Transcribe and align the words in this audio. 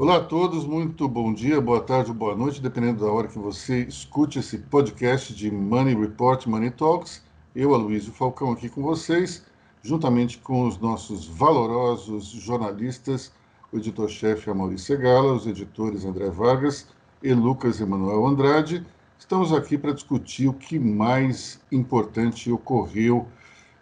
Olá 0.00 0.18
a 0.18 0.20
todos, 0.20 0.64
muito 0.64 1.08
bom 1.08 1.34
dia, 1.34 1.60
boa 1.60 1.80
tarde 1.80 2.12
boa 2.12 2.32
noite, 2.32 2.62
dependendo 2.62 3.04
da 3.04 3.10
hora 3.10 3.26
que 3.26 3.36
você 3.36 3.80
escute 3.80 4.38
esse 4.38 4.56
podcast 4.56 5.34
de 5.34 5.50
Money 5.50 5.96
Report, 5.96 6.46
Money 6.46 6.70
Talks. 6.70 7.20
Eu, 7.52 7.74
Aloysio 7.74 8.12
Falcão, 8.12 8.52
aqui 8.52 8.68
com 8.68 8.80
vocês, 8.80 9.44
juntamente 9.82 10.38
com 10.38 10.68
os 10.68 10.78
nossos 10.78 11.26
valorosos 11.26 12.26
jornalistas, 12.28 13.32
o 13.72 13.78
editor-chefe 13.78 14.48
Amaury 14.48 14.78
Segala, 14.78 15.32
os 15.32 15.48
editores 15.48 16.04
André 16.04 16.30
Vargas 16.30 16.86
e 17.20 17.34
Lucas 17.34 17.80
Emanuel 17.80 18.24
Andrade. 18.24 18.86
Estamos 19.18 19.52
aqui 19.52 19.76
para 19.76 19.90
discutir 19.90 20.46
o 20.46 20.54
que 20.54 20.78
mais 20.78 21.60
importante 21.72 22.52
ocorreu 22.52 23.26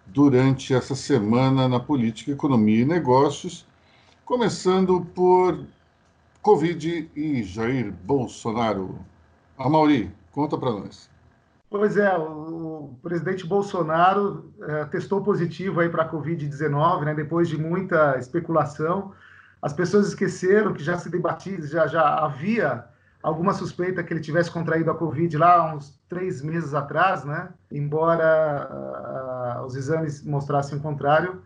durante 0.06 0.72
essa 0.72 0.94
semana 0.94 1.68
na 1.68 1.78
política, 1.78 2.32
economia 2.32 2.80
e 2.80 2.86
negócios, 2.86 3.66
começando 4.24 5.06
por 5.14 5.75
Covid 6.46 7.10
e 7.16 7.42
Jair 7.42 7.92
Bolsonaro. 8.04 9.00
Amauri, 9.58 10.14
conta 10.30 10.56
para 10.56 10.70
nós. 10.70 11.10
Pois 11.68 11.96
é, 11.96 12.16
o 12.16 12.94
presidente 13.02 13.44
Bolsonaro 13.44 14.52
é, 14.62 14.84
testou 14.84 15.24
positivo 15.24 15.80
aí 15.80 15.88
para 15.88 16.04
a 16.04 16.08
Covid-19, 16.08 17.04
né, 17.04 17.14
depois 17.14 17.48
de 17.48 17.58
muita 17.58 18.16
especulação. 18.16 19.12
As 19.60 19.72
pessoas 19.72 20.06
esqueceram 20.06 20.72
que 20.72 20.84
já 20.84 20.96
se 20.96 21.10
debatia, 21.10 21.60
já, 21.62 21.88
já 21.88 22.16
havia 22.24 22.84
alguma 23.20 23.52
suspeita 23.52 24.04
que 24.04 24.12
ele 24.12 24.20
tivesse 24.20 24.48
contraído 24.48 24.88
a 24.92 24.94
Covid 24.94 25.36
lá 25.36 25.74
uns 25.74 25.98
três 26.08 26.42
meses 26.42 26.74
atrás, 26.74 27.24
né? 27.24 27.48
Embora 27.72 29.58
uh, 29.58 29.66
os 29.66 29.74
exames 29.74 30.24
mostrassem 30.24 30.78
o 30.78 30.80
contrário. 30.80 31.42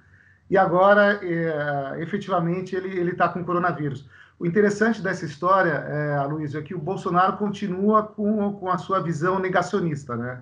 E 0.51 0.59
agora, 0.59 1.19
uh, 1.23 2.03
efetivamente, 2.03 2.77
ele 2.77 3.13
está 3.13 3.31
com 3.31 3.43
coronavírus. 3.43 4.07
O 4.41 4.47
interessante 4.47 5.03
dessa 5.03 5.27
história, 5.27 5.85
é, 5.87 6.59
é 6.59 6.63
que 6.63 6.75
o 6.75 6.79
Bolsonaro 6.79 7.37
continua 7.37 8.05
com, 8.05 8.55
com 8.55 8.71
a 8.71 8.79
sua 8.79 8.99
visão 8.99 9.39
negacionista, 9.39 10.17
né? 10.17 10.41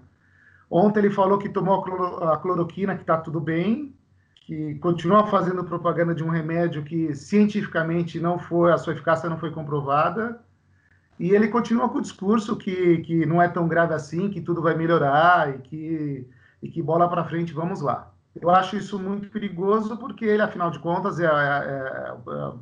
Ontem 0.71 1.01
ele 1.01 1.11
falou 1.11 1.37
que 1.37 1.49
tomou 1.49 1.85
a 2.23 2.37
cloroquina, 2.37 2.95
que 2.95 3.01
está 3.01 3.17
tudo 3.17 3.41
bem, 3.41 3.93
que 4.47 4.77
continua 4.77 5.27
fazendo 5.27 5.65
propaganda 5.65 6.15
de 6.15 6.23
um 6.23 6.29
remédio 6.29 6.85
que 6.85 7.13
cientificamente 7.13 8.21
não 8.21 8.39
foi, 8.39 8.71
a 8.71 8.79
sua 8.79 8.93
eficácia 8.93 9.29
não 9.29 9.37
foi 9.37 9.51
comprovada, 9.51 10.41
e 11.19 11.35
ele 11.35 11.49
continua 11.49 11.89
com 11.89 11.99
o 11.99 12.03
discurso 12.03 12.55
que, 12.55 12.99
que 12.99 13.27
não 13.27 13.43
é 13.43 13.49
tão 13.49 13.67
grave 13.67 13.95
assim, 13.95 14.31
que 14.31 14.41
tudo 14.41 14.63
vai 14.63 14.77
melhorar 14.77 15.53
e 15.53 15.59
que, 15.59 16.31
e 16.63 16.69
que 16.69 16.81
bola 16.81 17.09
para 17.09 17.25
frente, 17.25 17.53
vamos 17.53 17.81
lá. 17.81 18.13
Eu 18.41 18.49
acho 18.49 18.77
isso 18.77 18.97
muito 18.97 19.29
perigoso 19.29 19.97
porque 19.97 20.25
ele, 20.25 20.43
afinal 20.43 20.71
de 20.71 20.79
contas, 20.79 21.19
é, 21.19 21.25
é, 21.25 21.29
é, 21.29 22.15
é 22.29 22.53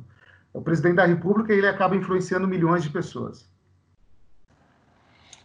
o 0.57 0.61
presidente 0.61 0.95
da 0.95 1.05
República 1.05 1.53
ele 1.53 1.67
acaba 1.67 1.95
influenciando 1.95 2.47
milhões 2.47 2.81
de 2.81 2.89
pessoas. 2.89 3.47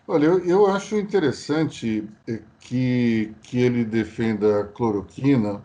Olha, 0.09 0.25
eu, 0.25 0.39
eu 0.45 0.67
acho 0.67 0.97
interessante 0.97 2.09
eh, 2.27 2.41
que, 2.59 3.31
que 3.43 3.59
ele 3.59 3.85
defenda 3.85 4.61
a 4.61 4.65
cloroquina, 4.65 5.63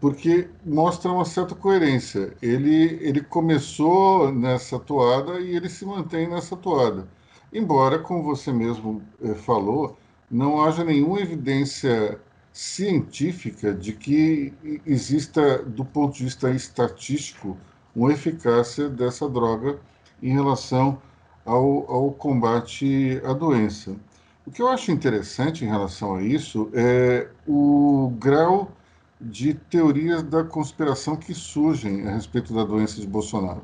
porque 0.00 0.48
mostra 0.64 1.12
uma 1.12 1.26
certa 1.26 1.54
coerência. 1.54 2.34
Ele, 2.40 2.98
ele 3.02 3.20
começou 3.20 4.32
nessa 4.32 4.78
toada 4.78 5.38
e 5.38 5.54
ele 5.54 5.68
se 5.68 5.84
mantém 5.84 6.26
nessa 6.26 6.56
toada. 6.56 7.06
Embora, 7.52 7.98
como 7.98 8.22
você 8.22 8.50
mesmo 8.52 9.02
eh, 9.22 9.34
falou, 9.34 9.98
não 10.30 10.62
haja 10.62 10.82
nenhuma 10.82 11.20
evidência 11.20 12.18
científica 12.52 13.74
de 13.74 13.92
que 13.92 14.52
exista, 14.86 15.58
do 15.62 15.84
ponto 15.84 16.16
de 16.16 16.24
vista 16.24 16.50
estatístico, 16.50 17.56
uma 17.98 18.12
eficácia 18.12 18.88
dessa 18.88 19.28
droga 19.28 19.78
em 20.22 20.32
relação 20.32 21.02
ao, 21.44 21.90
ao 21.90 22.12
combate 22.12 23.20
à 23.24 23.32
doença. 23.32 23.96
O 24.46 24.52
que 24.52 24.62
eu 24.62 24.68
acho 24.68 24.92
interessante 24.92 25.64
em 25.64 25.68
relação 25.68 26.14
a 26.14 26.22
isso 26.22 26.70
é 26.72 27.28
o 27.46 28.12
grau 28.18 28.70
de 29.20 29.52
teorias 29.52 30.22
da 30.22 30.44
conspiração 30.44 31.16
que 31.16 31.34
surgem 31.34 32.06
a 32.06 32.12
respeito 32.12 32.54
da 32.54 32.62
doença 32.62 33.00
de 33.00 33.06
Bolsonaro. 33.06 33.62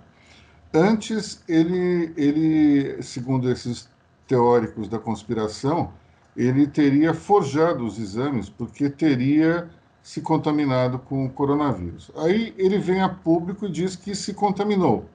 Antes, 0.75 1.41
ele, 1.49 2.13
ele 2.17 3.01
segundo 3.03 3.49
esses 3.49 3.89
teóricos 4.27 4.89
da 4.89 4.99
conspiração, 4.99 5.93
ele 6.37 6.67
teria 6.67 7.15
forjado 7.15 7.87
os 7.87 8.01
exames 8.01 8.49
porque 8.49 8.91
teria 8.91 9.71
se 10.05 10.21
contaminado 10.21 10.99
com 10.99 11.25
o 11.25 11.31
coronavírus. 11.31 12.11
Aí 12.17 12.55
ele 12.59 12.79
vem 12.79 13.01
a 13.01 13.09
público 13.09 13.65
e 13.65 13.71
diz 13.71 13.97
que 13.97 14.15
se 14.15 14.35
contaminou 14.35 15.07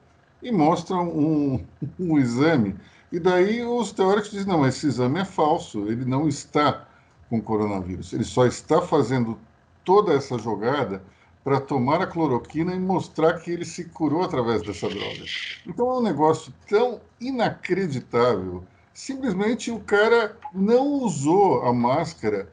e 0.42 0.50
mostra 0.50 0.96
um, 0.96 1.64
um 1.98 2.18
exame. 2.18 2.74
E 3.12 3.20
daí 3.20 3.62
os 3.62 3.92
teóricos 3.92 4.32
dizem: 4.32 4.48
não, 4.48 4.66
esse 4.66 4.88
exame 4.88 5.20
é 5.20 5.24
falso, 5.24 5.86
ele 5.86 6.04
não 6.04 6.28
está 6.28 6.88
com 7.28 7.40
coronavírus, 7.40 8.12
ele 8.12 8.24
só 8.24 8.44
está 8.44 8.82
fazendo 8.82 9.38
toda 9.84 10.12
essa 10.12 10.36
jogada 10.36 11.00
para 11.44 11.60
tomar 11.60 12.02
a 12.02 12.06
cloroquina 12.06 12.74
e 12.74 12.80
mostrar 12.80 13.34
que 13.34 13.52
ele 13.52 13.64
se 13.64 13.84
curou 13.84 14.24
através 14.24 14.60
dessa 14.62 14.88
droga. 14.88 15.24
Então 15.68 15.88
é 15.88 15.98
um 15.98 16.02
negócio 16.02 16.52
tão 16.68 17.00
inacreditável. 17.20 18.64
Simplesmente 18.92 19.70
o 19.70 19.78
cara 19.78 20.36
não 20.52 20.88
usou 20.94 21.62
a 21.62 21.72
máscara, 21.72 22.50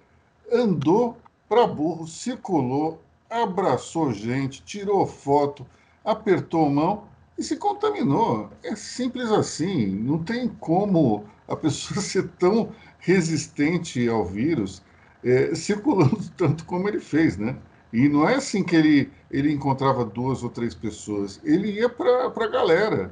andou 0.53 1.17
para 1.47 1.65
burro, 1.67 2.07
circulou, 2.07 3.01
abraçou 3.29 4.11
gente, 4.13 4.63
tirou 4.63 5.05
foto, 5.05 5.65
apertou 6.03 6.69
mão 6.69 7.07
e 7.37 7.43
se 7.43 7.57
contaminou. 7.57 8.49
É 8.63 8.75
simples 8.75 9.31
assim. 9.31 9.87
Não 9.87 10.23
tem 10.23 10.47
como 10.47 11.25
a 11.47 11.55
pessoa 11.55 11.99
ser 12.01 12.27
tão 12.39 12.71
resistente 12.99 14.07
ao 14.07 14.25
vírus 14.25 14.81
é, 15.23 15.55
circulando 15.55 16.19
tanto 16.37 16.65
como 16.65 16.87
ele 16.87 16.99
fez, 16.99 17.37
né? 17.37 17.55
E 17.91 18.09
não 18.09 18.27
é 18.27 18.35
assim 18.35 18.63
que 18.63 18.75
ele, 18.75 19.11
ele 19.31 19.51
encontrava 19.51 20.03
duas 20.03 20.43
ou 20.43 20.49
três 20.49 20.75
pessoas. 20.75 21.39
Ele 21.43 21.71
ia 21.71 21.89
para 21.89 22.27
a 22.27 22.47
galera. 22.47 23.11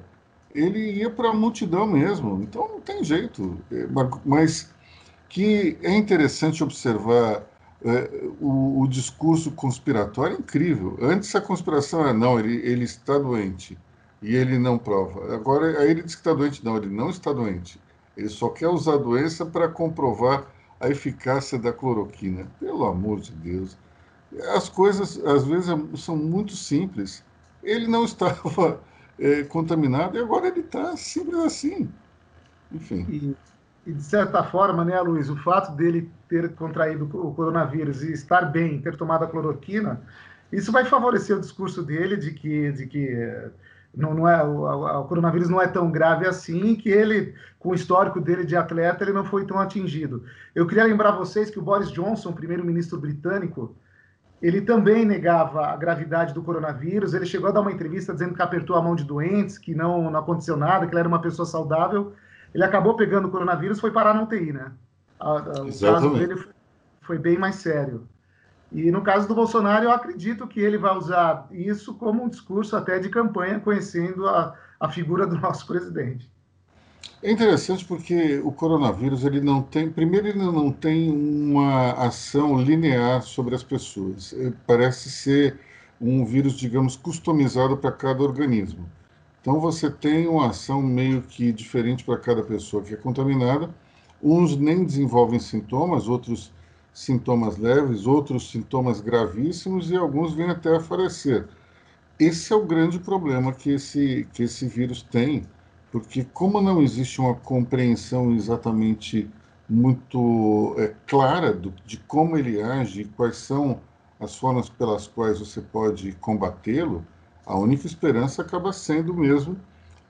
Ele 0.53 0.91
ia 0.91 1.09
para 1.09 1.29
a 1.29 1.33
multidão 1.33 1.87
mesmo. 1.87 2.41
Então 2.41 2.67
não 2.67 2.81
tem 2.81 3.03
jeito. 3.03 3.57
É, 3.71 3.87
mas 4.25 4.73
que 5.29 5.77
é 5.81 5.95
interessante 5.95 6.63
observar 6.63 7.43
o, 8.39 8.81
o, 8.81 8.87
discurso 8.87 9.51
conspiratório 9.51 10.37
é 10.37 10.39
incrível. 10.39 10.97
Antes 11.01 11.35
a 11.35 11.41
conspiração 11.41 12.01
era 12.01 12.13
não, 12.13 12.39
ele, 12.39 12.55
ele 12.57 12.83
está 12.83 13.17
doente 13.17 13.77
e 14.21 14.35
ele 14.35 14.57
não 14.57 14.77
prova. 14.77 15.35
Agora 15.35 15.79
aí 15.79 15.91
ele 15.91 16.01
diz 16.03 16.15
que 16.15 16.21
está 16.21 16.33
doente, 16.33 16.63
não, 16.63 16.77
ele 16.77 16.87
não 16.87 17.09
está 17.09 17.31
doente. 17.31 17.79
Ele 18.17 18.29
só 18.29 18.49
quer 18.49 18.69
usar 18.69 18.93
a 18.93 18.97
doença 18.97 19.45
para 19.45 19.67
comprovar 19.67 20.47
a 20.79 20.89
eficácia 20.89 21.59
da 21.59 21.71
cloroquina. 21.71 22.47
Pelo 22.59 22.85
amor 22.85 23.19
de 23.19 23.31
Deus. 23.33 23.77
As 24.55 24.69
coisas 24.69 25.23
às 25.25 25.43
vezes 25.43 25.69
são 25.99 26.15
muito 26.15 26.55
simples. 26.55 27.23
Ele 27.63 27.87
não 27.87 28.03
estava 28.05 28.81
é, 29.19 29.43
contaminado 29.43 30.17
e 30.17 30.21
agora 30.21 30.47
ele 30.47 30.61
está 30.61 30.95
simples 30.97 31.39
assim. 31.39 31.89
Enfim. 32.71 33.35
E 33.85 33.93
de 33.93 34.01
certa 34.01 34.43
forma, 34.43 34.83
né, 34.83 34.99
Luiz, 34.99 35.29
o 35.29 35.37
fato 35.37 35.71
dele 35.75 36.09
ter 36.27 36.53
contraído 36.55 37.05
o 37.05 37.33
coronavírus 37.35 38.01
e 38.01 38.11
estar 38.13 38.41
bem, 38.45 38.81
ter 38.81 38.97
tomado 38.97 39.23
a 39.23 39.27
cloroquina, 39.27 40.01
isso 40.51 40.71
vai 40.71 40.85
favorecer 40.85 41.37
o 41.37 41.39
discurso 41.39 41.83
dele 41.83 42.17
de 42.17 42.31
que, 42.31 42.71
de 42.71 42.87
que 42.87 43.07
eh, 43.09 43.49
não, 43.95 44.15
não 44.15 44.27
é, 44.27 44.43
o, 44.43 45.01
o, 45.01 45.03
coronavírus 45.05 45.49
não 45.49 45.61
é 45.61 45.67
tão 45.67 45.91
grave 45.91 46.27
assim, 46.27 46.75
que 46.75 46.89
ele, 46.89 47.35
com 47.59 47.69
o 47.69 47.75
histórico 47.75 48.19
dele 48.19 48.43
de 48.43 48.55
atleta, 48.55 49.03
ele 49.03 49.13
não 49.13 49.23
foi 49.23 49.45
tão 49.45 49.59
atingido. 49.59 50.23
Eu 50.55 50.65
queria 50.65 50.85
lembrar 50.85 51.11
vocês 51.11 51.51
que 51.51 51.59
o 51.59 51.61
Boris 51.61 51.91
Johnson, 51.91 52.33
primeiro-ministro 52.33 52.99
britânico, 52.99 53.75
ele 54.41 54.61
também 54.61 55.05
negava 55.05 55.67
a 55.67 55.77
gravidade 55.77 56.33
do 56.33 56.41
coronavírus. 56.41 57.13
Ele 57.13 57.25
chegou 57.25 57.49
a 57.49 57.51
dar 57.51 57.61
uma 57.61 57.71
entrevista 57.71 58.13
dizendo 58.13 58.33
que 58.33 58.41
apertou 58.41 58.75
a 58.75 58.81
mão 58.81 58.95
de 58.95 59.03
doentes, 59.03 59.57
que 59.57 59.75
não, 59.75 60.09
não 60.09 60.19
aconteceu 60.19 60.57
nada, 60.57 60.85
que 60.87 60.93
ele 60.93 60.99
era 60.99 61.07
uma 61.07 61.21
pessoa 61.21 61.45
saudável 61.45 62.13
ele 62.55 62.63
acabou 62.63 62.95
pegando 62.95 63.27
o 63.27 63.31
coronavírus 63.31 63.81
foi 63.81 63.91
parar 63.91 64.13
na 64.13 64.23
UTI, 64.23 64.53
né? 64.53 64.71
o 65.19 65.79
caso 65.85 66.13
dele 66.13 66.41
foi 67.01 67.19
bem 67.19 67.37
mais 67.37 67.55
sério. 67.55 68.07
E 68.71 68.89
no 68.91 69.01
caso 69.01 69.27
do 69.27 69.35
Bolsonaro, 69.35 69.83
eu 69.83 69.91
acredito 69.91 70.47
que 70.47 70.61
ele 70.61 70.77
vai 70.77 70.95
usar 70.95 71.49
isso 71.51 71.95
como 71.95 72.23
um 72.23 72.29
discurso 72.29 72.77
até 72.77 72.97
de 72.97 73.09
campanha, 73.09 73.59
conhecendo 73.59 74.25
a, 74.25 74.55
a 74.79 74.89
figura 74.89 75.27
do 75.27 75.37
nosso 75.37 75.67
presidente. 75.67 76.31
É 77.21 77.29
interessante 77.29 77.83
porque 77.83 78.39
o 78.41 78.53
coronavírus 78.53 79.25
ele 79.25 79.41
não 79.41 79.61
tem, 79.61 79.91
primeiro 79.91 80.27
ele 80.27 80.39
não 80.39 80.71
tem 80.71 81.11
uma 81.11 81.91
ação 82.05 82.57
linear 82.57 83.21
sobre 83.21 83.53
as 83.53 83.63
pessoas. 83.63 84.31
Ele 84.31 84.55
parece 84.65 85.11
ser 85.11 85.59
um 85.99 86.23
vírus, 86.23 86.53
digamos, 86.53 86.95
customizado 86.95 87.75
para 87.75 87.91
cada 87.91 88.23
organismo. 88.23 88.89
Então 89.45 89.59
você 89.59 89.91
tem 89.91 90.25
uma 90.27 90.47
ação 90.47 90.81
meio 90.81 91.21
que 91.21 91.51
diferente 91.51 92.03
para 92.03 92.17
cada 92.17 92.41
pessoa 92.41 92.81
que 92.81 92.95
é 92.95 92.97
contaminada. 92.97 93.69
Uns 94.19 94.57
nem 94.57 94.83
desenvolvem 94.83 95.39
sintomas, 95.39 96.07
outros 96.07 96.51
sintomas 96.91 97.55
leves, 97.55 98.07
outros 98.07 98.49
sintomas 98.49 99.01
gravíssimos 99.01 99.91
e 99.91 99.95
alguns 99.95 100.33
vêm 100.33 100.49
até 100.49 100.75
a 100.75 100.79
falecer. 100.79 101.47
esse 102.19 102.53
é 102.53 102.55
o 102.55 102.65
grande 102.65 102.99
problema 102.99 103.53
que 103.53 103.71
esse, 103.71 104.27
que 104.33 104.43
esse 104.43 104.67
vírus 104.67 105.03
tem, 105.03 105.47
porque 105.91 106.23
como 106.25 106.61
não 106.61 106.81
existe 106.81 107.21
uma 107.21 107.35
compreensão 107.35 108.33
exatamente 108.33 109.29
muito 109.69 110.75
é, 110.79 110.95
clara 111.07 111.53
do, 111.53 111.71
de 111.85 111.97
como 111.97 112.37
ele 112.37 112.61
age 112.61 113.01
e 113.01 113.05
quais 113.05 113.37
são 113.37 113.81
as 114.19 114.35
formas 114.37 114.69
pelas 114.69 115.07
quais 115.07 115.39
você 115.39 115.61
pode 115.61 116.13
combatê-lo, 116.13 117.05
a 117.45 117.57
única 117.57 117.85
esperança 117.85 118.41
acaba 118.41 118.73
sendo 118.73 119.13
mesmo 119.13 119.57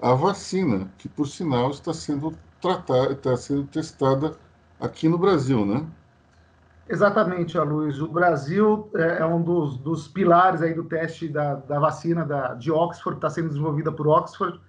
a 0.01 0.13
vacina, 0.13 0.87
que 0.97 1.09
por 1.09 1.27
sinal 1.27 1.71
está 1.71 1.93
sendo 1.93 2.33
tratada, 2.61 3.13
está 3.13 3.35
sendo 3.35 3.65
testada 3.65 4.35
aqui 4.79 5.07
no 5.07 5.17
Brasil, 5.17 5.65
né? 5.65 5.85
Exatamente, 6.87 7.57
Luiz. 7.57 7.99
O 7.99 8.07
Brasil 8.07 8.89
é, 8.95 9.17
é 9.19 9.25
um 9.25 9.41
dos, 9.41 9.77
dos, 9.77 10.07
pilares 10.07 10.61
aí 10.61 10.73
do 10.73 10.83
teste 10.83 11.27
da, 11.27 11.55
da 11.55 11.79
vacina 11.79 12.23
da, 12.23 12.53
de 12.53 12.71
Oxford, 12.71 13.17
está 13.17 13.29
sendo 13.29 13.49
desenvolvida 13.49 13.91
por 13.91 14.07
Oxford, 14.07 14.59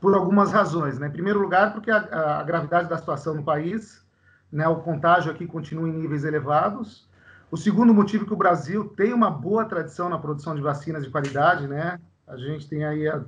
por 0.00 0.14
algumas 0.14 0.52
razões. 0.52 0.98
Né? 0.98 1.08
Em 1.08 1.10
primeiro 1.10 1.40
lugar, 1.40 1.72
porque 1.72 1.90
a, 1.90 2.38
a 2.40 2.42
gravidade 2.44 2.88
da 2.88 2.96
situação 2.96 3.34
no 3.34 3.42
país, 3.42 4.04
né, 4.52 4.68
o 4.68 4.76
contágio 4.76 5.32
aqui 5.32 5.44
continua 5.46 5.88
em 5.88 5.92
níveis 5.92 6.22
elevados. 6.22 7.05
O 7.50 7.56
segundo 7.56 7.94
motivo 7.94 8.24
é 8.24 8.26
que 8.26 8.32
o 8.32 8.36
Brasil 8.36 8.84
tem 8.96 9.12
uma 9.12 9.30
boa 9.30 9.64
tradição 9.64 10.08
na 10.08 10.18
produção 10.18 10.54
de 10.54 10.60
vacinas 10.60 11.04
de 11.04 11.10
qualidade, 11.10 11.68
né? 11.68 12.00
A 12.26 12.36
gente 12.36 12.68
tem 12.68 12.84
aí 12.84 13.08
a, 13.08 13.22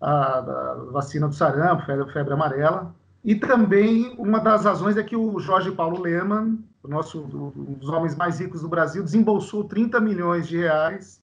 a, 0.00 0.38
a 0.38 0.74
vacina 0.92 1.26
do 1.26 1.34
sarampo, 1.34 1.86
febre, 1.86 2.12
febre 2.12 2.34
amarela. 2.34 2.94
E 3.24 3.34
também 3.34 4.14
uma 4.18 4.38
das 4.38 4.64
razões 4.64 4.98
é 4.98 5.02
que 5.02 5.16
o 5.16 5.38
Jorge 5.40 5.72
Paulo 5.72 6.00
Leman, 6.00 6.58
o 6.82 6.88
nosso, 6.88 7.22
um 7.22 7.74
dos 7.74 7.88
homens 7.88 8.14
mais 8.14 8.38
ricos 8.38 8.60
do 8.60 8.68
Brasil, 8.68 9.02
desembolsou 9.02 9.64
30 9.64 9.98
milhões 9.98 10.46
de 10.46 10.58
reais 10.58 11.22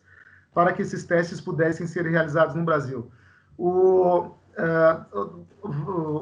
para 0.52 0.74
que 0.74 0.82
esses 0.82 1.06
testes 1.06 1.40
pudessem 1.40 1.86
ser 1.86 2.06
realizados 2.08 2.56
no 2.56 2.66
Brasil. 2.66 3.12
O, 3.56 4.32
uh, 4.58 5.46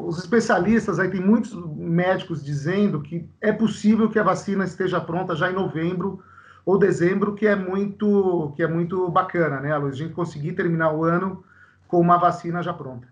os 0.07 0.17
especialistas, 0.17 0.99
aí 0.99 1.09
tem 1.09 1.21
muitos 1.21 1.53
médicos 1.75 2.43
dizendo 2.43 3.01
que 3.01 3.27
é 3.41 3.51
possível 3.51 4.09
que 4.09 4.19
a 4.19 4.23
vacina 4.23 4.65
esteja 4.65 4.99
pronta 4.99 5.35
já 5.35 5.49
em 5.49 5.55
novembro 5.55 6.21
ou 6.65 6.77
dezembro, 6.77 7.33
que 7.33 7.47
é 7.47 7.55
muito, 7.55 8.53
que 8.55 8.63
é 8.63 8.67
muito 8.67 9.09
bacana, 9.09 9.59
né, 9.59 9.75
Luiz? 9.77 9.95
A 9.95 9.97
gente 9.97 10.13
conseguir 10.13 10.53
terminar 10.53 10.93
o 10.93 11.03
ano 11.03 11.43
com 11.87 11.99
uma 11.99 12.17
vacina 12.17 12.61
já 12.61 12.73
pronta. 12.73 13.07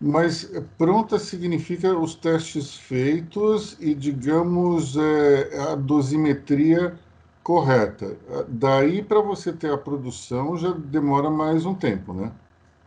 Mas 0.00 0.44
pronta 0.78 1.18
significa 1.18 1.92
os 1.98 2.14
testes 2.14 2.76
feitos 2.76 3.76
e, 3.80 3.94
digamos, 3.94 4.96
é, 4.96 5.72
a 5.72 5.74
dosimetria 5.74 6.96
correta. 7.42 8.16
Daí, 8.46 9.02
para 9.02 9.20
você 9.20 9.52
ter 9.52 9.72
a 9.72 9.78
produção, 9.78 10.56
já 10.56 10.70
demora 10.70 11.28
mais 11.28 11.66
um 11.66 11.74
tempo, 11.74 12.12
né? 12.12 12.30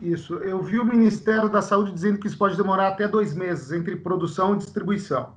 Isso. 0.02 0.34
Eu 0.34 0.62
vi 0.62 0.78
o 0.78 0.84
Ministério 0.84 1.48
da 1.48 1.62
Saúde 1.62 1.92
dizendo 1.92 2.18
que 2.18 2.26
isso 2.26 2.36
pode 2.36 2.56
demorar 2.56 2.88
até 2.88 3.06
dois 3.06 3.34
meses 3.34 3.70
entre 3.72 3.96
produção 3.96 4.54
e 4.54 4.58
distribuição. 4.58 5.34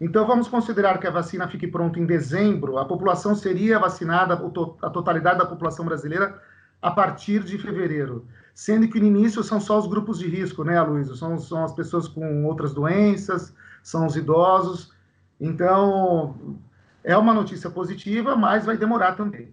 Então, 0.00 0.26
vamos 0.26 0.48
considerar 0.48 0.98
que 0.98 1.06
a 1.06 1.10
vacina 1.10 1.46
fique 1.48 1.66
pronta 1.66 1.98
em 1.98 2.06
dezembro, 2.06 2.78
a 2.78 2.84
população 2.84 3.34
seria 3.34 3.78
vacinada, 3.78 4.34
a 4.82 4.90
totalidade 4.90 5.38
da 5.38 5.46
população 5.46 5.84
brasileira, 5.84 6.40
a 6.82 6.90
partir 6.90 7.42
de 7.42 7.56
fevereiro 7.56 8.26
sendo 8.56 8.88
que 8.88 8.98
no 8.98 9.06
início 9.06 9.44
são 9.44 9.60
só 9.60 9.78
os 9.78 9.86
grupos 9.86 10.18
de 10.18 10.26
risco, 10.26 10.64
né, 10.64 10.80
Luísa? 10.80 11.14
São, 11.14 11.38
são 11.38 11.62
as 11.62 11.74
pessoas 11.74 12.08
com 12.08 12.46
outras 12.46 12.72
doenças, 12.72 13.54
são 13.82 14.06
os 14.06 14.16
idosos. 14.16 14.90
Então, 15.38 16.56
é 17.04 17.14
uma 17.18 17.34
notícia 17.34 17.68
positiva, 17.68 18.34
mas 18.34 18.64
vai 18.64 18.78
demorar 18.78 19.12
também. 19.12 19.52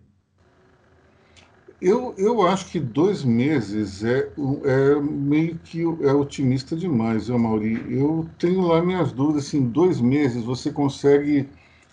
Eu, 1.86 2.16
eu 2.18 2.48
acho 2.48 2.68
que 2.68 2.80
dois 2.80 3.24
meses 3.24 4.04
é, 4.04 4.32
é 4.64 5.02
meio 5.02 5.58
que 5.60 5.82
é 5.82 6.14
otimista 6.14 6.76
demais, 6.76 7.28
eu, 7.30 7.38
Mauri. 7.38 7.74
Eu 7.90 8.28
tenho 8.40 8.62
lá 8.62 8.82
minhas 8.82 9.12
dúvidas. 9.12 9.48
Assim, 9.48 9.68
dois 9.68 10.00
meses 10.00 10.44
você 10.44 10.72
consegue 10.72 11.50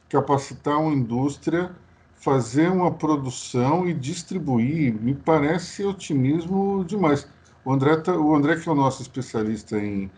capacitar 0.09 0.81
uma 0.81 0.95
indústria 0.95 1.75
fazer 2.21 2.71
uma 2.71 2.93
produção 2.93 3.89
e 3.89 3.95
distribuir, 3.95 4.95
me 4.95 5.15
parece 5.15 5.85
otimismo 5.85 6.85
demais. 6.85 7.27
O 7.65 7.73
André, 7.73 7.97
tá, 7.97 8.17
o 8.17 8.35
André 8.35 8.57
que 8.57 8.69
é 8.69 8.73
o 8.73 8.75
nosso 8.75 9.03
especialista 9.03 9.79
em, 9.79 10.11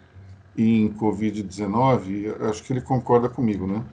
em 0.57 0.93
Covid-19, 0.95 2.41
acho 2.43 2.63
que 2.65 2.73
ele 2.73 2.81
concorda 2.81 3.29
comigo, 3.29 3.67
né? 3.67 3.85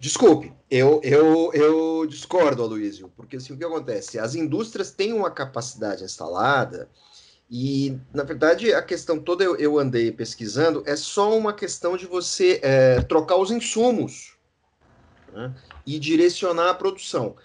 Desculpe, 0.00 0.52
eu, 0.68 1.00
eu, 1.04 1.52
eu 1.52 2.06
discordo, 2.06 2.62
Aloysio, 2.62 3.12
porque 3.14 3.36
assim, 3.36 3.52
o 3.52 3.56
que 3.56 3.64
acontece? 3.64 4.18
As 4.18 4.34
indústrias 4.34 4.90
têm 4.90 5.12
uma 5.12 5.30
capacidade 5.30 6.02
instalada 6.02 6.88
e, 7.48 7.96
na 8.12 8.24
verdade, 8.24 8.72
a 8.72 8.82
questão 8.82 9.20
toda 9.20 9.44
eu, 9.44 9.56
eu 9.56 9.78
andei 9.78 10.10
pesquisando 10.10 10.82
é 10.86 10.96
só 10.96 11.36
uma 11.36 11.52
questão 11.52 11.96
de 11.96 12.06
você 12.06 12.58
é, 12.62 13.00
trocar 13.02 13.36
os 13.36 13.50
insumos. 13.50 14.38
Né? 15.32 15.54
e 15.86 15.98
direcionar 15.98 16.70
a 16.70 16.74
produção. 16.74 17.36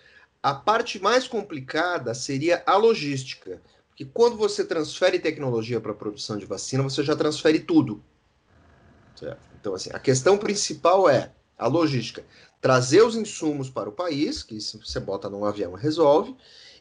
A 0.42 0.54
parte 0.54 1.02
mais 1.02 1.28
complicada 1.28 2.14
seria 2.14 2.64
a 2.66 2.78
logística, 2.78 3.62
porque 3.90 4.06
quando 4.06 4.38
você 4.38 4.64
transfere 4.64 5.20
tecnologia 5.20 5.82
para 5.82 5.92
a 5.92 5.96
produção 5.96 6.38
de 6.38 6.46
vacina, 6.46 6.84
você 6.84 7.04
já 7.04 7.16
transfere 7.16 7.60
tudo. 7.60 8.04
Certo? 9.16 9.40
Então, 9.60 9.74
assim, 9.74 9.90
a 9.94 10.00
questão 10.00 10.38
principal 10.38 11.10
é 11.10 11.32
a 11.58 11.68
logística. 11.68 12.24
Trazer 12.66 13.04
os 13.04 13.16
insumos 13.16 13.70
para 13.70 13.88
o 13.88 13.92
país, 13.92 14.42
que 14.42 14.60
você 14.60 15.00
bota 15.00 15.30
num 15.30 15.46
avião 15.46 15.78
e 15.78 15.80
resolve, 15.80 16.36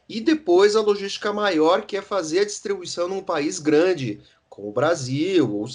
e 0.09 0.19
depois 0.19 0.75
a 0.75 0.81
logística 0.81 1.31
maior, 1.31 1.83
que 1.83 1.95
é 1.95 2.01
fazer 2.01 2.39
a 2.39 2.45
distribuição 2.47 3.07
num 3.07 3.23
país 3.23 3.59
grande, 3.59 4.23
como 4.49 4.71
o 4.71 4.73
Brasil, 4.73 5.67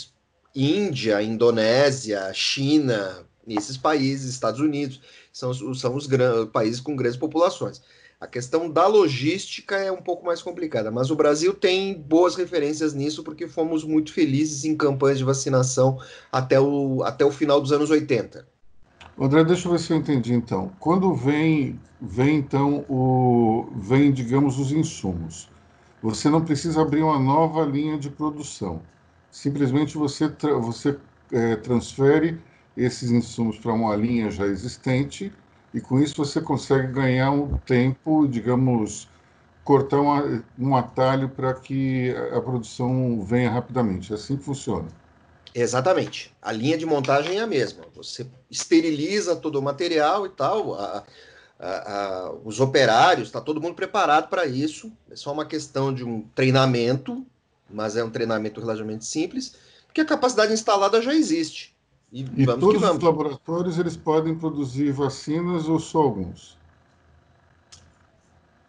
Índia, 0.55 1.21
Indonésia, 1.21 2.33
China, 2.33 3.23
esses 3.47 3.77
países, 3.77 4.33
Estados 4.33 4.59
Unidos 4.59 4.99
são, 5.31 5.53
são 5.75 5.95
os 5.95 6.07
países 6.51 6.81
com 6.81 6.95
grandes 6.95 7.19
populações. 7.19 7.79
A 8.19 8.25
questão 8.25 8.67
da 8.67 8.87
logística 8.87 9.77
é 9.77 9.91
um 9.91 10.01
pouco 10.01 10.25
mais 10.25 10.41
complicada, 10.41 10.89
mas 10.89 11.11
o 11.11 11.15
Brasil 11.15 11.53
tem 11.53 11.93
boas 11.93 12.33
referências 12.33 12.95
nisso 12.95 13.23
porque 13.23 13.47
fomos 13.47 13.83
muito 13.83 14.11
felizes 14.11 14.65
em 14.65 14.75
campanhas 14.75 15.19
de 15.19 15.23
vacinação 15.23 16.01
até 16.31 16.59
o, 16.59 17.03
até 17.03 17.23
o 17.23 17.31
final 17.31 17.61
dos 17.61 17.71
anos 17.71 17.91
80. 17.91 18.57
André, 19.21 19.43
deixa 19.43 19.67
eu 19.67 19.73
ver 19.73 19.79
se 19.79 19.91
eu 19.91 19.97
entendi 19.97 20.33
então. 20.33 20.71
Quando 20.79 21.13
vem, 21.13 21.77
vem 21.99 22.37
então 22.37 22.85
o, 22.87 23.67
vem 23.75 24.13
digamos 24.13 24.57
os 24.57 24.71
insumos, 24.71 25.49
você 26.01 26.29
não 26.29 26.43
precisa 26.43 26.81
abrir 26.81 27.03
uma 27.03 27.19
nova 27.19 27.65
linha 27.65 27.97
de 27.97 28.09
produção. 28.09 28.81
Simplesmente 29.29 29.97
você 29.97 30.29
você 30.61 30.97
é, 31.33 31.57
transfere 31.57 32.39
esses 32.77 33.11
insumos 33.11 33.57
para 33.57 33.73
uma 33.73 33.93
linha 33.93 34.31
já 34.31 34.45
existente 34.45 35.33
e 35.73 35.81
com 35.81 35.99
isso 35.99 36.15
você 36.15 36.39
consegue 36.39 36.87
ganhar 36.87 37.31
um 37.31 37.57
tempo, 37.57 38.25
digamos, 38.25 39.09
cortar 39.65 39.99
uma, 39.99 40.43
um 40.57 40.75
atalho 40.77 41.27
para 41.27 41.53
que 41.53 42.15
a 42.33 42.39
produção 42.41 43.21
venha 43.21 43.51
rapidamente. 43.51 44.13
É 44.13 44.15
assim 44.15 44.37
que 44.37 44.43
funciona. 44.45 44.87
Exatamente. 45.53 46.35
A 46.41 46.51
linha 46.51 46.77
de 46.77 46.85
montagem 46.85 47.37
é 47.37 47.41
a 47.41 47.47
mesma. 47.47 47.85
Você 47.95 48.27
esteriliza 48.49 49.35
todo 49.35 49.57
o 49.57 49.61
material 49.61 50.25
e 50.25 50.29
tal. 50.29 50.75
A, 50.75 51.03
a, 51.59 51.67
a, 51.67 52.31
os 52.45 52.59
operários, 52.59 53.27
está 53.27 53.41
todo 53.41 53.61
mundo 53.61 53.75
preparado 53.75 54.29
para 54.29 54.45
isso. 54.45 54.91
É 55.11 55.15
só 55.15 55.33
uma 55.33 55.45
questão 55.45 55.93
de 55.93 56.03
um 56.03 56.21
treinamento, 56.33 57.25
mas 57.69 57.97
é 57.97 58.03
um 58.03 58.09
treinamento 58.09 58.61
relativamente 58.61 59.05
simples, 59.05 59.55
porque 59.85 60.01
a 60.01 60.05
capacidade 60.05 60.53
instalada 60.53 61.01
já 61.01 61.13
existe. 61.13 61.75
E, 62.11 62.21
e 62.21 62.45
todos 62.45 62.81
os 62.81 62.99
laboratórios 62.99 63.77
eles 63.77 63.95
podem 63.95 64.35
produzir 64.35 64.91
vacinas 64.91 65.67
ou 65.67 65.79
só 65.79 65.99
alguns? 65.99 66.57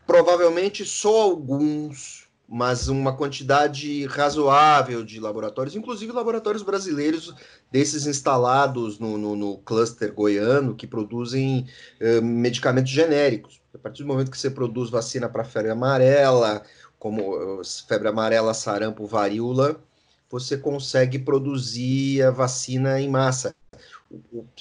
Provavelmente 0.07 0.85
só 0.85 1.23
alguns, 1.23 2.29
mas 2.53 2.89
uma 2.89 3.17
quantidade 3.17 4.05
razoável 4.07 5.05
de 5.05 5.21
laboratórios, 5.21 5.77
inclusive 5.77 6.11
laboratórios 6.11 6.65
brasileiros 6.65 7.33
desses 7.71 8.09
instalados 8.09 8.99
no, 8.99 9.17
no, 9.17 9.37
no 9.37 9.59
cluster 9.59 10.13
goiano 10.13 10.75
que 10.75 10.85
produzem 10.85 11.69
uh, 12.01 12.21
medicamentos 12.21 12.91
genéricos. 12.91 13.61
A 13.73 13.79
partir 13.79 14.03
do 14.03 14.09
momento 14.09 14.33
que 14.33 14.37
você 14.37 14.51
produz 14.51 14.91
vacina 14.91 15.29
para 15.29 15.45
febre 15.45 15.71
amarela, 15.71 16.65
como 16.99 17.63
febre 17.87 18.09
amarela, 18.09 18.53
sarampo, 18.53 19.07
varíola, 19.07 19.81
você 20.29 20.57
consegue 20.57 21.21
produzir 21.21 22.21
a 22.23 22.33
vacina 22.33 23.01
em 23.01 23.09
massa. 23.09 23.55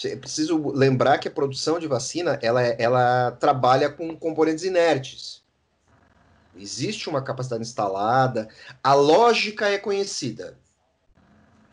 É 0.06 0.16
preciso 0.16 0.72
lembrar 0.74 1.18
que 1.18 1.28
a 1.28 1.32
produção 1.32 1.80
de 1.80 1.88
vacina 1.88 2.38
ela, 2.40 2.62
ela 2.62 3.32
trabalha 3.32 3.90
com 3.90 4.16
componentes 4.16 4.64
inertes. 4.64 5.44
Existe 6.60 7.10
uma 7.10 7.22
capacidade 7.22 7.62
instalada, 7.64 8.50
a 8.84 8.94
lógica 8.94 9.68
é 9.68 9.78
conhecida. 9.78 10.58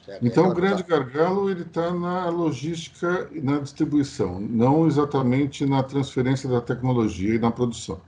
Certo? 0.04 0.24
Então, 0.24 0.48
o 0.48 0.54
grande 0.54 0.84
tá... 0.84 0.96
gargalo 0.96 1.50
ele 1.50 1.62
está 1.62 1.92
na 1.92 2.28
logística 2.28 3.28
e 3.32 3.40
na 3.40 3.58
distribuição, 3.58 4.38
não 4.40 4.86
exatamente 4.86 5.66
na 5.66 5.82
transferência 5.82 6.48
da 6.48 6.60
tecnologia 6.60 7.34
e 7.34 7.38
na 7.40 7.50
produção. 7.50 8.00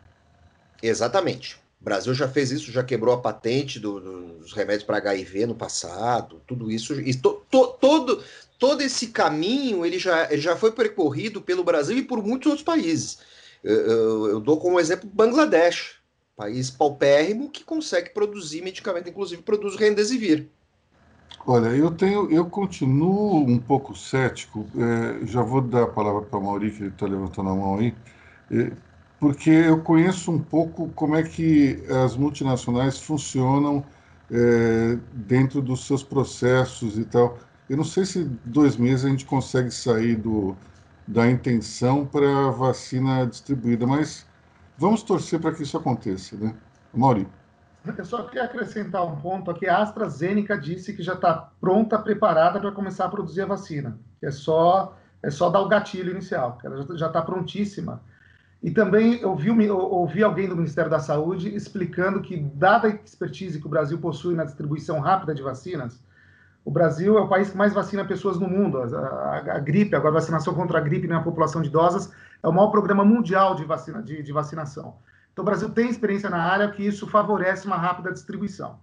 Exatamente. 0.80 1.56
O 1.80 1.84
Brasil 1.84 2.14
já 2.14 2.28
fez 2.28 2.52
isso, 2.52 2.70
já 2.70 2.84
quebrou 2.84 3.14
a 3.14 3.20
patente 3.20 3.80
do, 3.80 4.00
dos 4.38 4.52
remédios 4.52 4.84
para 4.84 4.98
HIV 4.98 5.46
no 5.46 5.54
passado, 5.54 6.40
tudo 6.46 6.70
isso. 6.70 7.00
E 7.00 7.14
to, 7.14 7.42
to, 7.50 7.66
todo, 7.80 8.22
todo 8.58 8.80
esse 8.80 9.08
caminho 9.08 9.84
ele 9.84 9.98
já, 9.98 10.30
ele 10.30 10.40
já 10.40 10.56
foi 10.56 10.70
percorrido 10.72 11.40
pelo 11.40 11.64
Brasil 11.64 11.96
e 11.96 12.02
por 12.02 12.22
muitos 12.22 12.46
outros 12.46 12.64
países. 12.64 13.18
Eu, 13.62 13.74
eu, 13.74 14.26
eu 14.28 14.40
dou 14.40 14.58
como 14.58 14.78
exemplo 14.78 15.08
Bangladesh, 15.12 15.97
país 16.38 16.70
paupérrimo 16.70 17.50
que 17.50 17.64
consegue 17.64 18.10
produzir 18.10 18.62
medicamento, 18.62 19.08
inclusive 19.10 19.42
produz 19.42 19.74
Remdesivir. 19.74 20.48
Olha, 21.44 21.68
eu 21.68 21.90
tenho, 21.90 22.30
eu 22.30 22.44
continuo 22.46 23.44
um 23.44 23.58
pouco 23.58 23.96
cético. 23.96 24.64
É, 24.76 25.26
já 25.26 25.42
vou 25.42 25.60
dar 25.60 25.82
a 25.82 25.86
palavra 25.88 26.22
para 26.22 26.38
o 26.38 26.44
Mauri, 26.44 26.70
que 26.70 26.84
está 26.84 27.06
levantando 27.06 27.48
a 27.50 27.54
mão 27.56 27.78
aí, 27.78 27.94
é, 28.52 28.70
porque 29.18 29.50
eu 29.50 29.80
conheço 29.80 30.30
um 30.30 30.38
pouco 30.38 30.88
como 30.90 31.16
é 31.16 31.22
que 31.24 31.82
as 32.04 32.16
multinacionais 32.16 33.00
funcionam 33.00 33.84
é, 34.30 34.96
dentro 35.12 35.60
dos 35.60 35.86
seus 35.86 36.02
processos 36.04 36.96
e 36.98 37.04
tal. 37.04 37.36
Eu 37.68 37.76
não 37.76 37.84
sei 37.84 38.06
se 38.06 38.24
dois 38.44 38.76
meses 38.76 39.04
a 39.04 39.08
gente 39.08 39.24
consegue 39.24 39.70
sair 39.70 40.16
do, 40.16 40.56
da 41.06 41.28
intenção 41.28 42.06
para 42.06 42.48
a 42.48 42.50
vacina 42.50 43.26
distribuída, 43.26 43.86
mas 43.86 44.27
vamos 44.78 45.02
torcer 45.02 45.40
para 45.40 45.52
que 45.52 45.62
isso 45.62 45.76
aconteça, 45.76 46.36
né? 46.36 46.54
Mauri. 46.94 47.26
Eu 47.96 48.04
só 48.04 48.22
queria 48.24 48.44
acrescentar 48.44 49.04
um 49.04 49.16
ponto 49.16 49.50
aqui. 49.50 49.66
A 49.66 49.78
AstraZeneca 49.78 50.56
disse 50.58 50.94
que 50.94 51.02
já 51.02 51.14
está 51.14 51.50
pronta, 51.60 51.98
preparada 51.98 52.60
para 52.60 52.72
começar 52.72 53.06
a 53.06 53.08
produzir 53.08 53.42
a 53.42 53.46
vacina. 53.46 53.98
É 54.22 54.30
só, 54.30 54.96
é 55.22 55.30
só 55.30 55.48
dar 55.48 55.60
o 55.60 55.68
gatilho 55.68 56.10
inicial, 56.10 56.58
ela 56.62 56.96
já 56.96 57.06
está 57.06 57.22
prontíssima. 57.22 58.02
E 58.62 58.70
também 58.70 59.24
ouvi, 59.24 59.50
ouvi 59.70 60.22
alguém 60.22 60.48
do 60.48 60.56
Ministério 60.56 60.90
da 60.90 60.98
Saúde 60.98 61.54
explicando 61.54 62.20
que, 62.20 62.36
dada 62.36 62.88
a 62.88 62.90
expertise 62.90 63.60
que 63.60 63.66
o 63.66 63.70
Brasil 63.70 63.98
possui 63.98 64.34
na 64.34 64.44
distribuição 64.44 64.98
rápida 64.98 65.32
de 65.32 65.42
vacinas, 65.42 66.02
o 66.64 66.70
Brasil 66.70 67.16
é 67.16 67.20
o 67.20 67.28
país 67.28 67.50
que 67.50 67.56
mais 67.56 67.72
vacina 67.72 68.04
pessoas 68.04 68.38
no 68.38 68.48
mundo. 68.48 68.78
A, 68.78 68.98
a, 68.98 69.56
a 69.56 69.58
gripe, 69.60 69.94
agora 69.94 70.10
a 70.10 70.20
vacinação 70.20 70.54
contra 70.54 70.78
a 70.78 70.80
gripe 70.80 71.06
na 71.06 71.22
população 71.22 71.62
de 71.62 71.68
idosas, 71.68 72.12
é 72.42 72.48
o 72.48 72.52
maior 72.52 72.70
programa 72.70 73.04
mundial 73.04 73.54
de, 73.54 73.64
vacina, 73.64 74.02
de, 74.02 74.22
de 74.22 74.32
vacinação. 74.32 74.96
Então, 75.32 75.42
o 75.42 75.46
Brasil 75.46 75.70
tem 75.70 75.88
experiência 75.88 76.28
na 76.28 76.42
área 76.42 76.70
que 76.70 76.84
isso 76.84 77.06
favorece 77.06 77.66
uma 77.66 77.76
rápida 77.76 78.12
distribuição. 78.12 78.78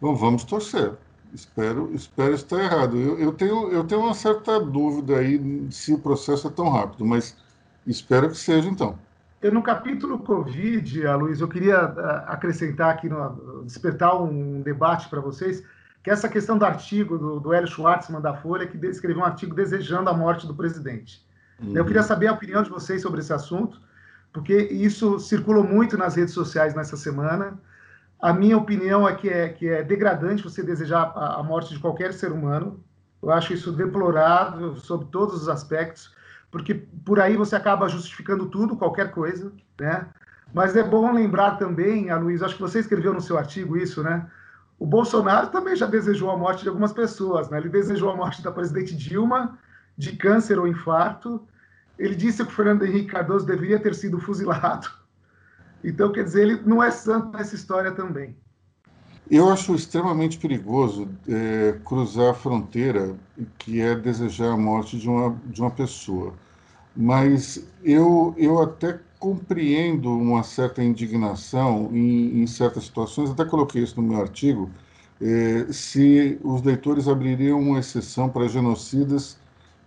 Bom, 0.00 0.14
vamos 0.14 0.44
torcer. 0.44 0.92
Espero, 1.32 1.90
espero 1.94 2.34
estar 2.34 2.58
errado. 2.58 2.96
Eu, 2.96 3.18
eu, 3.18 3.32
tenho, 3.32 3.70
eu 3.70 3.84
tenho 3.84 4.02
uma 4.02 4.14
certa 4.14 4.60
dúvida 4.60 5.18
aí 5.18 5.66
se 5.70 5.92
o 5.92 5.98
processo 5.98 6.48
é 6.48 6.50
tão 6.50 6.68
rápido, 6.68 7.04
mas 7.04 7.36
espero 7.86 8.28
que 8.30 8.36
seja 8.36 8.68
então. 8.68 8.98
Eu, 9.40 9.52
no 9.52 9.62
capítulo 9.62 10.18
Covid, 10.18 11.06
Luiz, 11.12 11.40
eu 11.40 11.48
queria 11.48 11.86
uh, 11.86 12.30
acrescentar 12.32 12.90
aqui, 12.90 13.08
no, 13.08 13.62
despertar 13.64 14.20
um 14.20 14.62
debate 14.62 15.08
para 15.08 15.20
vocês, 15.20 15.62
que 16.02 16.10
essa 16.10 16.28
questão 16.28 16.58
do 16.58 16.64
artigo 16.64 17.18
do, 17.18 17.38
do 17.38 17.52
Hélio 17.52 17.68
Schwartzman 17.68 18.20
da 18.20 18.34
Folha, 18.34 18.66
que 18.66 18.84
escreveu 18.86 19.22
um 19.22 19.26
artigo 19.26 19.54
desejando 19.54 20.10
a 20.10 20.14
morte 20.14 20.46
do 20.46 20.54
presidente. 20.54 21.24
Uhum. 21.60 21.76
Eu 21.76 21.84
queria 21.84 22.02
saber 22.02 22.28
a 22.28 22.32
opinião 22.32 22.62
de 22.62 22.70
vocês 22.70 23.02
sobre 23.02 23.20
esse 23.20 23.32
assunto 23.32 23.80
porque 24.32 24.56
isso 24.56 25.18
circulou 25.18 25.64
muito 25.64 25.96
nas 25.96 26.16
redes 26.16 26.34
sociais 26.34 26.74
nessa 26.74 26.96
semana. 26.96 27.58
A 28.20 28.32
minha 28.32 28.56
opinião 28.56 29.08
é 29.08 29.14
que 29.14 29.28
é, 29.28 29.48
que 29.48 29.68
é 29.68 29.82
degradante 29.82 30.42
você 30.42 30.62
desejar 30.62 31.12
a, 31.14 31.40
a 31.40 31.42
morte 31.42 31.72
de 31.72 31.80
qualquer 31.80 32.12
ser 32.12 32.32
humano. 32.32 32.82
Eu 33.22 33.30
acho 33.30 33.52
isso 33.52 33.72
deplorável 33.72 34.76
sob 34.76 35.06
todos 35.06 35.42
os 35.42 35.48
aspectos, 35.48 36.14
porque 36.50 36.74
por 36.74 37.20
aí 37.20 37.36
você 37.36 37.56
acaba 37.56 37.88
justificando 37.88 38.46
tudo, 38.46 38.76
qualquer 38.76 39.10
coisa, 39.10 39.52
né? 39.80 40.06
Mas 40.54 40.76
é 40.76 40.82
bom 40.82 41.12
lembrar 41.12 41.58
também, 41.58 42.12
Luiz, 42.14 42.42
acho 42.42 42.54
que 42.54 42.62
você 42.62 42.78
escreveu 42.78 43.12
no 43.12 43.20
seu 43.20 43.36
artigo 43.36 43.76
isso, 43.76 44.02
né? 44.02 44.26
O 44.78 44.86
Bolsonaro 44.86 45.48
também 45.48 45.74
já 45.74 45.86
desejou 45.86 46.30
a 46.30 46.36
morte 46.36 46.62
de 46.62 46.68
algumas 46.68 46.92
pessoas, 46.92 47.50
né? 47.50 47.58
Ele 47.58 47.68
desejou 47.68 48.10
a 48.10 48.16
morte 48.16 48.42
da 48.42 48.52
presidente 48.52 48.96
Dilma 48.96 49.58
de 49.98 50.12
câncer 50.16 50.58
ou 50.60 50.68
infarto, 50.68 51.42
ele 51.98 52.14
disse 52.14 52.44
que 52.44 52.52
o 52.52 52.54
Fernando 52.54 52.86
Henrique 52.86 53.10
Cardoso 53.10 53.44
deveria 53.44 53.80
ter 53.80 53.94
sido 53.94 54.20
fuzilado. 54.20 54.88
Então, 55.82 56.12
quer 56.12 56.22
dizer, 56.22 56.42
ele 56.42 56.62
não 56.64 56.82
é 56.82 56.90
santo 56.90 57.36
nessa 57.36 57.56
história 57.56 57.90
também. 57.90 58.36
Eu 59.28 59.50
acho 59.50 59.74
extremamente 59.74 60.38
perigoso 60.38 61.08
é, 61.28 61.78
cruzar 61.84 62.30
a 62.30 62.34
fronteira, 62.34 63.14
que 63.58 63.80
é 63.80 63.94
desejar 63.94 64.52
a 64.52 64.56
morte 64.56 64.98
de 64.98 65.08
uma, 65.08 65.36
de 65.46 65.60
uma 65.60 65.70
pessoa. 65.70 66.32
Mas 66.96 67.62
eu, 67.84 68.34
eu 68.38 68.62
até 68.62 68.98
compreendo 69.18 70.10
uma 70.10 70.42
certa 70.42 70.82
indignação 70.82 71.90
em, 71.92 72.40
em 72.40 72.46
certas 72.46 72.84
situações, 72.84 73.30
até 73.30 73.44
coloquei 73.44 73.82
isso 73.82 74.00
no 74.00 74.08
meu 74.08 74.20
artigo, 74.20 74.70
é, 75.20 75.66
se 75.72 76.38
os 76.42 76.62
leitores 76.62 77.08
abririam 77.08 77.60
uma 77.60 77.80
exceção 77.80 78.28
para 78.28 78.48
genocidas 78.48 79.36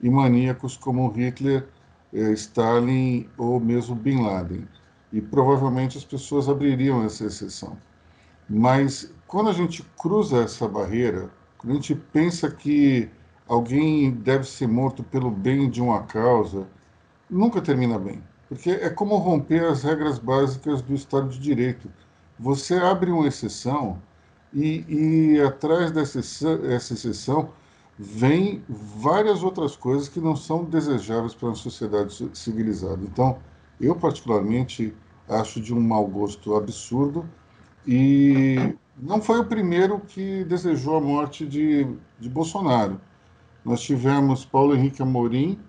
e 0.01 0.09
maníacos 0.09 0.75
como 0.77 1.09
Hitler 1.11 1.67
é, 2.13 2.31
Stalin 2.31 3.29
ou 3.37 3.59
mesmo 3.59 3.95
Bin 3.95 4.21
Laden. 4.23 4.67
E 5.13 5.21
provavelmente 5.21 5.97
as 5.97 6.03
pessoas 6.03 6.49
abririam 6.49 7.03
essa 7.03 7.25
exceção. 7.25 7.77
Mas 8.49 9.13
quando 9.27 9.49
a 9.49 9.53
gente 9.53 9.83
cruza 9.97 10.43
essa 10.43 10.67
barreira, 10.67 11.29
quando 11.57 11.71
a 11.71 11.75
gente 11.75 11.95
pensa 11.95 12.49
que 12.49 13.09
alguém 13.47 14.11
deve 14.11 14.45
ser 14.45 14.67
morto 14.67 15.03
pelo 15.03 15.29
bem 15.29 15.69
de 15.69 15.81
uma 15.81 16.03
causa, 16.03 16.67
nunca 17.29 17.61
termina 17.61 17.99
bem. 17.99 18.23
Porque 18.49 18.71
é 18.71 18.89
como 18.89 19.15
romper 19.17 19.63
as 19.65 19.83
regras 19.83 20.19
básicas 20.19 20.81
do 20.81 20.93
Estado 20.93 21.29
de 21.29 21.39
Direito. 21.39 21.89
Você 22.39 22.75
abre 22.75 23.11
uma 23.11 23.27
exceção 23.27 24.01
e, 24.53 24.85
e 25.35 25.41
atrás 25.41 25.91
dessa 25.91 26.19
exceção 26.19 27.49
vem 27.97 28.63
várias 28.67 29.43
outras 29.43 29.75
coisas 29.75 30.07
que 30.07 30.19
não 30.19 30.35
são 30.35 30.63
desejáveis 30.63 31.33
para 31.33 31.49
uma 31.49 31.55
sociedade 31.55 32.29
civilizada. 32.33 33.01
Então, 33.03 33.37
eu 33.79 33.95
particularmente 33.95 34.93
acho 35.27 35.61
de 35.61 35.73
um 35.73 35.79
mau 35.79 36.05
gosto 36.07 36.55
absurdo 36.55 37.27
e 37.87 38.75
não 38.97 39.21
foi 39.21 39.39
o 39.39 39.45
primeiro 39.45 39.99
que 39.99 40.43
desejou 40.43 40.97
a 40.97 41.01
morte 41.01 41.45
de, 41.45 41.87
de 42.19 42.29
Bolsonaro. 42.29 42.99
Nós 43.63 43.81
tivemos 43.81 44.45
Paulo 44.45 44.75
Henrique 44.75 45.01
Amorim 45.01 45.59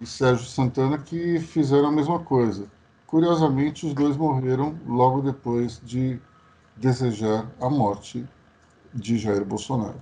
e 0.00 0.06
Sérgio 0.06 0.46
Santana 0.46 0.98
que 0.98 1.38
fizeram 1.40 1.88
a 1.88 1.92
mesma 1.92 2.18
coisa. 2.20 2.66
Curiosamente, 3.06 3.86
os 3.86 3.94
dois 3.94 4.16
morreram 4.16 4.78
logo 4.86 5.20
depois 5.20 5.80
de 5.84 6.18
desejar 6.76 7.46
a 7.60 7.68
morte 7.68 8.24
de 8.94 9.18
Jair 9.18 9.44
Bolsonaro. 9.44 10.00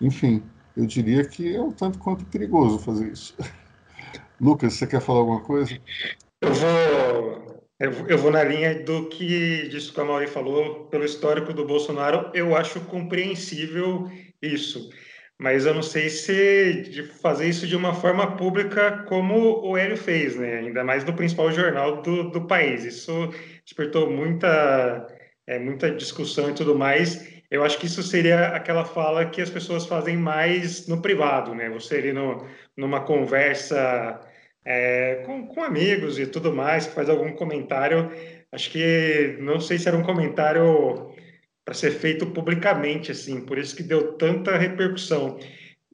Enfim, 0.00 0.42
eu 0.76 0.86
diria 0.86 1.24
que 1.24 1.54
é 1.54 1.60
um 1.60 1.72
tanto 1.72 1.98
quanto 1.98 2.24
perigoso 2.26 2.78
fazer 2.78 3.12
isso. 3.12 3.36
Lucas, 4.40 4.74
você 4.74 4.86
quer 4.86 5.00
falar 5.00 5.20
alguma 5.20 5.40
coisa? 5.40 5.78
Eu 7.78 7.90
vou, 7.90 8.08
eu 8.08 8.18
vou 8.18 8.30
na 8.30 8.42
linha 8.42 8.82
do 8.82 9.08
que 9.08 9.68
disse 9.68 9.92
que 9.92 10.00
a 10.00 10.04
Mauri 10.04 10.26
falou, 10.26 10.86
pelo 10.86 11.04
histórico 11.04 11.52
do 11.52 11.64
Bolsonaro, 11.64 12.30
eu 12.34 12.56
acho 12.56 12.80
compreensível 12.82 14.10
isso. 14.40 14.90
Mas 15.38 15.66
eu 15.66 15.74
não 15.74 15.82
sei 15.82 16.08
se 16.08 16.82
de 16.82 17.02
fazer 17.02 17.48
isso 17.48 17.66
de 17.66 17.74
uma 17.74 17.94
forma 17.94 18.36
pública 18.36 19.04
como 19.08 19.60
o 19.66 19.76
Hélio 19.76 19.96
fez, 19.96 20.36
né? 20.36 20.58
ainda 20.58 20.84
mais 20.84 21.04
no 21.04 21.14
principal 21.14 21.50
jornal 21.50 22.00
do, 22.02 22.30
do 22.30 22.46
país. 22.46 22.84
Isso 22.84 23.12
despertou 23.64 24.08
muita, 24.08 25.06
é, 25.46 25.58
muita 25.58 25.90
discussão 25.90 26.50
e 26.50 26.54
tudo 26.54 26.78
mais. 26.78 27.31
Eu 27.52 27.62
acho 27.62 27.78
que 27.78 27.84
isso 27.84 28.02
seria 28.02 28.46
aquela 28.48 28.82
fala 28.82 29.26
que 29.26 29.42
as 29.42 29.50
pessoas 29.50 29.84
fazem 29.84 30.16
mais 30.16 30.88
no 30.88 31.02
privado, 31.02 31.54
né? 31.54 31.68
Você 31.68 31.96
ali 31.96 32.10
no, 32.10 32.46
numa 32.74 33.00
conversa 33.00 34.18
é, 34.64 35.16
com, 35.26 35.46
com 35.46 35.62
amigos 35.62 36.18
e 36.18 36.26
tudo 36.26 36.50
mais, 36.50 36.86
que 36.86 36.94
faz 36.94 37.10
algum 37.10 37.30
comentário. 37.32 38.10
Acho 38.50 38.70
que 38.70 39.36
não 39.38 39.60
sei 39.60 39.78
se 39.78 39.86
era 39.86 39.98
um 39.98 40.02
comentário 40.02 41.12
para 41.62 41.74
ser 41.74 41.90
feito 41.90 42.24
publicamente, 42.28 43.12
assim, 43.12 43.44
por 43.44 43.58
isso 43.58 43.76
que 43.76 43.82
deu 43.82 44.14
tanta 44.14 44.56
repercussão. 44.56 45.38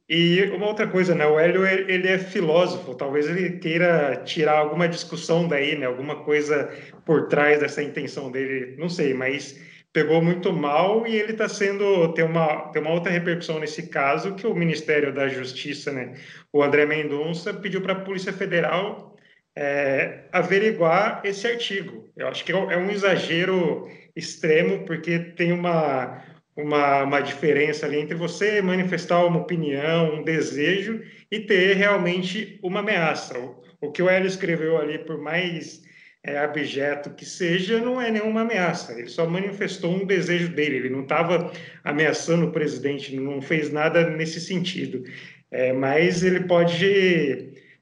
E 0.07 0.41
uma 0.55 0.65
outra 0.65 0.87
coisa, 0.87 1.13
né? 1.13 1.27
O 1.27 1.37
Hélio 1.37 1.65
ele 1.67 2.07
é 2.07 2.17
filósofo, 2.17 2.95
talvez 2.95 3.27
ele 3.27 3.59
queira 3.59 4.23
tirar 4.23 4.59
alguma 4.59 4.87
discussão 4.87 5.45
daí, 5.45 5.77
né? 5.77 5.87
Alguma 5.87 6.23
coisa 6.23 6.73
por 7.05 7.27
trás 7.27 7.59
dessa 7.59 7.83
intenção 7.83 8.31
dele, 8.31 8.77
não 8.77 8.87
sei, 8.87 9.13
mas 9.13 9.59
pegou 9.91 10.21
muito 10.21 10.53
mal 10.53 11.07
e 11.07 11.15
ele 11.15 11.31
está 11.31 11.49
sendo 11.49 12.13
tem 12.13 12.23
uma 12.25 12.69
tem 12.71 12.81
uma 12.81 12.91
outra 12.91 13.11
repercussão 13.11 13.59
nesse 13.59 13.89
caso 13.89 14.35
que 14.35 14.45
o 14.45 14.55
Ministério 14.55 15.13
da 15.13 15.27
Justiça, 15.27 15.91
né, 15.91 16.15
o 16.53 16.63
André 16.63 16.85
Mendonça 16.85 17.53
pediu 17.53 17.81
para 17.81 17.93
a 17.93 18.01
Polícia 18.01 18.31
Federal 18.31 19.15
é, 19.55 20.25
averiguar 20.31 21.21
esse 21.25 21.47
artigo. 21.47 22.07
Eu 22.15 22.27
acho 22.27 22.45
que 22.45 22.51
é 22.51 22.77
um 22.77 22.89
exagero 22.89 23.89
extremo 24.15 24.85
porque 24.85 25.19
tem 25.19 25.51
uma 25.51 26.23
uma, 26.61 27.03
uma 27.03 27.21
diferença 27.21 27.85
ali 27.85 27.99
entre 27.99 28.15
você 28.15 28.61
manifestar 28.61 29.25
uma 29.25 29.39
opinião, 29.39 30.15
um 30.15 30.23
desejo 30.23 31.01
e 31.31 31.39
ter 31.39 31.75
realmente 31.75 32.59
uma 32.61 32.79
ameaça. 32.79 33.39
O, 33.39 33.63
o 33.81 33.91
que 33.91 34.01
o 34.01 34.09
Hélio 34.09 34.27
escreveu 34.27 34.77
ali, 34.77 34.99
por 34.99 35.17
mais 35.17 35.81
é, 36.23 36.37
abjeto 36.37 37.11
que 37.11 37.25
seja, 37.25 37.79
não 37.79 38.01
é 38.01 38.11
nenhuma 38.11 38.41
ameaça. 38.41 38.93
Ele 38.93 39.09
só 39.09 39.27
manifestou 39.27 39.91
um 39.91 40.05
desejo 40.05 40.49
dele. 40.49 40.77
Ele 40.77 40.89
não 40.89 41.03
estava 41.03 41.51
ameaçando 41.83 42.47
o 42.47 42.51
presidente, 42.51 43.15
não 43.15 43.41
fez 43.41 43.71
nada 43.71 44.09
nesse 44.09 44.39
sentido. 44.41 45.03
É, 45.51 45.73
mas 45.73 46.23
ele 46.23 46.41
pode, 46.41 46.77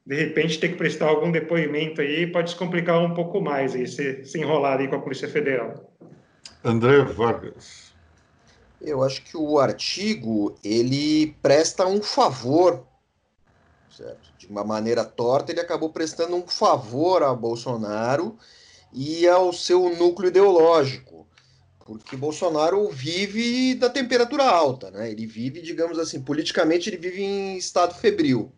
de 0.06 0.14
repente, 0.14 0.58
ter 0.58 0.70
que 0.70 0.76
prestar 0.76 1.06
algum 1.06 1.30
depoimento 1.30 2.00
aí, 2.00 2.26
pode 2.26 2.50
se 2.50 2.56
complicar 2.56 2.98
um 3.00 3.12
pouco 3.12 3.40
mais 3.40 3.74
aí, 3.74 3.86
se, 3.86 4.24
se 4.24 4.38
enrolar 4.38 4.78
aí 4.78 4.88
com 4.88 4.96
a 4.96 5.00
Polícia 5.00 5.28
Federal. 5.28 5.92
André 6.64 7.02
Vargas. 7.02 7.88
Eu 8.80 9.02
acho 9.02 9.22
que 9.22 9.36
o 9.36 9.58
artigo 9.58 10.56
ele 10.62 11.34
presta 11.42 11.84
um 11.84 12.00
favor, 12.00 12.86
certo? 13.98 14.32
De 14.38 14.46
uma 14.46 14.62
maneira 14.62 15.04
torta, 15.04 15.50
ele 15.50 15.60
acabou 15.60 15.90
prestando 15.90 16.36
um 16.36 16.46
favor 16.46 17.22
a 17.22 17.34
Bolsonaro 17.34 18.38
e 18.92 19.26
ao 19.26 19.52
seu 19.52 19.94
núcleo 19.96 20.28
ideológico, 20.28 21.26
porque 21.84 22.16
Bolsonaro 22.16 22.88
vive 22.90 23.74
da 23.74 23.90
temperatura 23.90 24.44
alta, 24.44 24.90
né? 24.90 25.10
Ele 25.10 25.26
vive, 25.26 25.60
digamos 25.60 25.98
assim, 25.98 26.20
politicamente 26.20 26.88
ele 26.88 26.96
vive 26.96 27.22
em 27.22 27.56
estado 27.56 27.94
febril. 27.94 28.52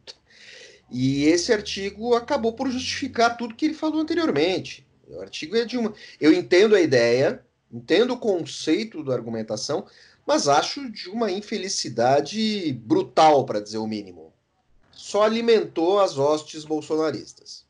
E 0.91 1.25
esse 1.25 1.53
artigo 1.53 2.15
acabou 2.15 2.53
por 2.53 2.69
justificar 2.69 3.37
tudo 3.37 3.55
que 3.55 3.65
ele 3.65 3.75
falou 3.75 4.01
anteriormente. 4.01 4.87
O 5.09 5.21
artigo 5.21 5.57
é 5.57 5.65
de 5.65 5.79
uma. 5.79 5.95
Eu 6.21 6.33
entendo 6.33 6.75
a 6.75 6.81
ideia, 6.81 7.45
entendo 7.73 8.15
o 8.15 8.19
conceito 8.19 9.03
da 9.05 9.15
argumentação, 9.15 9.87
mas 10.27 10.49
acho 10.49 10.91
de 10.91 11.09
uma 11.09 11.31
infelicidade 11.31 12.73
brutal, 12.85 13.45
para 13.45 13.61
dizer 13.61 13.79
o 13.79 13.87
mínimo. 13.87 14.30
Só 15.03 15.23
alimentou 15.23 15.99
as 15.99 16.19
hostes 16.19 16.65
bolsonaristas. 16.65 17.65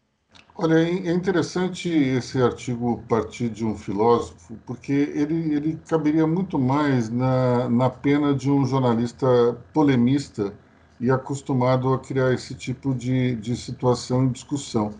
Olha, 0.56 0.74
é 0.74 1.12
interessante 1.12 1.88
esse 1.88 2.42
artigo 2.42 3.04
partir 3.08 3.48
de 3.48 3.64
um 3.64 3.76
filósofo, 3.76 4.58
porque 4.66 4.92
ele, 4.92 5.54
ele 5.54 5.78
caberia 5.88 6.26
muito 6.26 6.58
mais 6.58 7.08
na, 7.08 7.68
na 7.68 7.88
pena 7.88 8.34
de 8.34 8.50
um 8.50 8.66
jornalista 8.66 9.26
polemista 9.72 10.52
e 10.98 11.08
acostumado 11.10 11.94
a 11.94 11.98
criar 12.00 12.32
esse 12.34 12.54
tipo 12.54 12.92
de, 12.94 13.36
de 13.36 13.56
situação 13.56 14.26
e 14.26 14.30
discussão. 14.30 14.92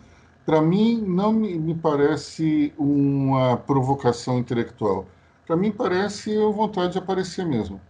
Para 0.47 0.63
mim, 0.63 1.03
não 1.03 1.33
me, 1.33 1.59
me 1.59 1.75
parece 1.75 2.73
uma 2.79 3.57
provocação 3.57 4.39
intelectual 4.39 5.07
para 5.51 5.57
mim 5.57 5.73
parece 5.73 6.37
vontade 6.53 6.93
de 6.93 6.99
aparecer 6.99 7.45
mesmo. 7.45 7.81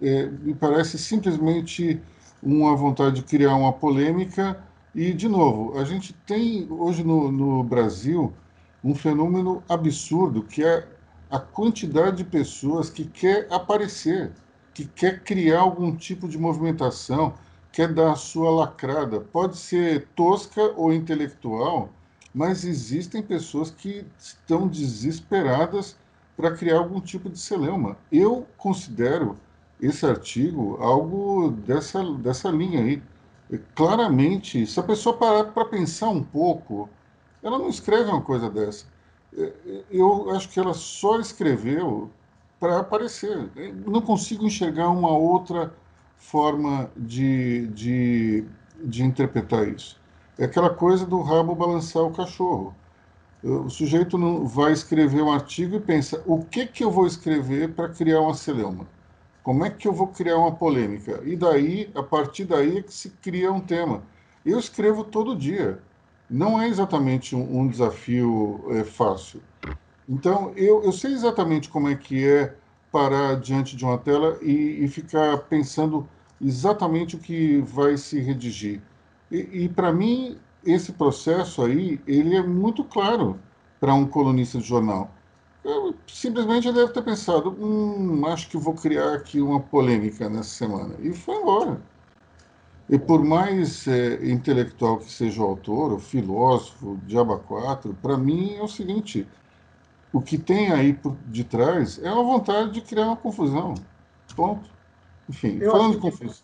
É, 0.00 0.26
me 0.26 0.54
parece 0.54 0.96
simplesmente 0.96 2.00
uma 2.44 2.76
vontade 2.76 3.16
de 3.16 3.22
criar 3.22 3.56
uma 3.56 3.72
polêmica 3.72 4.62
e, 4.94 5.12
de 5.12 5.28
novo, 5.28 5.78
a 5.78 5.84
gente 5.84 6.12
tem 6.12 6.66
hoje 6.70 7.02
no, 7.02 7.32
no 7.32 7.64
Brasil 7.64 8.32
um 8.82 8.94
fenômeno 8.94 9.62
absurdo 9.68 10.42
que 10.42 10.62
é 10.62 10.86
a 11.30 11.38
quantidade 11.38 12.18
de 12.18 12.24
pessoas 12.24 12.90
que 12.90 13.06
quer 13.06 13.48
aparecer, 13.50 14.30
que 14.74 14.84
quer 14.84 15.24
criar 15.24 15.60
algum 15.60 15.96
tipo 15.96 16.28
de 16.28 16.38
movimentação, 16.38 17.34
quer 17.72 17.92
dar 17.92 18.12
a 18.12 18.16
sua 18.16 18.50
lacrada. 18.50 19.20
Pode 19.20 19.56
ser 19.56 20.06
tosca 20.14 20.62
ou 20.76 20.92
intelectual, 20.92 21.88
mas 22.32 22.64
existem 22.64 23.22
pessoas 23.22 23.70
que 23.70 24.06
estão 24.18 24.68
desesperadas 24.68 25.96
para 26.36 26.52
criar 26.52 26.78
algum 26.78 27.00
tipo 27.00 27.30
de 27.30 27.38
celeuma. 27.38 27.96
Eu 28.12 28.46
considero 28.56 29.36
esse 29.86 30.04
artigo 30.06 30.76
algo 30.80 31.50
dessa, 31.50 32.02
dessa 32.14 32.50
linha 32.50 32.80
aí. 32.80 33.02
Claramente, 33.74 34.66
se 34.66 34.80
a 34.80 34.82
pessoa 34.82 35.16
parar 35.16 35.44
para 35.44 35.64
pensar 35.66 36.08
um 36.08 36.22
pouco, 36.22 36.88
ela 37.42 37.58
não 37.58 37.68
escreve 37.68 38.10
uma 38.10 38.22
coisa 38.22 38.50
dessa. 38.50 38.86
É, 39.36 39.52
eu 39.90 40.30
acho 40.30 40.48
que 40.48 40.58
ela 40.58 40.74
só 40.74 41.20
escreveu 41.20 42.10
para 42.58 42.80
aparecer. 42.80 43.50
Não 43.86 44.00
consigo 44.00 44.46
enxergar 44.46 44.88
uma 44.90 45.10
outra 45.10 45.74
forma 46.16 46.90
de, 46.96 47.66
de, 47.68 48.44
de 48.82 49.04
interpretar 49.04 49.68
isso. 49.68 50.00
É 50.38 50.46
aquela 50.46 50.70
coisa 50.70 51.06
do 51.06 51.20
rabo 51.20 51.54
balançar 51.54 52.02
o 52.02 52.12
cachorro 52.12 52.74
o 53.44 53.68
sujeito 53.68 54.16
não 54.16 54.46
vai 54.46 54.72
escrever 54.72 55.22
um 55.22 55.30
artigo 55.30 55.76
e 55.76 55.80
pensa: 55.80 56.22
o 56.26 56.42
que 56.42 56.66
que 56.66 56.82
eu 56.82 56.90
vou 56.90 57.06
escrever 57.06 57.74
para 57.74 57.90
criar 57.90 58.20
uma 58.20 58.34
celeuma? 58.34 58.86
Como 59.44 59.62
é 59.62 59.68
que 59.68 59.86
eu 59.86 59.92
vou 59.92 60.06
criar 60.06 60.38
uma 60.38 60.52
polêmica? 60.52 61.20
E 61.22 61.36
daí, 61.36 61.90
a 61.94 62.02
partir 62.02 62.46
daí 62.46 62.78
é 62.78 62.82
que 62.82 62.94
se 62.94 63.10
cria 63.10 63.52
um 63.52 63.60
tema. 63.60 64.02
Eu 64.44 64.58
escrevo 64.58 65.04
todo 65.04 65.36
dia. 65.36 65.80
Não 66.30 66.60
é 66.60 66.66
exatamente 66.66 67.36
um, 67.36 67.60
um 67.60 67.68
desafio 67.68 68.64
é, 68.70 68.84
fácil. 68.84 69.42
Então, 70.08 70.50
eu, 70.56 70.82
eu 70.82 70.90
sei 70.92 71.12
exatamente 71.12 71.68
como 71.68 71.90
é 71.90 71.94
que 71.94 72.26
é 72.26 72.54
parar 72.90 73.38
diante 73.38 73.76
de 73.76 73.84
uma 73.84 73.98
tela 73.98 74.38
e, 74.40 74.82
e 74.82 74.88
ficar 74.88 75.36
pensando 75.40 76.08
exatamente 76.40 77.14
o 77.14 77.18
que 77.18 77.58
vai 77.60 77.98
se 77.98 78.18
redigir. 78.20 78.80
E, 79.30 79.64
e 79.64 79.68
para 79.68 79.92
mim, 79.92 80.38
esse 80.64 80.92
processo 80.92 81.62
aí, 81.62 82.00
ele 82.06 82.34
é 82.34 82.42
muito 82.42 82.82
claro 82.82 83.38
para 83.78 83.92
um 83.92 84.06
colunista 84.06 84.56
de 84.56 84.64
jornal. 84.64 85.12
Eu, 85.64 85.94
simplesmente 86.06 86.68
ele 86.68 86.76
deve 86.76 86.92
ter 86.92 87.02
pensado, 87.02 87.50
hum, 87.58 88.26
acho 88.26 88.48
que 88.48 88.56
vou 88.56 88.74
criar 88.74 89.14
aqui 89.14 89.40
uma 89.40 89.60
polêmica 89.60 90.28
nessa 90.28 90.50
semana. 90.50 90.94
E 91.00 91.12
foi 91.14 91.36
embora. 91.36 91.80
E 92.88 92.98
por 92.98 93.24
mais 93.24 93.88
é, 93.88 94.30
intelectual 94.30 94.98
que 94.98 95.10
seja 95.10 95.40
o 95.40 95.46
autor, 95.46 95.94
o 95.94 95.98
filósofo, 95.98 97.00
Diaba 97.06 97.38
4, 97.38 97.96
para 98.02 98.18
mim 98.18 98.56
é 98.56 98.62
o 98.62 98.68
seguinte, 98.68 99.26
o 100.12 100.20
que 100.20 100.36
tem 100.36 100.70
aí 100.70 100.92
por 100.92 101.16
de 101.26 101.44
trás 101.44 101.98
é 102.02 102.12
uma 102.12 102.22
vontade 102.22 102.72
de 102.72 102.82
criar 102.82 103.06
uma 103.06 103.16
confusão. 103.16 103.74
Ponto. 104.36 104.68
Enfim, 105.28 105.58
eu 105.60 105.70
falando 105.70 105.92
de 105.92 105.98
confusão. 105.98 106.36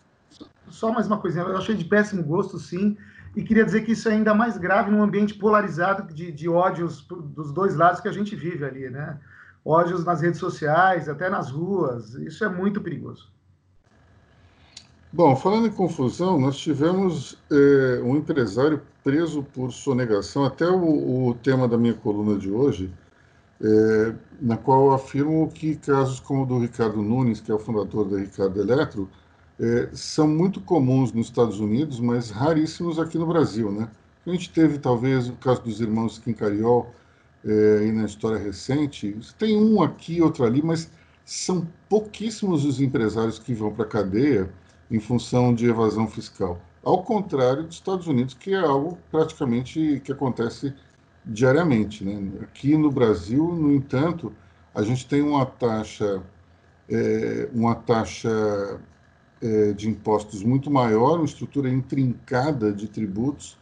Só 0.67 0.91
mais 0.91 1.05
uma 1.05 1.17
coisinha, 1.17 1.43
eu 1.43 1.57
achei 1.57 1.75
de 1.75 1.85
péssimo 1.85 2.23
gosto, 2.23 2.57
sim, 2.57 2.97
e 3.35 3.43
queria 3.43 3.63
dizer 3.63 3.81
que 3.81 3.93
isso 3.93 4.09
é 4.09 4.13
ainda 4.13 4.33
mais 4.33 4.57
grave 4.57 4.91
num 4.91 5.01
ambiente 5.01 5.33
polarizado 5.33 6.13
de, 6.13 6.31
de 6.31 6.49
ódios 6.49 7.05
dos 7.07 7.53
dois 7.53 7.75
lados 7.75 8.01
que 8.01 8.07
a 8.07 8.11
gente 8.11 8.35
vive 8.35 8.65
ali, 8.65 8.89
né? 8.89 9.17
Ódios 9.63 10.03
nas 10.03 10.21
redes 10.21 10.39
sociais, 10.39 11.07
até 11.07 11.29
nas 11.29 11.49
ruas. 11.49 12.15
Isso 12.15 12.43
é 12.43 12.49
muito 12.49 12.81
perigoso. 12.81 13.31
Bom, 15.13 15.35
falando 15.35 15.67
em 15.67 15.71
confusão, 15.71 16.39
nós 16.39 16.57
tivemos 16.57 17.37
é, 17.51 18.01
um 18.01 18.15
empresário 18.15 18.81
preso 19.03 19.43
por 19.43 19.71
sonegação, 19.71 20.45
até 20.45 20.67
o, 20.67 21.27
o 21.27 21.33
tema 21.35 21.67
da 21.67 21.77
minha 21.77 21.93
coluna 21.93 22.37
de 22.37 22.49
hoje, 22.49 22.89
é, 23.61 24.15
na 24.41 24.57
qual 24.57 24.85
eu 24.85 24.93
afirmo 24.93 25.49
que 25.51 25.75
casos 25.75 26.19
como 26.19 26.43
o 26.43 26.45
do 26.45 26.59
Ricardo 26.59 27.01
Nunes, 27.01 27.41
que 27.41 27.51
é 27.51 27.53
o 27.53 27.59
fundador 27.59 28.09
da 28.09 28.17
Ricardo 28.17 28.59
Eletro, 28.59 29.09
é, 29.61 29.89
são 29.93 30.27
muito 30.27 30.59
comuns 30.59 31.13
nos 31.13 31.27
Estados 31.27 31.59
Unidos, 31.59 31.99
mas 31.99 32.31
raríssimos 32.31 32.97
aqui 32.97 33.17
no 33.17 33.27
Brasil, 33.27 33.71
né? 33.71 33.87
A 34.25 34.31
gente 34.31 34.49
teve 34.49 34.79
talvez 34.79 35.29
o 35.29 35.33
caso 35.33 35.61
dos 35.61 35.79
irmãos 35.79 36.17
Quincariol 36.17 36.91
é, 37.45 37.91
na 37.91 38.05
história 38.05 38.39
recente. 38.39 39.15
Tem 39.37 39.55
um 39.55 39.83
aqui, 39.83 40.19
outro 40.19 40.45
ali, 40.45 40.63
mas 40.63 40.91
são 41.23 41.67
pouquíssimos 41.87 42.65
os 42.65 42.81
empresários 42.81 43.37
que 43.37 43.53
vão 43.53 43.71
para 43.71 43.85
a 43.85 43.87
cadeia 43.87 44.51
em 44.89 44.99
função 44.99 45.53
de 45.53 45.67
evasão 45.67 46.07
fiscal. 46.07 46.59
Ao 46.83 47.03
contrário 47.03 47.63
dos 47.63 47.75
Estados 47.75 48.07
Unidos, 48.07 48.33
que 48.33 48.53
é 48.53 48.59
algo 48.59 48.97
praticamente 49.11 50.01
que 50.03 50.11
acontece 50.11 50.73
diariamente. 51.23 52.03
Né? 52.03 52.31
Aqui 52.41 52.75
no 52.75 52.91
Brasil, 52.91 53.47
no 53.53 53.71
entanto, 53.71 54.33
a 54.73 54.81
gente 54.81 55.07
tem 55.07 55.21
uma 55.21 55.45
taxa, 55.45 56.21
é, 56.89 57.47
uma 57.53 57.75
taxa 57.75 58.79
é, 59.41 59.73
de 59.73 59.89
impostos 59.89 60.43
muito 60.43 60.69
maior, 60.69 61.17
uma 61.17 61.25
estrutura 61.25 61.69
intrincada 61.69 62.71
de 62.71 62.87
tributos, 62.87 63.57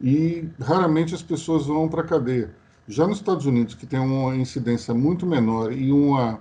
e 0.00 0.48
raramente 0.60 1.14
as 1.14 1.22
pessoas 1.22 1.66
vão 1.66 1.88
para 1.88 2.02
a 2.02 2.04
cadeia. 2.04 2.50
Já 2.88 3.06
nos 3.06 3.18
Estados 3.18 3.46
Unidos, 3.46 3.74
que 3.74 3.86
tem 3.86 4.00
uma 4.00 4.34
incidência 4.34 4.92
muito 4.92 5.24
menor 5.24 5.72
e 5.72 5.92
uma, 5.92 6.40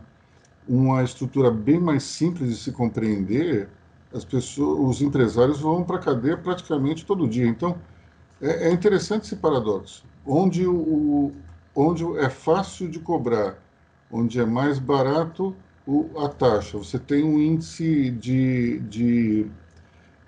uma 0.67 1.03
estrutura 1.03 1.51
bem 1.51 1.79
mais 1.79 2.03
simples 2.03 2.49
de 2.49 2.55
se 2.55 2.71
compreender, 2.71 3.69
as 4.13 4.25
pessoas, 4.25 4.79
os 4.79 5.01
empresários 5.01 5.59
vão 5.59 5.83
para 5.83 5.97
a 5.97 5.99
cadeia 5.99 6.35
praticamente 6.35 7.05
todo 7.05 7.27
dia. 7.27 7.47
Então, 7.47 7.77
é, 8.41 8.69
é 8.69 8.71
interessante 8.71 9.25
esse 9.25 9.35
paradoxo. 9.35 10.03
Onde, 10.25 10.65
o, 10.65 11.31
onde 11.75 12.03
é 12.17 12.29
fácil 12.29 12.89
de 12.89 12.99
cobrar, 12.99 13.57
onde 14.11 14.39
é 14.39 14.45
mais 14.45 14.79
barato 14.79 15.55
o, 15.91 16.19
a 16.19 16.29
taxa. 16.29 16.77
Você 16.77 16.97
tem 16.97 17.23
um 17.23 17.37
índice 17.37 18.09
de, 18.11 18.79
de 18.79 19.47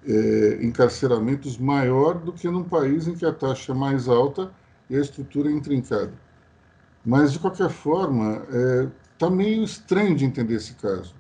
é, 0.06 0.60
encarceramentos 0.62 1.58
maior 1.58 2.16
do 2.20 2.34
que 2.34 2.50
num 2.50 2.64
país 2.64 3.08
em 3.08 3.16
que 3.16 3.26
a 3.26 3.32
taxa 3.32 3.72
é 3.72 3.76
mais 3.76 4.08
alta 4.08 4.52
e 4.90 4.98
a 4.98 5.00
estrutura 5.00 5.50
é 5.50 5.54
intrincada. 5.54 6.14
Mas, 7.06 7.32
de 7.34 7.40
qualquer 7.40 7.70
forma, 7.70 8.44
está 8.44 8.58
é, 8.58 8.88
tá 9.18 9.30
meio 9.30 9.64
estranho 9.64 10.16
de 10.16 10.26
entender 10.26 10.56
esse 10.56 10.74
caso. 10.76 11.16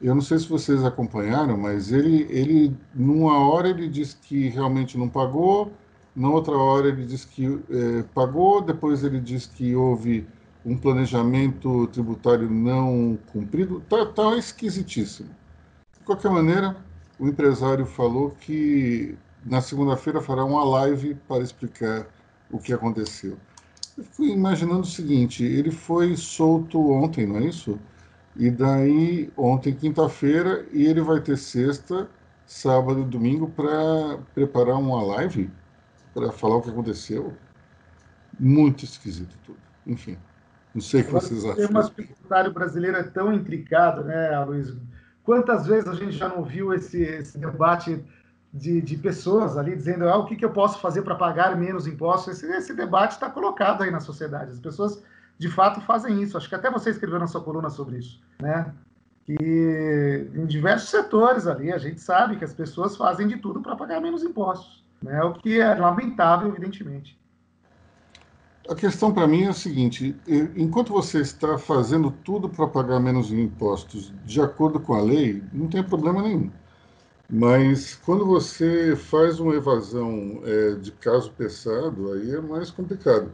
Eu 0.00 0.14
não 0.14 0.22
sei 0.22 0.38
se 0.38 0.48
vocês 0.48 0.84
acompanharam, 0.84 1.56
mas 1.56 1.92
ele, 1.92 2.26
ele, 2.28 2.76
numa 2.92 3.38
hora, 3.38 3.68
ele 3.68 3.88
disse 3.88 4.16
que 4.16 4.48
realmente 4.48 4.98
não 4.98 5.08
pagou, 5.08 5.72
na 6.14 6.28
outra 6.28 6.56
hora 6.56 6.88
ele 6.88 7.06
diz 7.06 7.24
que 7.24 7.60
é, 7.70 8.02
pagou, 8.14 8.60
depois 8.60 9.04
ele 9.04 9.20
diz 9.20 9.46
que 9.46 9.74
houve 9.74 10.26
um 10.64 10.76
planejamento 10.76 11.86
tributário 11.88 12.48
não 12.48 13.18
cumprido. 13.32 13.80
Tá, 13.88 14.06
tá 14.06 14.36
esquisitíssimo. 14.36 15.30
De 15.98 16.04
qualquer 16.04 16.30
maneira, 16.30 16.76
o 17.18 17.28
empresário 17.28 17.86
falou 17.86 18.30
que 18.30 19.16
na 19.44 19.60
segunda-feira 19.60 20.20
fará 20.20 20.44
uma 20.44 20.64
live 20.64 21.14
para 21.28 21.42
explicar 21.42 22.06
o 22.50 22.58
que 22.58 22.72
aconteceu. 22.72 23.36
Eu 23.96 24.04
fui 24.04 24.30
imaginando 24.30 24.80
o 24.80 24.86
seguinte: 24.86 25.44
ele 25.44 25.70
foi 25.70 26.16
solto 26.16 26.90
ontem, 26.90 27.26
não 27.26 27.36
é 27.36 27.44
isso? 27.44 27.78
E 28.36 28.50
daí, 28.50 29.30
ontem, 29.36 29.74
quinta-feira, 29.74 30.66
e 30.72 30.86
ele 30.86 31.02
vai 31.02 31.20
ter 31.20 31.36
sexta, 31.36 32.08
sábado 32.46 33.02
e 33.02 33.04
domingo 33.04 33.48
para 33.50 34.18
preparar 34.34 34.76
uma 34.76 35.02
live 35.02 35.50
para 36.14 36.32
falar 36.32 36.56
o 36.56 36.62
que 36.62 36.70
aconteceu. 36.70 37.34
Muito 38.40 38.84
esquisito 38.84 39.36
tudo. 39.44 39.58
Enfim, 39.86 40.16
não 40.74 40.82
sei 40.82 41.02
o 41.02 41.04
que 41.04 41.12
vocês 41.12 41.44
acham. 41.44 41.64
O 41.64 41.68
tema 41.68 41.88
tributário 41.88 42.52
brasileiro 42.52 42.96
é 42.96 43.02
tão 43.02 43.32
intricado, 43.32 44.04
né, 44.04 44.38
Luiz? 44.44 44.74
Quantas 45.24 45.66
vezes 45.66 45.88
a 45.88 45.94
gente 45.94 46.12
já 46.12 46.28
não 46.28 46.42
viu 46.42 46.72
esse, 46.72 47.02
esse 47.02 47.38
debate 47.38 48.02
de, 48.52 48.80
de, 48.80 48.96
pessoas 48.96 49.56
ali 49.56 49.74
dizendo 49.74 50.08
ah, 50.08 50.16
o 50.16 50.26
que, 50.26 50.36
que 50.36 50.44
eu 50.44 50.50
posso 50.50 50.78
fazer 50.80 51.02
para 51.02 51.14
pagar 51.14 51.56
menos 51.56 51.86
impostos? 51.86 52.36
Esse, 52.36 52.46
esse 52.52 52.74
debate 52.74 53.12
está 53.12 53.30
colocado 53.30 53.82
aí 53.82 53.90
na 53.90 54.00
sociedade. 54.00 54.50
As 54.50 54.58
pessoas, 54.58 55.02
de 55.38 55.48
fato, 55.48 55.80
fazem 55.82 56.22
isso. 56.22 56.36
Acho 56.36 56.48
que 56.48 56.54
até 56.54 56.70
você 56.70 56.90
escreveu 56.90 57.18
na 57.18 57.26
sua 57.26 57.42
coluna 57.42 57.70
sobre 57.70 57.98
isso, 57.98 58.20
né? 58.40 58.72
Que 59.24 60.28
em 60.34 60.44
diversos 60.46 60.90
setores 60.90 61.46
ali 61.46 61.72
a 61.72 61.78
gente 61.78 62.00
sabe 62.00 62.36
que 62.36 62.44
as 62.44 62.52
pessoas 62.52 62.96
fazem 62.96 63.28
de 63.28 63.36
tudo 63.36 63.60
para 63.60 63.76
pagar 63.76 64.00
menos 64.00 64.24
impostos, 64.24 64.84
né? 65.00 65.22
O 65.22 65.34
que 65.34 65.60
é 65.60 65.74
lamentável, 65.74 66.48
evidentemente. 66.48 67.21
A 68.68 68.76
questão 68.76 69.12
para 69.12 69.26
mim 69.26 69.42
é 69.42 69.48
a 69.48 69.52
seguinte: 69.52 70.14
enquanto 70.56 70.92
você 70.92 71.20
está 71.20 71.58
fazendo 71.58 72.10
tudo 72.10 72.48
para 72.48 72.66
pagar 72.68 73.00
menos 73.00 73.32
impostos 73.32 74.12
de 74.24 74.40
acordo 74.40 74.78
com 74.78 74.94
a 74.94 75.00
lei, 75.00 75.42
não 75.52 75.68
tem 75.68 75.82
problema 75.82 76.22
nenhum. 76.22 76.50
Mas 77.28 77.96
quando 78.04 78.24
você 78.24 78.94
faz 78.94 79.40
uma 79.40 79.54
evasão 79.54 80.42
é, 80.44 80.74
de 80.74 80.92
caso 80.92 81.32
pesado, 81.32 82.12
aí 82.12 82.30
é 82.30 82.40
mais 82.40 82.70
complicado. 82.70 83.32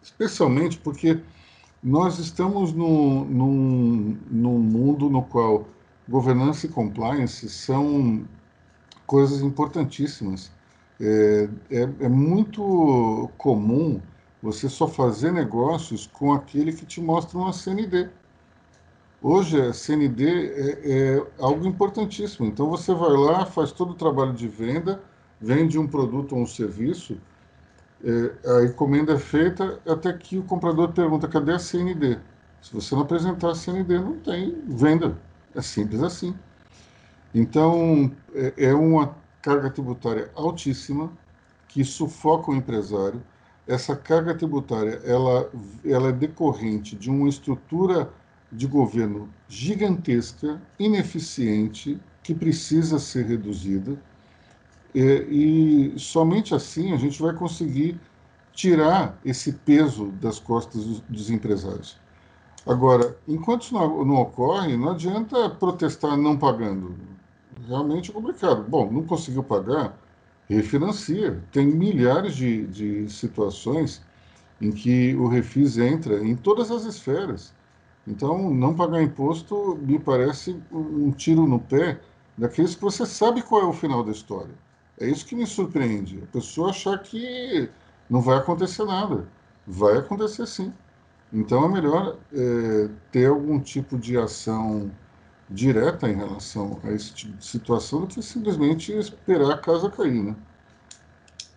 Especialmente 0.00 0.78
porque 0.78 1.20
nós 1.82 2.18
estamos 2.18 2.72
no, 2.72 3.24
num, 3.24 4.16
num 4.30 4.58
mundo 4.58 5.10
no 5.10 5.22
qual 5.22 5.68
governança 6.08 6.66
e 6.66 6.68
compliance 6.68 7.48
são 7.50 8.26
coisas 9.06 9.42
importantíssimas. 9.42 10.50
É, 11.00 11.48
é, 11.70 11.80
é 12.00 12.08
muito 12.08 13.28
comum 13.36 14.00
você 14.42 14.68
só 14.68 14.88
fazer 14.88 15.30
negócios 15.30 16.06
com 16.12 16.32
aquele 16.32 16.72
que 16.72 16.84
te 16.84 17.00
mostra 17.00 17.38
uma 17.38 17.52
CND. 17.52 18.10
Hoje 19.22 19.60
a 19.60 19.72
CND 19.72 20.26
é, 20.26 20.80
é, 20.84 21.26
algo 21.38 21.64
importantíssimo. 21.64 22.46
Então 22.46 22.68
você 22.68 22.92
vai 22.92 23.12
lá, 23.12 23.46
faz 23.46 23.70
todo 23.70 23.92
o 23.92 23.94
trabalho 23.94 24.32
de 24.32 24.48
venda, 24.48 25.00
vende 25.40 25.78
um 25.78 25.86
produto 25.86 26.34
ou 26.34 26.42
um 26.42 26.46
serviço, 26.46 27.16
é, 28.04 28.58
a 28.58 28.64
encomenda 28.64 29.12
é 29.12 29.18
feita 29.18 29.80
até 29.86 30.12
que 30.12 30.36
o 30.36 30.42
comprador 30.42 30.92
pergunta 30.92 31.28
cadê 31.28 31.52
a 31.52 31.58
CND. 31.58 32.18
Se 32.60 32.74
você 32.74 32.96
não 32.96 33.02
apresentar 33.02 33.50
a 33.50 33.54
CND, 33.54 34.00
não 34.00 34.18
tem 34.18 34.60
venda. 34.66 35.16
É 35.54 35.62
simples 35.62 36.02
assim. 36.02 36.34
Então 37.32 38.10
é, 38.34 38.54
é 38.56 38.74
uma 38.74 39.14
carga 39.40 39.70
tributária 39.70 40.30
altíssima 40.34 41.12
que 41.68 41.84
sufoca 41.84 42.50
o 42.50 42.54
empresário 42.54 43.22
essa 43.66 43.94
carga 43.94 44.34
tributária 44.34 45.00
ela, 45.04 45.50
ela 45.84 46.08
é 46.08 46.12
decorrente 46.12 46.96
de 46.96 47.10
uma 47.10 47.28
estrutura 47.28 48.10
de 48.50 48.66
governo 48.66 49.28
gigantesca, 49.48 50.60
ineficiente, 50.78 51.98
que 52.22 52.34
precisa 52.34 52.98
ser 52.98 53.26
reduzida. 53.26 53.98
E, 54.94 55.92
e 55.94 55.98
somente 55.98 56.54
assim 56.54 56.92
a 56.92 56.96
gente 56.96 57.20
vai 57.20 57.34
conseguir 57.34 57.98
tirar 58.52 59.18
esse 59.24 59.52
peso 59.52 60.08
das 60.20 60.38
costas 60.38 60.84
dos, 60.84 61.00
dos 61.00 61.30
empresários. 61.30 61.98
Agora, 62.66 63.16
enquanto 63.26 63.62
isso 63.62 63.74
não, 63.74 64.04
não, 64.04 64.16
ocorre, 64.16 64.76
não 64.76 64.90
adianta 64.90 65.50
protestar 65.50 66.16
não 66.16 66.36
pagando. 66.36 66.94
Realmente 67.66 68.10
é 68.10 68.14
complicado. 68.14 68.64
Bom, 68.68 68.90
não 68.90 69.04
conseguiu 69.04 69.42
pagar, 69.42 69.98
refinancia. 70.52 71.42
Tem 71.50 71.66
milhares 71.66 72.34
de, 72.34 72.66
de 72.66 73.10
situações 73.10 74.02
em 74.60 74.70
que 74.70 75.14
o 75.16 75.26
refis 75.26 75.78
entra 75.78 76.24
em 76.24 76.36
todas 76.36 76.70
as 76.70 76.84
esferas. 76.84 77.52
Então, 78.06 78.52
não 78.52 78.74
pagar 78.74 79.02
imposto 79.02 79.78
me 79.82 79.98
parece 79.98 80.56
um 80.72 81.10
tiro 81.12 81.46
no 81.46 81.58
pé 81.58 82.00
daqueles 82.36 82.74
que 82.74 82.82
você 82.82 83.06
sabe 83.06 83.42
qual 83.42 83.62
é 83.62 83.66
o 83.66 83.72
final 83.72 84.02
da 84.02 84.12
história. 84.12 84.54
É 85.00 85.06
isso 85.06 85.26
que 85.26 85.34
me 85.34 85.46
surpreende. 85.46 86.20
A 86.22 86.26
pessoa 86.26 86.70
achar 86.70 86.98
que 86.98 87.68
não 88.08 88.20
vai 88.20 88.38
acontecer 88.38 88.84
nada. 88.84 89.26
Vai 89.66 89.98
acontecer 89.98 90.46
sim. 90.46 90.72
Então, 91.32 91.64
é 91.64 91.68
melhor 91.68 92.18
é, 92.32 92.88
ter 93.10 93.26
algum 93.26 93.58
tipo 93.60 93.98
de 93.98 94.18
ação 94.18 94.90
direta 95.50 96.08
em 96.08 96.14
relação 96.14 96.78
a 96.84 96.90
esse 96.92 97.12
tipo 97.12 97.36
de 97.36 97.44
situação 97.44 98.00
do 98.02 98.06
que 98.06 98.22
simplesmente 98.22 98.92
esperar 98.92 99.52
a 99.52 99.58
casa 99.58 99.90
cair, 99.90 100.22
né? 100.22 100.36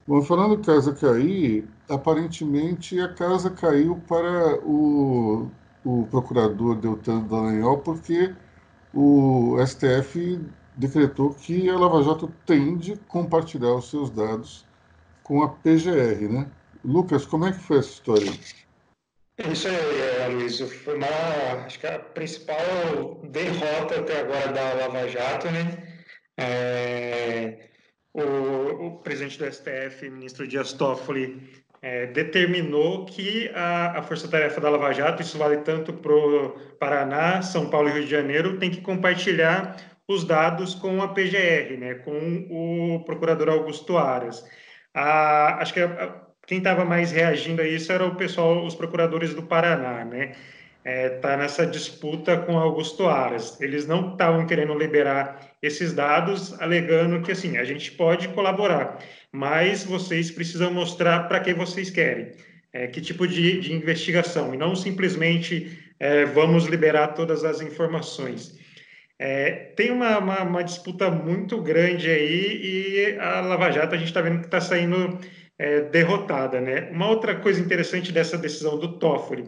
Bom, 0.08 0.21
falando 0.21 0.63
casa 0.63 0.93
cair, 0.93 1.67
aparentemente 1.89 3.00
a 3.00 3.12
casa 3.12 3.50
caiu 3.50 4.02
para 4.08 4.60
o, 4.63 5.50
o 5.84 6.08
procurador 6.12 6.76
Deltan 6.76 7.21
Dallagnol 7.21 7.80
porque 7.80 8.36
o 8.93 9.58
STF 9.65 10.39
decretou 10.78 11.34
que 11.34 11.69
a 11.69 11.78
Lava 11.78 12.04
Jato 12.04 12.32
tem 12.45 12.78
de 12.78 12.95
compartilhar 13.08 13.74
os 13.74 13.89
seus 13.89 14.10
dados 14.10 14.65
com 15.24 15.41
a 15.41 15.50
PGR, 15.50 16.30
né? 16.30 16.48
Lucas, 16.84 17.26
como 17.26 17.45
é 17.45 17.52
que 17.52 17.60
foi 17.60 17.80
essa 17.80 17.89
história? 17.89 18.32
Isso 19.38 19.67
aí, 19.67 20.24
é, 20.24 20.28
Luiz. 20.28 20.60
Foi 20.60 20.95
uma, 20.95 21.08
acho 21.65 21.80
que 21.80 21.88
a 21.88 22.00
principal 22.00 23.19
derrota 23.24 24.00
até 24.00 24.21
agora 24.21 24.48
da 24.54 24.74
Lava 24.74 25.08
Jato, 25.10 25.52
né? 25.52 25.95
É, 26.38 27.69
o, 28.13 28.88
o, 28.88 29.00
presidente 29.00 29.38
do 29.38 29.52
STF, 29.52 30.10
ministro 30.10 30.48
Dias 30.48 30.71
Toffoli, 30.71 31.50
é, 31.82 32.08
determinou 32.08 33.06
que 33.06 33.50
a, 33.54 34.00
a 34.00 34.04
força-tarefa 34.04 34.62
da 34.62 34.69
Lava 34.69 34.93
Jato, 34.93 35.21
isso 35.21 35.38
vale 35.38 35.58
tanto 35.58 35.91
para 35.93 36.13
o 36.13 36.52
Paraná, 36.80 37.41
São 37.41 37.69
Paulo 37.69 37.89
e 37.89 37.91
Rio 37.91 38.06
de 38.06 38.12
Janeiro, 38.12 38.58
tem 38.58 38.71
que 38.71 38.82
compartilhar 38.82 39.76
os 40.08 40.24
dados 40.24 40.76
com 40.76 41.02
a 41.02 41.10
PGR, 41.10 41.78
né, 41.78 41.95
com 41.95 42.48
o 42.50 43.04
procurador 43.04 43.50
Augusto 43.50 43.98
Aras. 43.98 44.45
A, 44.93 45.62
acho 45.62 45.74
que 45.74 45.82
a, 45.82 46.25
quem 46.46 46.60
estava 46.60 46.86
mais 46.86 47.12
reagindo 47.12 47.62
a 47.62 47.68
isso 47.68 47.92
era 47.92 48.06
o 48.06 48.16
pessoal, 48.16 48.66
os 48.66 48.76
procuradores 48.76 49.34
do 49.34 49.44
Paraná, 49.44 50.06
né? 50.06 50.34
Está 50.86 50.92
é, 50.92 51.10
tá 51.10 51.38
nessa 51.38 51.66
disputa 51.66 52.38
com 52.38 52.60
Augusto 52.60 53.08
Aras. 53.08 53.60
Eles 53.60 53.88
não 53.88 54.12
estavam 54.12 54.46
querendo 54.46 54.78
liberar 54.78 55.56
esses 55.60 55.94
dados, 55.94 56.54
alegando 56.62 57.24
que 57.24 57.32
assim 57.32 57.58
a 57.58 57.64
gente 57.64 57.92
pode 57.94 58.28
colaborar, 58.30 59.00
mas 59.32 59.84
vocês 59.84 60.30
precisam 60.30 60.72
mostrar 60.72 61.28
para 61.28 61.40
que 61.40 61.56
vocês 61.56 61.90
querem, 61.90 62.34
é, 62.72 62.86
que 62.86 63.02
tipo 63.02 63.28
de, 63.28 63.60
de, 63.60 63.74
investigação, 63.74 64.54
e 64.54 64.58
não 64.58 64.76
simplesmente 64.76 65.76
é, 66.00 66.24
vamos 66.26 66.66
liberar 66.66 67.10
todas 67.10 67.44
as 67.44 67.62
informações. 67.62 68.56
É, 69.18 69.72
tem 69.76 69.92
uma, 69.92 70.20
uma, 70.20 70.44
uma, 70.44 70.64
disputa 70.64 71.10
muito 71.10 71.62
grande 71.62 72.10
aí 72.10 73.16
e 73.16 73.18
a 73.20 73.40
Lava 73.40 73.72
Jato 73.72 73.96
a 73.96 73.98
gente 73.98 74.10
está 74.10 74.22
vendo 74.22 74.40
que 74.40 74.46
está 74.46 74.60
saindo 74.60 75.18
é, 75.58 75.82
derrotada. 75.82 76.60
Né? 76.60 76.89
Uma 76.91 77.10
outra 77.10 77.36
coisa 77.36 77.62
interessante 77.62 78.12
dessa 78.12 78.38
decisão 78.38 78.78
do 78.78 79.00
Toffoli, 79.00 79.46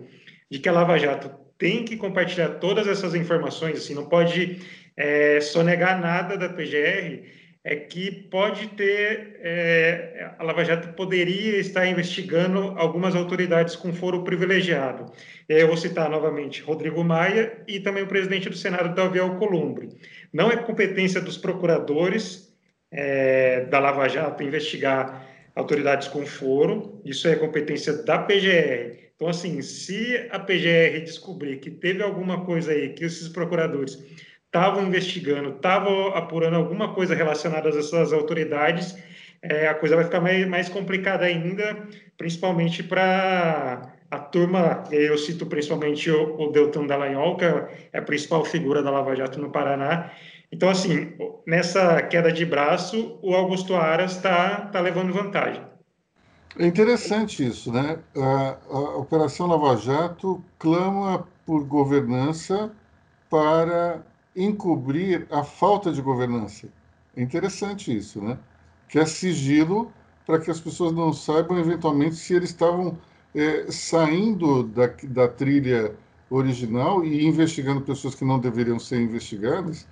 de 0.49 0.59
que 0.59 0.69
a 0.69 0.71
Lava 0.71 0.97
Jato 0.97 1.29
tem 1.57 1.83
que 1.83 1.97
compartilhar 1.97 2.49
todas 2.59 2.87
essas 2.87 3.15
informações, 3.15 3.79
assim, 3.79 3.95
não 3.95 4.05
pode 4.05 4.61
é, 4.95 5.39
sonegar 5.41 5.99
nada 5.99 6.37
da 6.37 6.49
PGR, 6.49 7.23
é 7.63 7.75
que 7.75 8.11
pode 8.11 8.67
ter, 8.69 9.39
é, 9.41 10.31
a 10.39 10.43
Lava 10.43 10.63
Jato 10.63 10.93
poderia 10.93 11.57
estar 11.57 11.85
investigando 11.85 12.73
algumas 12.77 13.13
autoridades 13.13 13.75
com 13.75 13.91
foro 13.91 14.23
privilegiado. 14.23 15.11
Eu 15.49 15.67
vou 15.67 15.75
citar 15.75 16.09
novamente 16.09 16.61
Rodrigo 16.61 17.03
Maia 17.03 17.57
e 17.67 17.81
também 17.81 18.03
o 18.03 18.07
presidente 18.07 18.49
do 18.49 18.55
Senado, 18.55 18.95
Davi 18.95 19.19
Alcolumbre. 19.19 19.89
Não 20.31 20.49
é 20.49 20.55
competência 20.55 21.19
dos 21.19 21.37
procuradores 21.37 22.55
é, 22.89 23.65
da 23.65 23.79
Lava 23.79 24.07
Jato 24.07 24.43
investigar 24.43 25.27
autoridades 25.57 26.07
com 26.07 26.25
foro, 26.25 27.01
isso 27.03 27.27
é 27.27 27.35
competência 27.35 27.91
da 28.03 28.19
PGR. 28.19 29.09
Então, 29.15 29.27
assim, 29.27 29.59
se 29.63 30.27
a 30.29 30.37
PGR 30.37 31.01
descobrir 31.03 31.57
que 31.57 31.71
teve 31.71 32.03
alguma 32.03 32.45
coisa 32.45 32.71
aí 32.71 32.89
que 32.89 33.03
esses 33.03 33.27
procuradores 33.27 33.97
estavam 34.45 34.85
investigando, 34.85 35.49
estavam 35.49 36.09
apurando 36.09 36.55
alguma 36.55 36.93
coisa 36.93 37.15
relacionada 37.15 37.69
a 37.69 37.79
essas 37.79 38.13
autoridades, 38.13 38.95
é, 39.41 39.67
a 39.67 39.73
coisa 39.73 39.95
vai 39.95 40.05
ficar 40.05 40.21
mais, 40.21 40.47
mais 40.47 40.69
complicada 40.69 41.25
ainda, 41.25 41.75
principalmente 42.15 42.83
para 42.83 43.93
a 44.11 44.19
turma, 44.19 44.83
eu 44.91 45.17
cito 45.17 45.47
principalmente 45.47 46.09
o, 46.11 46.39
o 46.39 46.51
Deltan 46.51 46.85
Dallagnol, 46.85 47.35
que 47.35 47.45
é 47.45 47.97
a 47.97 48.01
principal 48.01 48.45
figura 48.45 48.83
da 48.83 48.91
Lava 48.91 49.15
Jato 49.15 49.39
no 49.39 49.51
Paraná. 49.51 50.11
Então, 50.51 50.69
assim, 50.69 51.13
nessa 51.45 52.01
queda 52.03 52.31
de 52.31 52.45
braço, 52.45 53.19
o 53.21 53.33
Augusto 53.35 53.75
Aras 53.75 54.15
está 54.15 54.67
tá 54.67 54.79
levando 54.79 55.13
vantagem. 55.13 55.61
É 56.57 56.65
interessante 56.65 57.45
isso, 57.45 57.71
né? 57.71 57.99
A, 58.15 58.57
a 58.69 58.97
Operação 58.97 59.47
Lava 59.47 59.75
Jato 59.77 60.43
clama 60.57 61.27
por 61.45 61.63
governança 61.65 62.71
para 63.29 64.01
encobrir 64.35 65.27
a 65.29 65.43
falta 65.43 65.91
de 65.91 66.01
governança. 66.01 66.67
É 67.15 67.21
interessante 67.21 67.95
isso, 67.95 68.21
né? 68.21 68.37
Que 68.87 68.99
é 68.99 69.05
sigilo 69.05 69.91
para 70.25 70.39
que 70.39 70.49
as 70.49 70.59
pessoas 70.59 70.93
não 70.93 71.13
saibam 71.13 71.57
eventualmente 71.59 72.15
se 72.15 72.33
eles 72.33 72.49
estavam 72.49 72.97
é, 73.35 73.69
saindo 73.71 74.63
da, 74.63 74.87
da 75.03 75.27
trilha 75.27 75.95
original 76.29 77.03
e 77.03 77.25
investigando 77.25 77.81
pessoas 77.81 78.15
que 78.15 78.25
não 78.25 78.39
deveriam 78.39 78.79
ser 78.79 79.01
investigadas. 79.01 79.87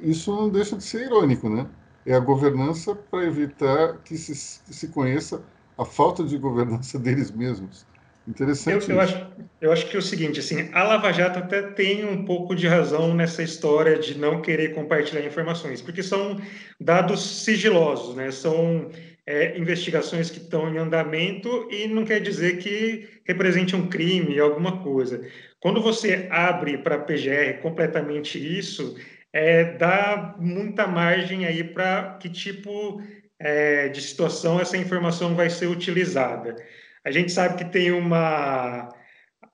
Isso 0.00 0.34
não 0.34 0.48
deixa 0.48 0.76
de 0.76 0.84
ser 0.84 1.06
irônico, 1.06 1.48
né? 1.48 1.66
É 2.04 2.14
a 2.14 2.20
governança 2.20 2.94
para 2.94 3.24
evitar 3.24 3.98
que 4.04 4.16
se, 4.16 4.34
se 4.34 4.88
conheça 4.88 5.42
a 5.76 5.84
falta 5.84 6.22
de 6.24 6.38
governança 6.38 6.98
deles 7.00 7.30
mesmos. 7.30 7.86
Interessante. 8.28 8.90
Eu, 8.90 8.96
eu, 8.96 9.00
acho, 9.00 9.26
eu 9.60 9.72
acho 9.72 9.86
que 9.88 9.94
é 9.94 9.98
o 10.00 10.02
seguinte, 10.02 10.40
assim, 10.40 10.68
a 10.72 10.82
Lava 10.82 11.12
Jato 11.12 11.38
até 11.38 11.62
tem 11.62 12.04
um 12.04 12.24
pouco 12.24 12.56
de 12.56 12.66
razão 12.66 13.14
nessa 13.14 13.40
história 13.40 13.96
de 13.98 14.18
não 14.18 14.42
querer 14.42 14.74
compartilhar 14.74 15.24
informações, 15.24 15.80
porque 15.80 16.02
são 16.02 16.40
dados 16.80 17.44
sigilosos, 17.44 18.16
né? 18.16 18.32
São 18.32 18.90
é, 19.24 19.56
investigações 19.56 20.28
que 20.28 20.38
estão 20.38 20.72
em 20.72 20.78
andamento 20.78 21.68
e 21.70 21.86
não 21.86 22.04
quer 22.04 22.20
dizer 22.20 22.58
que 22.58 23.08
represente 23.24 23.76
um 23.76 23.88
crime, 23.88 24.40
alguma 24.40 24.82
coisa. 24.82 25.24
Quando 25.60 25.80
você 25.80 26.26
abre 26.30 26.78
para 26.78 26.96
a 26.96 27.00
PGR 27.00 27.60
completamente 27.60 28.38
isso, 28.38 28.96
é, 29.36 29.76
dá 29.76 30.34
muita 30.38 30.86
margem 30.86 31.44
aí 31.44 31.62
para 31.62 32.16
que 32.18 32.26
tipo 32.26 33.02
é, 33.38 33.90
de 33.90 34.00
situação 34.00 34.58
essa 34.58 34.78
informação 34.78 35.34
vai 35.34 35.50
ser 35.50 35.66
utilizada. 35.66 36.56
A 37.04 37.10
gente 37.10 37.30
sabe 37.30 37.58
que 37.58 37.70
tem 37.70 37.92
uma 37.92 38.88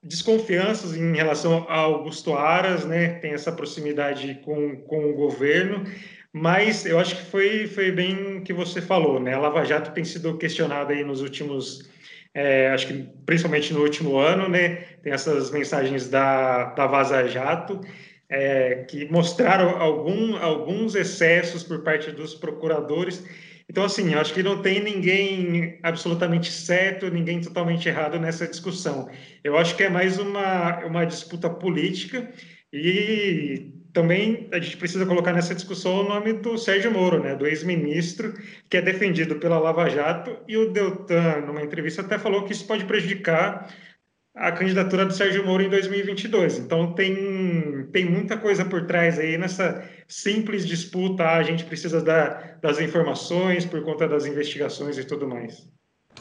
desconfianças 0.01 0.95
em 0.95 1.13
relação 1.13 1.65
ao 1.69 1.95
Augusto 1.95 2.33
Aras, 2.33 2.85
né? 2.85 3.15
Tem 3.19 3.33
essa 3.33 3.51
proximidade 3.51 4.39
com, 4.45 4.77
com 4.83 5.11
o 5.11 5.15
governo, 5.15 5.83
mas 6.31 6.85
eu 6.85 6.97
acho 6.97 7.17
que 7.17 7.25
foi, 7.25 7.67
foi 7.67 7.91
bem 7.91 8.41
que 8.41 8.53
você 8.53 8.81
falou, 8.81 9.19
né? 9.19 9.33
A 9.33 9.39
Lava 9.39 9.65
Jato 9.65 9.91
tem 9.91 10.05
sido 10.05 10.37
questionada 10.37 10.93
aí 10.93 11.03
nos 11.03 11.19
últimos, 11.19 11.89
é, 12.33 12.69
acho 12.69 12.87
que 12.87 13.05
principalmente 13.25 13.73
no 13.73 13.81
último 13.81 14.17
ano, 14.17 14.47
né? 14.47 14.75
Tem 15.03 15.11
essas 15.11 15.51
mensagens 15.51 16.07
da, 16.07 16.73
da 16.73 16.87
Vaza 16.87 17.27
Jato, 17.27 17.81
é, 18.33 18.85
que 18.89 19.05
mostraram 19.11 19.81
algum, 19.81 20.35
alguns 20.37 20.95
excessos 20.95 21.63
por 21.63 21.83
parte 21.83 22.11
dos 22.11 22.33
procuradores 22.33 23.23
então, 23.69 23.85
assim, 23.85 24.13
acho 24.13 24.33
que 24.33 24.43
não 24.43 24.61
tem 24.61 24.83
ninguém 24.83 25.79
absolutamente 25.81 26.51
certo, 26.51 27.09
ninguém 27.09 27.41
totalmente 27.41 27.87
errado 27.87 28.19
nessa 28.19 28.47
discussão. 28.47 29.09
Eu 29.43 29.57
acho 29.57 29.75
que 29.75 29.83
é 29.83 29.89
mais 29.89 30.19
uma, 30.19 30.85
uma 30.85 31.05
disputa 31.05 31.49
política 31.49 32.29
e 32.71 33.71
também 33.93 34.49
a 34.51 34.59
gente 34.59 34.77
precisa 34.77 35.05
colocar 35.05 35.31
nessa 35.33 35.55
discussão 35.55 36.01
o 36.01 36.09
nome 36.09 36.33
do 36.33 36.57
Sérgio 36.57 36.91
Moro, 36.91 37.21
né, 37.23 37.35
do 37.35 37.47
ex-ministro, 37.47 38.33
que 38.69 38.77
é 38.77 38.81
defendido 38.81 39.35
pela 39.35 39.59
Lava 39.59 39.87
Jato, 39.89 40.37
e 40.47 40.57
o 40.57 40.71
Deltan, 40.71 41.41
numa 41.45 41.61
entrevista, 41.61 42.01
até 42.01 42.17
falou 42.17 42.43
que 42.43 42.53
isso 42.53 42.67
pode 42.67 42.85
prejudicar 42.85 43.71
a 44.35 44.51
candidatura 44.51 45.05
do 45.05 45.13
Sérgio 45.13 45.45
Moro 45.45 45.61
em 45.61 45.69
2022. 45.69 46.59
Então 46.59 46.93
tem, 46.93 47.13
tem 47.93 48.09
muita 48.09 48.35
coisa 48.35 48.65
por 48.65 48.85
trás 48.85 49.17
aí 49.17 49.37
nessa 49.37 49.87
simples 50.07 50.65
disputa. 50.65 51.23
A 51.23 51.43
gente 51.43 51.63
precisa 51.63 52.01
da, 52.01 52.57
das 52.61 52.81
informações 52.81 53.63
por 53.63 53.81
conta 53.83 54.07
das 54.07 54.25
investigações 54.25 54.97
e 54.97 55.05
tudo 55.05 55.27
mais. 55.27 55.69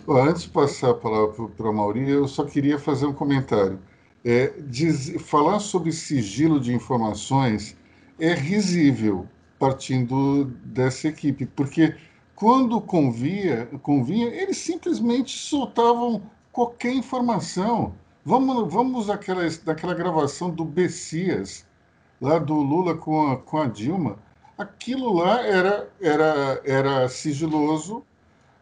Antes 0.09 0.43
de 0.43 0.51
passar 0.51 0.91
a 0.91 0.95
palavra 0.95 1.49
para 1.49 1.69
a 1.69 1.73
Mauri, 1.73 2.09
eu 2.09 2.29
só 2.29 2.45
queria 2.45 2.79
fazer 2.79 3.07
um 3.07 3.13
comentário. 3.13 3.81
É, 4.25 4.53
diz, 4.59 5.15
falar 5.23 5.59
sobre 5.59 5.91
sigilo 5.91 6.61
de 6.61 6.73
informações 6.73 7.77
é 8.21 8.35
risível 8.35 9.27
partindo 9.59 10.45
dessa 10.65 11.09
equipe, 11.09 11.47
porque 11.47 11.95
quando 12.35 12.81
convia, 12.81 13.69
convinha, 13.83 14.27
eles 14.27 14.57
simplesmente 14.57 15.39
soltavam 15.39 16.23
qualquer 16.51 16.93
informação. 16.93 17.95
Vamos, 18.25 18.73
vamos 18.73 19.11
àquela, 19.11 19.43
daquela 19.65 19.95
gravação 19.95 20.49
do 20.49 20.65
Bessias, 20.65 21.67
lá 22.21 22.39
do 22.39 22.55
Lula 22.55 22.97
com 22.97 23.33
a, 23.33 23.37
com 23.37 23.59
a 23.59 23.67
Dilma. 23.67 24.17
Aquilo 24.57 25.13
lá 25.13 25.45
era, 25.45 25.91
era, 26.01 26.61
era 26.65 27.09
sigiloso, 27.09 28.05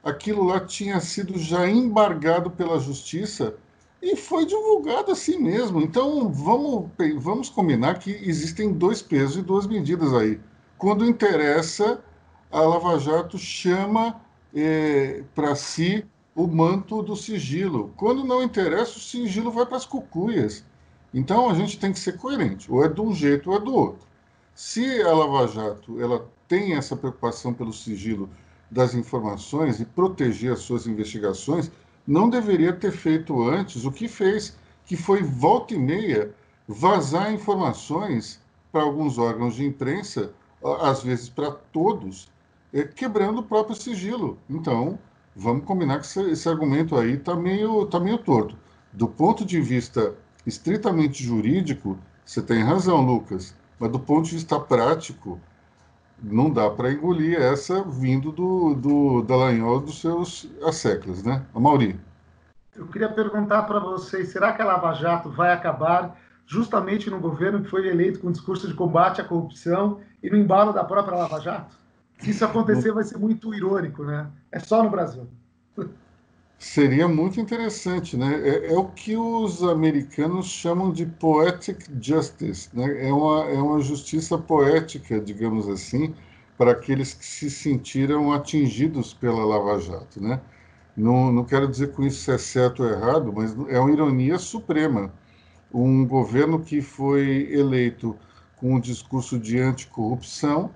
aquilo 0.03 0.45
lá 0.45 0.61
tinha 0.61 0.99
sido 1.01 1.39
já 1.39 1.69
embargado 1.69 2.51
pela 2.51 2.79
justiça 2.81 3.55
e 4.01 4.17
foi 4.17 4.47
divulgado 4.47 5.13
assim 5.13 5.39
mesmo. 5.39 5.81
Então 5.83 6.33
vamos, 6.33 6.91
vamos 7.19 7.51
combinar 7.51 7.99
que 7.99 8.13
existem 8.13 8.73
dois 8.73 9.03
pesos 9.03 9.37
e 9.37 9.43
duas 9.43 9.67
medidas 9.67 10.15
aí. 10.15 10.41
Quando 10.79 11.05
interessa, 11.05 12.03
a 12.51 12.61
Lava 12.63 12.99
Jato 12.99 13.37
chama 13.37 14.23
eh, 14.55 15.23
para 15.35 15.55
si 15.55 16.07
o 16.35 16.47
manto 16.47 17.03
do 17.03 17.17
sigilo. 17.17 17.93
Quando 17.97 18.25
não 18.25 18.43
interessa, 18.43 18.99
o 18.99 19.01
sigilo 19.01 19.51
vai 19.51 19.67
para 19.67 19.77
as 19.77 19.87
cucuias. 19.87 20.65
Então 21.13 21.51
a 21.51 21.55
gente 21.55 21.79
tem 21.79 21.93
que 21.93 21.99
ser 21.99 22.17
coerente, 22.17 22.71
ou 22.71 22.85
é 22.85 22.89
de 22.89 23.01
um 23.01 23.13
jeito 23.13 23.51
ou 23.51 23.57
é 23.57 23.61
do 23.61 23.75
outro. 23.75 24.07
Se 24.55 25.03
a 25.03 25.13
Lava 25.13 25.47
Jato 25.49 26.01
ela 26.01 26.29
tem 26.47 26.75
essa 26.75 26.97
preocupação 26.97 27.53
pelo 27.53 27.73
sigilo 27.73 28.29
das 28.71 28.95
informações 28.95 29.81
e 29.81 29.85
proteger 29.85 30.53
as 30.53 30.61
suas 30.61 30.87
investigações, 30.87 31.71
não 32.07 32.31
deveria 32.31 32.73
ter 32.73 32.93
feito 32.93 33.43
antes 33.43 33.85
o 33.85 33.91
que 33.93 34.07
fez, 34.07 34.57
que 34.85 34.97
foi 34.97 35.23
volta 35.23 35.75
e 35.75 35.79
meia 35.79 36.35
vazar 36.67 37.33
informações 37.33 38.41
para 38.71 38.83
alguns 38.83 39.19
órgãos 39.19 39.57
de 39.57 39.65
imprensa, 39.65 40.33
às 40.81 41.03
vezes 41.03 41.29
para 41.29 41.51
todos, 41.51 42.31
eh, 42.73 42.85
quebrando 42.85 43.41
o 43.41 43.45
próprio 43.45 43.75
sigilo. 43.75 44.39
Então, 44.49 44.99
vamos 45.41 45.65
combinar 45.65 45.99
que 45.99 46.07
esse, 46.07 46.21
esse 46.31 46.49
argumento 46.49 46.97
aí 46.97 47.15
está 47.15 47.35
meio, 47.35 47.87
tá 47.87 47.99
meio 47.99 48.19
torto. 48.19 48.57
Do 48.93 49.09
ponto 49.09 49.45
de 49.45 49.61
vista 49.61 50.15
estritamente 50.47 51.25
jurídico, 51.25 51.99
você 52.25 52.43
tem 52.43 52.63
razão, 52.63 53.01
Lucas, 53.01 53.57
mas 53.79 53.91
do 53.91 53.99
ponto 53.99 54.27
de 54.27 54.35
vista 54.35 54.61
prático, 54.61 55.41
não 56.23 56.51
dá 56.51 56.69
para 56.69 56.93
engolir 56.93 57.41
essa 57.41 57.83
vindo 57.83 58.31
do, 58.31 58.75
do 58.75 59.23
Dallagnol 59.23 59.81
dos 59.81 60.01
seus 60.01 60.51
asseclas, 60.63 61.23
né? 61.23 61.43
A 61.55 61.59
Mauri. 61.59 61.99
Eu 62.77 62.87
queria 62.87 63.09
perguntar 63.09 63.63
para 63.63 63.81
vocês, 63.81 64.29
será 64.29 64.53
que 64.53 64.61
a 64.61 64.65
Lava 64.67 64.93
Jato 64.93 65.31
vai 65.31 65.53
acabar 65.53 66.19
justamente 66.47 67.09
no 67.09 67.19
governo 67.19 67.63
que 67.63 67.71
foi 67.71 67.89
eleito 67.89 68.21
com 68.21 68.31
discurso 68.31 68.69
de 68.69 68.75
combate 68.75 69.21
à 69.21 69.25
corrupção 69.25 70.01
e 70.23 70.29
no 70.29 70.37
embalo 70.37 70.73
da 70.73 70.85
própria 70.85 71.17
Lava 71.17 71.41
Jato? 71.41 71.81
Se 72.21 72.31
isso 72.31 72.45
acontecer, 72.45 72.93
vai 72.93 73.05
ser 73.05 73.19
muito 73.19 73.55
irônico, 73.55 74.05
né? 74.05 74.31
É 74.53 74.59
só 74.59 74.83
no 74.83 74.91
Brasil. 74.91 75.27
Seria 76.59 77.09
muito 77.09 77.41
interessante, 77.41 78.19
né? 78.19 78.39
É, 78.47 78.73
é, 78.73 78.77
o 78.77 78.85
que 78.85 79.17
os 79.17 79.63
americanos 79.63 80.47
chamam 80.47 80.93
de 80.93 81.07
poetic 81.07 81.87
justice, 81.99 82.69
né? 82.75 83.09
É 83.09 83.11
uma, 83.11 83.45
é 83.45 83.57
uma 83.57 83.81
justiça 83.81 84.37
poética, 84.37 85.19
digamos 85.19 85.67
assim, 85.69 86.15
para 86.59 86.73
aqueles 86.73 87.15
que 87.15 87.25
se 87.25 87.51
sentiram 87.51 88.31
atingidos 88.31 89.15
pela 89.15 89.43
Lava 89.43 89.81
Jato, 89.81 90.21
né? 90.21 90.39
Não, 90.95 91.33
não 91.33 91.45
quero 91.45 91.67
dizer 91.67 91.93
com 91.93 92.03
isso 92.03 92.21
se 92.25 92.31
é 92.31 92.37
certo 92.37 92.83
ou 92.83 92.91
errado, 92.91 93.33
mas 93.35 93.57
é 93.71 93.81
uma 93.81 93.91
ironia 93.91 94.39
suprema. 94.39 95.11
Um 95.73 96.07
governo 96.07 96.61
que 96.61 96.83
foi 96.83 97.49
eleito 97.51 98.19
com 98.57 98.75
um 98.75 98.81
discurso 98.81 99.39
de 99.39 99.59
anticorrupção, 99.59 100.71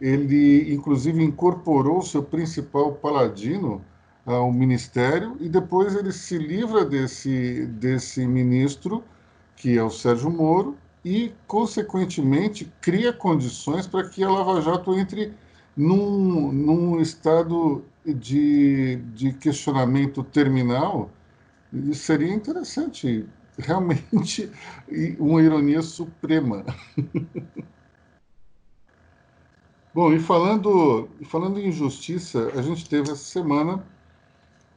ele 0.00 0.72
inclusive 0.72 1.22
incorporou 1.22 2.02
seu 2.02 2.22
principal 2.22 2.92
paladino 2.92 3.82
ao 4.24 4.52
ministério 4.52 5.36
e 5.40 5.48
depois 5.48 5.94
ele 5.94 6.12
se 6.12 6.36
livra 6.36 6.84
desse, 6.84 7.66
desse 7.66 8.26
ministro, 8.26 9.04
que 9.54 9.78
é 9.78 9.82
o 9.82 9.90
Sérgio 9.90 10.30
Moro, 10.30 10.76
e, 11.04 11.32
consequentemente, 11.46 12.70
cria 12.80 13.12
condições 13.12 13.86
para 13.86 14.08
que 14.08 14.24
a 14.24 14.28
Lava 14.28 14.60
Jato 14.60 14.98
entre 14.98 15.32
num, 15.76 16.50
num 16.50 17.00
estado 17.00 17.84
de, 18.04 18.96
de 19.14 19.32
questionamento 19.32 20.24
terminal. 20.24 21.10
E 21.72 21.94
seria 21.94 22.34
interessante, 22.34 23.24
realmente, 23.56 24.50
uma 25.20 25.40
ironia 25.40 25.80
suprema. 25.80 26.64
Bom, 29.96 30.12
e 30.12 30.20
falando, 30.20 31.08
falando 31.24 31.58
em 31.58 31.72
justiça, 31.72 32.52
a 32.54 32.60
gente 32.60 32.86
teve 32.86 33.10
essa 33.10 33.16
semana 33.24 33.82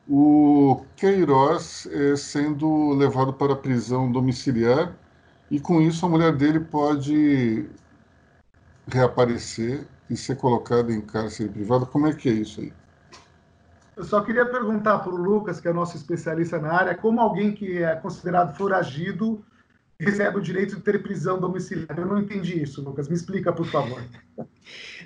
o 0.08 0.86
Queiroz 0.96 1.86
é, 1.92 2.16
sendo 2.16 2.94
levado 2.94 3.34
para 3.34 3.52
a 3.52 3.56
prisão 3.58 4.10
domiciliar 4.10 4.96
e 5.52 5.60
com 5.60 5.82
isso 5.82 6.06
a 6.06 6.10
mulher 6.10 6.34
dele 6.38 6.62
pode 6.62 7.70
reaparecer 8.88 9.86
e 10.10 10.16
ser 10.16 10.38
colocada 10.38 10.90
em 10.90 11.02
cárcere 11.02 11.50
privado. 11.50 11.86
Como 11.86 12.08
é 12.08 12.14
que 12.14 12.30
é 12.30 12.32
isso 12.32 12.62
aí? 12.62 12.72
Eu 13.98 14.06
só 14.06 14.22
queria 14.22 14.46
perguntar 14.46 15.00
para 15.00 15.14
o 15.14 15.18
Lucas, 15.18 15.60
que 15.60 15.68
é 15.68 15.74
nosso 15.74 15.98
especialista 15.98 16.60
na 16.60 16.72
área, 16.72 16.96
como 16.96 17.20
alguém 17.20 17.52
que 17.52 17.84
é 17.84 17.94
considerado 17.98 18.56
foragido 18.56 19.44
recebe 20.00 20.38
o 20.38 20.42
direito 20.42 20.78
de 20.78 20.82
ter 20.82 21.02
prisão 21.04 21.40
domiciliar. 21.40 21.98
Eu 21.98 22.06
não 22.06 22.20
entendi 22.20 22.62
isso, 22.64 22.82
Lucas. 22.82 23.10
Me 23.10 23.16
explica, 23.16 23.52
por 23.52 23.66
favor. 23.66 24.02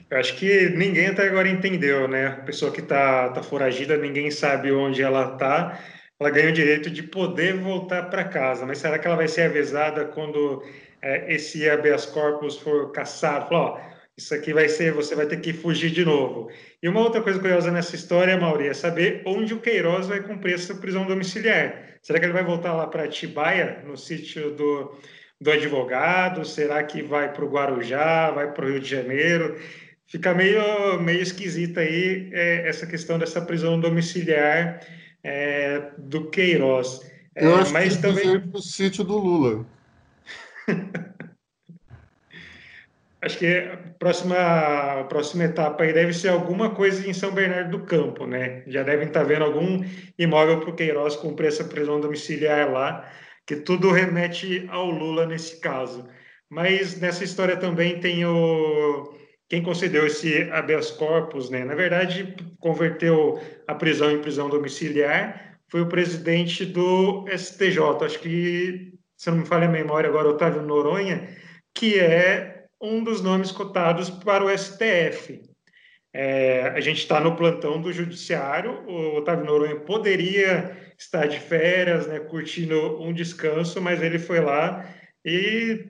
Eu 0.09 0.17
acho 0.17 0.35
que 0.35 0.69
ninguém 0.69 1.07
até 1.07 1.27
agora 1.27 1.49
entendeu, 1.49 2.07
né? 2.07 2.27
A 2.27 2.41
pessoa 2.41 2.71
que 2.71 2.81
está 2.81 3.29
tá 3.29 3.41
foragida, 3.41 3.97
ninguém 3.97 4.29
sabe 4.29 4.71
onde 4.71 5.01
ela 5.01 5.33
está. 5.33 5.79
Ela 6.19 6.29
ganha 6.29 6.49
o 6.49 6.53
direito 6.53 6.89
de 6.89 7.01
poder 7.01 7.57
voltar 7.59 8.09
para 8.09 8.23
casa. 8.23 8.65
Mas 8.65 8.77
será 8.77 8.99
que 8.99 9.07
ela 9.07 9.15
vai 9.15 9.27
ser 9.27 9.43
avisada 9.43 10.05
quando 10.05 10.63
é, 11.01 11.33
esse 11.33 11.67
habeas 11.67 12.05
corpus 12.05 12.57
for 12.57 12.91
caçado? 12.91 13.47
Ó, 13.51 13.79
isso 14.17 14.33
aqui 14.35 14.53
vai 14.53 14.69
ser, 14.69 14.93
você 14.93 15.15
vai 15.15 15.25
ter 15.25 15.37
que 15.37 15.51
fugir 15.53 15.89
de 15.89 16.05
novo. 16.05 16.49
E 16.81 16.87
uma 16.87 16.99
outra 16.99 17.21
coisa 17.21 17.39
curiosa 17.39 17.71
nessa 17.71 17.95
história, 17.95 18.39
Mauri, 18.39 18.67
é 18.67 18.73
saber 18.73 19.23
onde 19.25 19.53
o 19.53 19.59
Queiroz 19.59 20.07
vai 20.07 20.21
cumprir 20.21 20.53
essa 20.53 20.75
prisão 20.75 21.05
domiciliar. 21.05 21.97
Será 22.01 22.19
que 22.19 22.25
ele 22.25 22.33
vai 22.33 22.43
voltar 22.43 22.73
lá 22.73 22.85
para 22.85 23.07
Tibaia, 23.07 23.81
no 23.85 23.97
sítio 23.97 24.51
do, 24.51 24.95
do 25.41 25.51
advogado? 25.51 26.45
Será 26.45 26.83
que 26.83 27.01
vai 27.01 27.33
para 27.33 27.43
o 27.43 27.49
Guarujá, 27.49 28.29
vai 28.29 28.53
para 28.53 28.65
o 28.65 28.69
Rio 28.69 28.79
de 28.79 28.89
Janeiro? 28.89 29.59
Fica 30.05 30.31
meio, 30.33 30.99
meio 30.99 31.21
esquisita 31.21 31.79
aí 31.79 32.29
é, 32.33 32.67
essa 32.67 32.85
questão 32.85 33.17
dessa 33.17 33.41
prisão 33.41 33.79
domiciliar 33.79 34.79
é, 35.23 35.91
do 35.97 36.29
Queiroz. 36.29 36.99
É, 37.35 37.45
Eu 37.45 37.55
acho 37.55 37.73
mas 37.73 37.95
que 37.95 38.01
também 38.03 38.37
no 38.37 38.61
sítio 38.61 39.03
do 39.03 39.17
Lula. 39.17 39.65
Acho 43.23 43.37
que 43.37 43.47
a 43.47 43.77
próxima, 43.97 44.35
a 44.35 45.03
próxima 45.05 45.45
etapa 45.45 45.83
aí 45.83 45.93
deve 45.93 46.13
ser 46.13 46.27
alguma 46.27 46.71
coisa 46.71 47.07
em 47.07 47.13
São 47.13 47.31
Bernardo 47.31 47.77
do 47.77 47.85
Campo, 47.85 48.27
né? 48.27 48.63
Já 48.67 48.83
devem 48.83 49.07
estar 49.07 49.23
vendo 49.23 49.45
algum 49.45 49.83
imóvel 50.19 50.59
para 50.59 50.69
o 50.69 50.75
Queiroz 50.75 51.15
cumprir 51.15 51.47
essa 51.47 51.63
prisão 51.63 52.01
domiciliar 52.01 52.69
lá, 52.69 53.09
que 53.47 53.55
tudo 53.55 53.91
remete 53.91 54.67
ao 54.69 54.89
Lula 54.89 55.25
nesse 55.25 55.61
caso. 55.61 56.05
Mas 56.49 56.99
nessa 56.99 57.23
história 57.23 57.55
também 57.55 57.99
tem 57.99 58.25
o 58.25 59.13
quem 59.49 59.61
concedeu 59.61 60.05
esse 60.05 60.49
habeas 60.51 60.91
corpus, 60.91 61.49
né? 61.49 61.63
Na 61.63 61.75
verdade, 61.75 62.35
converteu 62.59 63.39
a 63.67 63.75
prisão 63.75 64.11
em 64.11 64.19
prisão 64.19 64.49
domiciliar 64.49 65.53
foi 65.73 65.81
o 65.81 65.89
presidente 65.89 66.65
do 66.65 67.25
STJ, 67.35 68.05
acho 68.05 68.19
que, 68.19 68.93
se 69.17 69.31
não 69.31 69.39
me 69.39 69.45
falha 69.45 69.67
a 69.67 69.71
memória 69.71 70.07
agora, 70.07 70.29
Otávio 70.29 70.61
Noronha, 70.61 71.27
que 71.73 71.99
é 71.99 72.52
um 72.83 73.01
dos 73.01 73.21
nomes 73.21 73.49
cotados 73.49 74.09
para 74.09 74.43
o 74.43 74.49
STF. 74.55 75.41
É, 76.13 76.67
a 76.75 76.81
gente 76.81 76.99
está 76.99 77.19
no 77.21 77.35
plantão 77.35 77.81
do 77.81 77.91
Judiciário, 77.91 78.83
o 78.85 79.17
Otávio 79.17 79.45
Noronha 79.45 79.77
poderia 79.77 80.77
estar 80.97 81.27
de 81.27 81.39
férias, 81.39 82.05
né, 82.05 82.19
curtindo 82.19 83.01
um 83.01 83.13
descanso, 83.13 83.81
mas 83.81 84.01
ele 84.01 84.19
foi 84.19 84.41
lá 84.41 84.85
e 85.25 85.87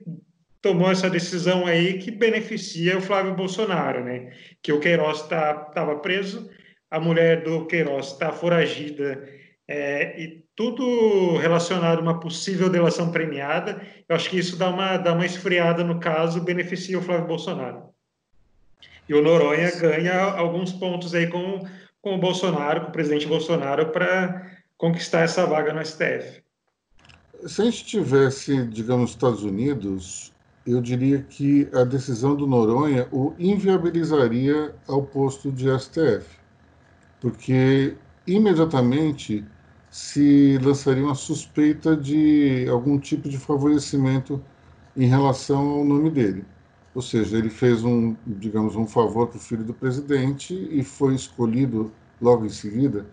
tomou 0.62 0.90
essa 0.90 1.10
decisão 1.10 1.66
aí 1.66 1.98
que 1.98 2.10
beneficia 2.10 2.96
o 2.96 3.02
Flávio 3.02 3.34
Bolsonaro, 3.34 4.02
né? 4.02 4.32
Que 4.62 4.72
o 4.72 4.80
Queiroz 4.80 5.20
estava 5.20 5.72
tá, 5.74 5.94
preso, 5.96 6.48
a 6.90 6.98
mulher 6.98 7.42
do 7.42 7.66
Queiroz 7.66 8.12
está 8.12 8.32
foragida 8.32 9.28
é, 9.66 10.20
e 10.20 10.44
tudo 10.54 11.38
relacionado 11.38 11.98
a 11.98 12.02
uma 12.02 12.20
possível 12.20 12.68
delação 12.68 13.10
premiada, 13.10 13.80
eu 14.08 14.14
acho 14.14 14.28
que 14.28 14.38
isso 14.38 14.56
dá 14.56 14.68
uma, 14.68 14.96
dá 14.96 15.12
uma 15.12 15.24
esfriada 15.24 15.82
no 15.82 15.98
caso, 15.98 16.44
beneficia 16.44 16.98
o 16.98 17.02
Flávio 17.02 17.26
Bolsonaro. 17.26 17.84
E 19.08 19.14
o 19.14 19.22
Noronha 19.22 19.70
ganha 19.78 20.22
alguns 20.22 20.72
pontos 20.72 21.14
aí 21.14 21.26
com, 21.26 21.66
com 22.00 22.14
o 22.14 22.18
Bolsonaro, 22.18 22.82
com 22.82 22.88
o 22.88 22.92
presidente 22.92 23.26
Bolsonaro, 23.26 23.90
para 23.90 24.50
conquistar 24.76 25.20
essa 25.20 25.46
vaga 25.46 25.72
no 25.72 25.84
STF. 25.84 26.42
Se 27.46 27.62
a 27.62 27.64
gente 27.64 27.84
tivesse, 27.84 28.66
digamos, 28.66 29.10
Estados 29.10 29.42
Unidos, 29.42 30.32
eu 30.66 30.80
diria 30.80 31.22
que 31.22 31.68
a 31.74 31.84
decisão 31.84 32.34
do 32.34 32.46
Noronha 32.46 33.06
o 33.12 33.34
inviabilizaria 33.38 34.74
ao 34.88 35.02
posto 35.02 35.52
de 35.52 35.66
STF, 35.78 36.26
porque 37.20 37.94
imediatamente 38.26 39.44
se 39.94 40.58
lançaria 40.58 41.04
uma 41.04 41.14
suspeita 41.14 41.96
de 41.96 42.66
algum 42.68 42.98
tipo 42.98 43.28
de 43.28 43.38
favorecimento 43.38 44.42
em 44.96 45.06
relação 45.06 45.68
ao 45.70 45.84
nome 45.84 46.10
dele. 46.10 46.44
Ou 46.92 47.00
seja, 47.00 47.38
ele 47.38 47.48
fez 47.48 47.84
um, 47.84 48.16
digamos, 48.26 48.74
um 48.74 48.88
favor 48.88 49.28
para 49.28 49.36
o 49.36 49.40
filho 49.40 49.62
do 49.62 49.72
presidente 49.72 50.52
e 50.52 50.82
foi 50.82 51.14
escolhido 51.14 51.92
logo 52.20 52.44
em 52.44 52.48
seguida. 52.48 53.06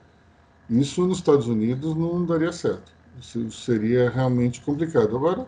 Isso 0.67 1.05
nos 1.05 1.19
Estados 1.19 1.47
Unidos 1.47 1.95
não 1.95 2.25
daria 2.25 2.51
certo. 2.51 2.91
Isso 3.19 3.51
seria 3.51 4.09
realmente 4.09 4.59
complicado. 4.61 5.15
Agora, 5.15 5.47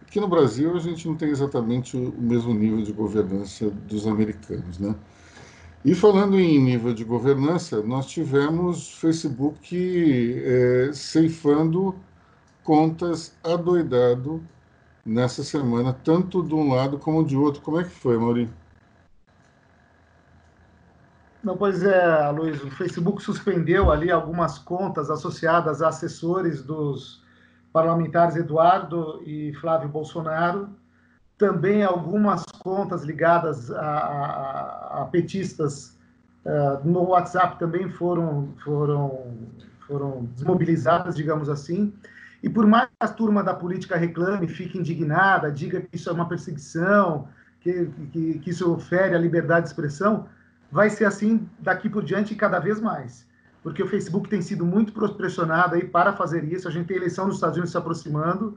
aqui 0.00 0.18
no 0.18 0.26
Brasil 0.28 0.74
a 0.74 0.80
gente 0.80 1.06
não 1.06 1.16
tem 1.16 1.28
exatamente 1.28 1.98
o 1.98 2.14
mesmo 2.18 2.54
nível 2.54 2.82
de 2.82 2.92
governança 2.94 3.68
dos 3.68 4.06
americanos, 4.06 4.78
né? 4.78 4.94
E 5.86 5.94
falando 5.94 6.36
em 6.36 6.60
nível 6.60 6.92
de 6.92 7.04
governança, 7.04 7.80
nós 7.80 8.06
tivemos 8.06 8.98
Facebook 8.98 10.42
é, 10.44 10.90
ceifando 10.92 11.94
contas 12.64 13.38
adoidado 13.44 14.42
nessa 15.04 15.44
semana, 15.44 15.92
tanto 15.92 16.42
de 16.42 16.52
um 16.52 16.74
lado 16.74 16.98
como 16.98 17.24
de 17.24 17.36
outro. 17.36 17.62
Como 17.62 17.78
é 17.78 17.84
que 17.84 17.90
foi, 17.90 18.18
Maurício? 18.18 18.52
Não, 21.40 21.56
pois 21.56 21.84
é, 21.84 22.30
Luiz, 22.32 22.60
o 22.64 22.70
Facebook 22.72 23.22
suspendeu 23.22 23.88
ali 23.88 24.10
algumas 24.10 24.58
contas 24.58 25.08
associadas 25.08 25.80
a 25.82 25.90
assessores 25.90 26.64
dos 26.64 27.22
parlamentares 27.72 28.34
Eduardo 28.34 29.22
e 29.24 29.54
Flávio 29.60 29.88
Bolsonaro, 29.88 30.68
também 31.38 31.84
algumas 31.84 32.44
contas 32.44 33.02
ligadas 33.02 33.70
a, 33.70 33.80
a, 33.80 35.02
a 35.02 35.04
petistas 35.06 35.96
uh, 36.44 36.88
no 36.88 37.08
WhatsApp 37.08 37.58
também 37.58 37.88
foram, 37.90 38.54
foram, 38.64 39.34
foram 39.86 40.24
desmobilizadas, 40.34 41.14
digamos 41.14 41.48
assim. 41.48 41.92
E 42.42 42.48
por 42.48 42.66
mais 42.66 42.86
que 42.86 42.94
a 43.00 43.08
turma 43.08 43.42
da 43.42 43.54
política 43.54 43.96
reclame, 43.96 44.48
fique 44.48 44.78
indignada, 44.78 45.50
diga 45.50 45.80
que 45.80 45.96
isso 45.96 46.08
é 46.08 46.12
uma 46.12 46.28
perseguição, 46.28 47.28
que, 47.60 47.86
que, 48.12 48.38
que 48.38 48.50
isso 48.50 48.78
fere 48.78 49.14
a 49.14 49.18
liberdade 49.18 49.62
de 49.62 49.70
expressão, 49.70 50.26
vai 50.70 50.88
ser 50.88 51.04
assim 51.04 51.48
daqui 51.58 51.88
por 51.88 52.02
diante 52.02 52.32
e 52.32 52.36
cada 52.36 52.58
vez 52.58 52.80
mais. 52.80 53.26
Porque 53.62 53.82
o 53.82 53.88
Facebook 53.88 54.28
tem 54.28 54.40
sido 54.40 54.64
muito 54.64 54.92
pressionado 55.14 55.74
aí 55.74 55.84
para 55.84 56.12
fazer 56.12 56.44
isso. 56.44 56.68
A 56.68 56.70
gente 56.70 56.86
tem 56.86 56.96
eleição 56.96 57.26
nos 57.26 57.34
Estados 57.34 57.56
Unidos 57.56 57.72
se 57.72 57.76
aproximando 57.76 58.56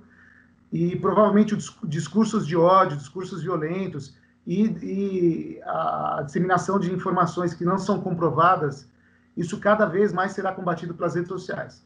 e 0.71 0.95
provavelmente 0.95 1.57
discursos 1.83 2.45
de 2.45 2.55
ódio, 2.55 2.97
discursos 2.97 3.41
violentos 3.41 4.15
e, 4.45 4.65
e, 4.65 5.61
a 5.63 6.21
disseminação 6.25 6.79
de 6.79 6.91
informações 6.91 7.53
que 7.53 7.65
não 7.65 7.77
são 7.77 7.99
comprovadas, 8.01 8.87
isso 9.35 9.59
cada 9.59 9.85
vez 9.85 10.13
mais 10.13 10.33
será 10.33 10.51
combatido 10.51 10.93
pelas 10.93 11.15
redes 11.15 11.29
sociais. 11.29 11.83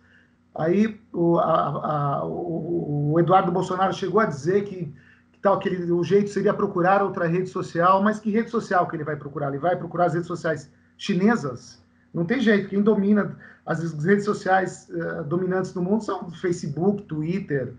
Aí 0.55 0.99
o, 1.11 1.39
a, 1.39 2.19
a, 2.19 2.25
o, 2.25 3.13
o 3.13 3.19
Eduardo 3.19 3.51
Bolsonaro 3.51 3.93
chegou 3.93 4.19
a 4.19 4.25
dizer 4.25 4.65
que, 4.65 4.93
que 5.31 5.39
tal 5.41 5.59
que 5.59 5.69
ele, 5.69 5.91
o 5.91 6.03
jeito 6.03 6.29
seria 6.29 6.53
procurar 6.53 7.01
outra 7.01 7.25
rede 7.25 7.49
social, 7.49 8.03
mas 8.03 8.19
que 8.19 8.29
rede 8.29 8.49
social 8.49 8.87
que 8.87 8.95
ele 8.95 9.03
vai 9.03 9.15
procurar? 9.15 9.49
Ele 9.49 9.57
vai 9.57 9.75
procurar 9.75 10.05
as 10.05 10.13
redes 10.13 10.27
sociais 10.27 10.69
chinesas? 10.97 11.81
Não 12.13 12.25
tem 12.25 12.39
jeito. 12.39 12.69
Quem 12.69 12.81
domina 12.81 13.35
as 13.65 13.81
redes 14.03 14.25
sociais 14.25 14.87
uh, 14.89 15.23
dominantes 15.23 15.73
no 15.73 15.81
mundo 15.81 16.03
são 16.03 16.29
Facebook, 16.29 17.03
Twitter, 17.03 17.73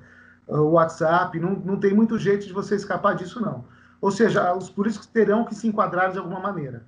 o 0.47 0.73
WhatsApp, 0.73 1.39
não, 1.39 1.53
não 1.57 1.79
tem 1.79 1.95
muito 1.95 2.19
jeito 2.19 2.47
de 2.47 2.53
você 2.53 2.77
escapar 2.77 3.15
disso, 3.15 3.41
não. 3.41 3.65
Ou 4.01 4.11
seja, 4.11 4.55
os 4.55 4.69
políticos 4.69 5.07
terão 5.07 5.45
que 5.45 5.55
se 5.55 5.67
enquadrar 5.67 6.13
de 6.13 6.19
alguma 6.19 6.41
maneira. 6.41 6.85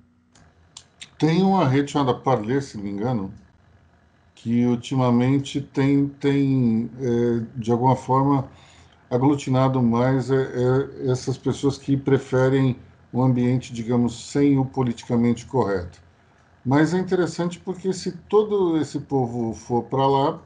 Tem 1.17 1.41
uma 1.41 1.67
rede 1.67 1.91
chamada 1.91 2.13
Parler, 2.13 2.61
se 2.61 2.77
não 2.77 2.83
me 2.83 2.91
engano, 2.91 3.33
que 4.35 4.65
ultimamente 4.67 5.59
tem, 5.59 6.07
tem 6.07 6.91
é, 7.01 7.43
de 7.55 7.71
alguma 7.71 7.95
forma, 7.95 8.47
aglutinado 9.09 9.81
mais 9.81 10.29
é, 10.29 10.35
é, 10.35 11.11
essas 11.11 11.37
pessoas 11.37 11.77
que 11.77 11.97
preferem 11.97 12.77
um 13.11 13.23
ambiente, 13.23 13.73
digamos, 13.73 14.31
sem 14.31 14.59
o 14.59 14.65
politicamente 14.65 15.45
correto. 15.45 15.99
Mas 16.63 16.93
é 16.93 16.99
interessante 16.99 17.59
porque 17.59 17.93
se 17.93 18.11
todo 18.11 18.77
esse 18.77 18.99
povo 18.99 19.53
for 19.53 19.83
para 19.83 20.05
lá, 20.05 20.39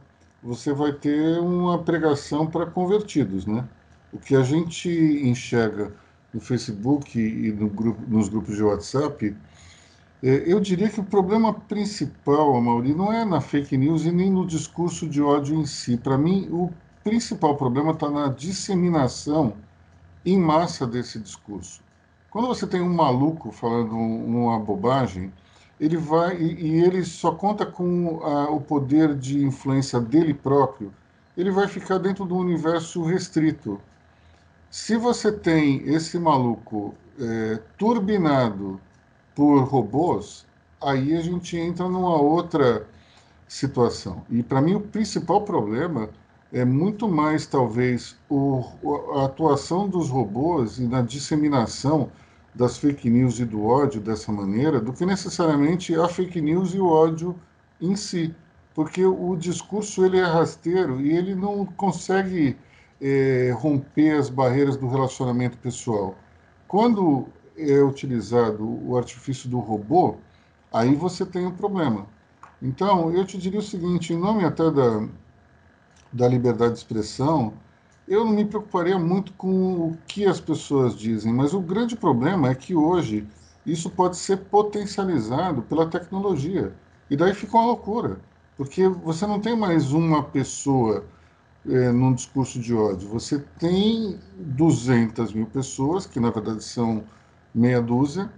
você 0.44 0.74
vai 0.74 0.92
ter 0.94 1.40
uma 1.40 1.80
pregação 1.80 2.48
para 2.48 2.66
convertidos, 2.66 3.46
né? 3.46 3.68
O 4.12 4.18
que 4.18 4.36
a 4.36 4.44
gente 4.44 4.90
enxerga 4.90 5.92
no 6.34 6.40
Facebook 6.42 7.20
e 7.20 7.52
no 7.52 7.70
grupo, 7.70 8.02
nos 8.08 8.30
grupos 8.30 8.56
de 8.56 8.64
WhatsApp, 8.64 9.36
é, 10.24 10.44
eu 10.46 10.60
diria 10.60 10.90
que 10.90 11.00
o 11.00 11.04
problema 11.04 11.54
principal, 11.54 12.56
Amaury, 12.56 12.94
não 12.94 13.12
é 13.12 13.26
na 13.26 13.42
fake 13.42 13.78
news 13.78 14.06
e 14.06 14.12
nem 14.12 14.32
no 14.32 14.46
discurso 14.46 15.08
de 15.08 15.22
ódio 15.22 15.56
em 15.56 15.66
si. 15.66 15.98
Para 15.98 16.18
mim, 16.18 16.48
o 16.52 16.72
principal 17.04 17.56
problema 17.58 17.92
está 17.92 18.10
na 18.10 18.28
disseminação 18.28 19.54
em 20.26 20.38
massa 20.40 20.86
desse 20.86 21.20
discurso. 21.20 21.82
Quando 22.30 22.48
você 22.48 22.68
tem 22.68 22.82
um 22.82 22.94
maluco 22.94 23.52
falando 23.52 23.96
uma 23.96 24.60
bobagem, 24.60 25.34
ele 25.82 25.98
vai 25.98 26.38
e, 26.40 26.84
ele 26.84 27.04
só 27.04 27.32
conta 27.32 27.66
com 27.66 28.18
o 28.52 28.62
poder 28.62 29.16
de 29.16 29.44
influência 29.44 30.00
dele 30.00 30.32
próprio, 30.32 30.94
ele 31.36 31.50
vai 31.50 31.68
ficar 31.68 31.98
dentro 31.98 32.24
do 32.24 32.38
universo 32.38 33.04
restrito. 33.04 33.82
Se 34.70 34.96
você 34.96 35.32
tem 35.32 35.82
esse 35.90 36.20
maluco 36.20 36.94
é, 37.20 37.60
turbinado 37.80 38.80
por 39.34 39.64
robôs, 39.64 40.46
aí 40.80 41.18
a 41.18 41.22
gente 41.22 41.58
entra 41.58 41.90
numa 41.90 42.16
outra 42.16 42.86
situação. 43.48 44.24
E 44.30 44.44
para 44.44 44.62
mim 44.62 44.76
o 44.76 44.82
principal 44.82 45.42
problema 45.42 46.10
é 46.54 46.64
muito 46.64 47.10
mais 47.10 47.48
talvez 47.48 48.16
o, 48.30 48.64
a 49.16 49.26
atuação 49.26 49.90
dos 49.90 50.10
robôs 50.10 50.78
e 50.78 50.84
na 50.84 51.02
disseminação 51.02 52.12
das 52.54 52.78
fake 52.78 53.10
news 53.10 53.40
e 53.40 53.46
do 53.46 53.66
ódio 53.66 54.02
dessa 54.02 54.32
maneira 54.32 54.80
do 54.80 54.92
que 54.92 55.06
necessariamente 55.06 55.96
a 55.96 56.08
fake 56.08 56.42
news 56.42 56.74
e 56.74 56.80
o 56.80 56.88
ódio 56.88 57.40
em 57.80 57.96
si, 57.96 58.36
porque 58.76 59.06
o 59.06 59.36
discurso 59.36 60.06
ele 60.06 60.18
é 60.18 60.24
rasteiro 60.24 61.02
e 61.02 61.16
ele 61.16 61.34
não 61.34 61.66
consegue 61.66 62.58
é, 63.02 63.52
romper 63.56 64.18
as 64.18 64.30
barreiras 64.30 64.78
do 64.78 64.88
relacionamento 64.88 65.58
pessoal. 65.58 66.16
Quando 66.68 67.28
é 67.58 67.82
utilizado 67.82 68.64
o 68.88 68.98
artifício 68.98 69.50
do 69.50 69.60
robô, 69.60 70.18
aí 70.72 70.96
você 70.96 71.26
tem 71.26 71.46
um 71.46 71.52
problema. 71.52 72.06
Então, 72.62 73.12
eu 73.12 73.26
te 73.26 73.38
diria 73.38 73.60
o 73.60 73.64
seguinte, 73.64 74.14
em 74.14 74.18
nome 74.18 74.46
até 74.46 74.70
da, 74.70 75.08
da 76.14 76.28
liberdade 76.28 76.74
de 76.74 76.80
expressão, 76.80 77.54
eu 78.08 78.26
não 78.26 78.34
me 78.34 78.46
preocuparia 78.46 78.98
muito 78.98 79.34
com 79.34 79.90
o 79.90 79.98
que 80.08 80.26
as 80.26 80.40
pessoas 80.40 80.98
dizem, 80.98 81.34
mas 81.34 81.54
o 81.54 81.62
grande 81.62 81.96
problema 81.96 82.50
é 82.50 82.56
que 82.56 82.76
hoje 82.76 83.28
isso 83.66 83.90
pode 83.90 84.18
ser 84.18 84.38
potencializado 84.38 85.62
pela 85.64 85.88
tecnologia. 85.88 86.74
E 87.10 87.16
daí 87.16 87.34
fica 87.34 87.58
uma 87.58 87.68
loucura, 87.68 88.20
porque 88.58 88.88
você 88.88 89.28
não 89.28 89.40
tem 89.40 89.56
mais 89.56 89.92
uma 89.92 90.24
pessoa 90.24 91.06
é, 91.68 91.92
num 91.92 92.14
discurso 92.14 92.60
de 92.60 92.74
ódio, 92.74 93.08
você 93.08 93.40
tem 93.60 94.20
200 94.38 95.34
mil 95.34 95.46
pessoas, 95.46 96.06
que 96.08 96.20
na 96.20 96.32
verdade 96.32 96.64
são 96.64 97.04
meia 97.54 97.82
dúzia, 97.82 98.32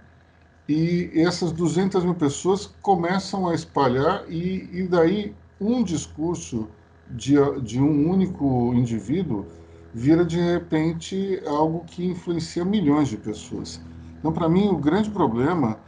e 0.68 1.10
essas 1.14 1.52
200 1.52 2.04
mil 2.04 2.14
pessoas 2.14 2.66
começam 2.82 3.48
a 3.48 3.54
espalhar, 3.54 4.24
e, 4.28 4.68
e 4.72 4.88
daí 4.88 5.34
um 5.60 5.82
discurso 5.82 6.68
de, 7.10 7.34
de 7.62 7.80
um 7.80 8.10
único 8.10 8.72
indivíduo 8.74 9.46
vira 9.92 10.24
de 10.24 10.40
repente 10.40 11.40
algo 11.46 11.84
que 11.84 12.04
influencia 12.04 12.64
milhões 12.64 13.08
de 13.08 13.16
pessoas. 13.16 13.80
Então, 14.18 14.32
para 14.32 14.48
mim, 14.48 14.68
o 14.68 14.76
grande 14.76 15.10
problema 15.10 15.78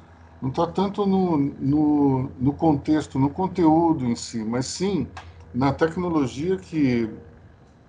não 0.40 0.50
está 0.50 0.66
tanto 0.66 1.06
no, 1.06 1.36
no, 1.36 2.30
no, 2.38 2.52
contexto, 2.52 3.18
no 3.18 3.30
conteúdo 3.30 4.04
em 4.04 4.14
si, 4.14 4.44
mas 4.44 4.66
sim 4.66 5.08
na 5.52 5.72
tecnologia 5.72 6.56
que, 6.56 7.10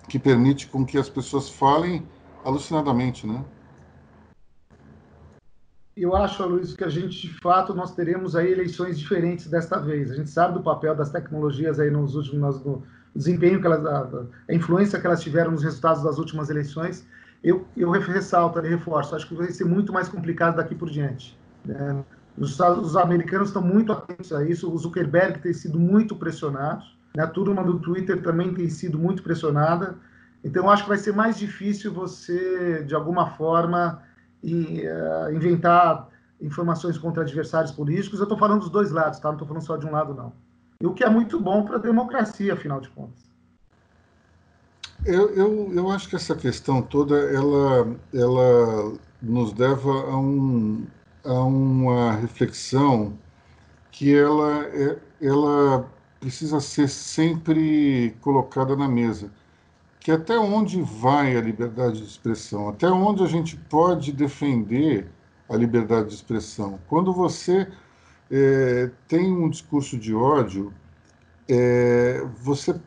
que 0.07 0.17
permite 0.17 0.67
com 0.67 0.85
que 0.85 0.97
as 0.97 1.09
pessoas 1.09 1.49
falem 1.49 2.03
alucinadamente, 2.43 3.27
né? 3.27 3.43
eu 5.97 6.15
acho, 6.15 6.45
Luiz, 6.45 6.75
que 6.75 6.83
a 6.83 6.89
gente, 6.89 7.27
de 7.27 7.33
fato, 7.39 7.73
nós 7.73 7.95
teremos 7.95 8.35
aí 8.35 8.51
eleições 8.51 8.99
diferentes 8.99 9.47
desta 9.47 9.79
vez. 9.79 10.11
A 10.11 10.15
gente 10.15 10.29
sabe 10.29 10.53
do 10.53 10.61
papel 10.61 10.95
das 10.95 11.09
tecnologias 11.09 11.79
aí 11.79 11.89
nos 11.89 12.15
últimos, 12.15 12.63
no 12.63 12.83
desempenho 13.17 13.59
que 13.59 13.67
elas, 13.67 13.85
a, 13.85 14.23
a 14.49 14.53
influência 14.53 14.99
que 14.99 15.05
elas 15.05 15.21
tiveram 15.21 15.51
nos 15.51 15.63
resultados 15.63 16.03
das 16.03 16.17
últimas 16.17 16.49
eleições. 16.49 17.05
Eu, 17.43 17.65
eu 17.75 17.91
ressalto, 17.91 18.59
eu 18.59 18.63
reforço, 18.63 19.15
acho 19.15 19.27
que 19.27 19.35
vai 19.35 19.49
ser 19.51 19.65
muito 19.65 19.91
mais 19.91 20.07
complicado 20.07 20.57
daqui 20.57 20.75
por 20.75 20.89
diante. 20.89 21.37
Né? 21.65 22.03
Os, 22.37 22.59
os, 22.59 22.95
americanos 22.95 23.49
estão 23.49 23.61
muito 23.61 23.91
atentos 23.91 24.31
a 24.33 24.43
isso, 24.43 24.71
o 24.71 24.77
Zuckerberg 24.77 25.39
tem 25.39 25.53
sido 25.53 25.79
muito 25.79 26.15
pressionado, 26.15 26.83
né? 27.15 27.23
a 27.23 27.27
turma 27.27 27.63
do 27.63 27.79
Twitter 27.79 28.21
também 28.21 28.53
tem 28.53 28.69
sido 28.69 28.97
muito 28.97 29.23
pressionada, 29.23 29.95
então 30.43 30.69
acho 30.69 30.83
que 30.83 30.89
vai 30.89 30.97
ser 30.97 31.13
mais 31.13 31.37
difícil 31.37 31.93
você, 31.93 32.83
de 32.83 32.95
alguma 32.95 33.31
forma, 33.31 34.01
e 34.43 34.83
uh, 34.85 35.33
inventar 35.33 36.07
informações 36.39 36.97
contra 36.97 37.23
adversários 37.23 37.71
políticos. 37.71 38.19
Eu 38.19 38.23
estou 38.23 38.37
falando 38.37 38.61
dos 38.61 38.69
dois 38.69 38.91
lados, 38.91 39.19
tá? 39.19 39.29
Não 39.29 39.35
estou 39.35 39.47
falando 39.47 39.63
só 39.63 39.77
de 39.77 39.85
um 39.85 39.91
lado, 39.91 40.13
não. 40.13 40.31
E 40.81 40.85
o 40.85 40.93
que 40.93 41.03
é 41.03 41.09
muito 41.09 41.39
bom 41.39 41.63
para 41.63 41.77
a 41.77 41.79
democracia, 41.79 42.53
afinal 42.53 42.79
de 42.79 42.89
contas. 42.89 43.25
Eu, 45.05 45.29
eu, 45.35 45.73
eu 45.73 45.91
acho 45.91 46.09
que 46.09 46.15
essa 46.15 46.35
questão 46.35 46.81
toda, 46.81 47.15
ela, 47.31 47.95
ela 48.13 48.93
nos 49.21 49.53
leva 49.53 49.89
a, 49.89 50.17
um, 50.17 50.85
a 51.23 51.33
uma 51.43 52.13
reflexão 52.13 53.17
que 53.91 54.13
ela, 54.15 54.65
é, 54.65 54.97
ela 55.21 55.89
precisa 56.19 56.59
ser 56.59 56.89
sempre 56.89 58.15
colocada 58.21 58.75
na 58.75 58.87
mesa 58.87 59.31
que 60.07 60.11
até 60.13 60.39
onde 60.39 60.81
vai 60.81 61.35
a 61.35 61.41
liberdade 61.41 61.99
de 61.99 62.07
expressão, 62.07 62.69
até 62.69 62.87
onde 62.87 63.21
a 63.21 63.27
gente 63.27 63.57
pode 63.57 64.13
defender 64.13 65.05
a 65.49 65.55
liberdade 65.57 66.07
de 66.07 66.15
expressão. 66.15 66.79
Quando 66.87 67.11
você 67.11 67.67
é, 68.31 68.91
tem 69.07 69.31
um 69.31 69.49
discurso 69.49 69.97
de 69.97 70.13
ódio, 70.13 70.73
é, 71.49 72.25
você 72.41 72.79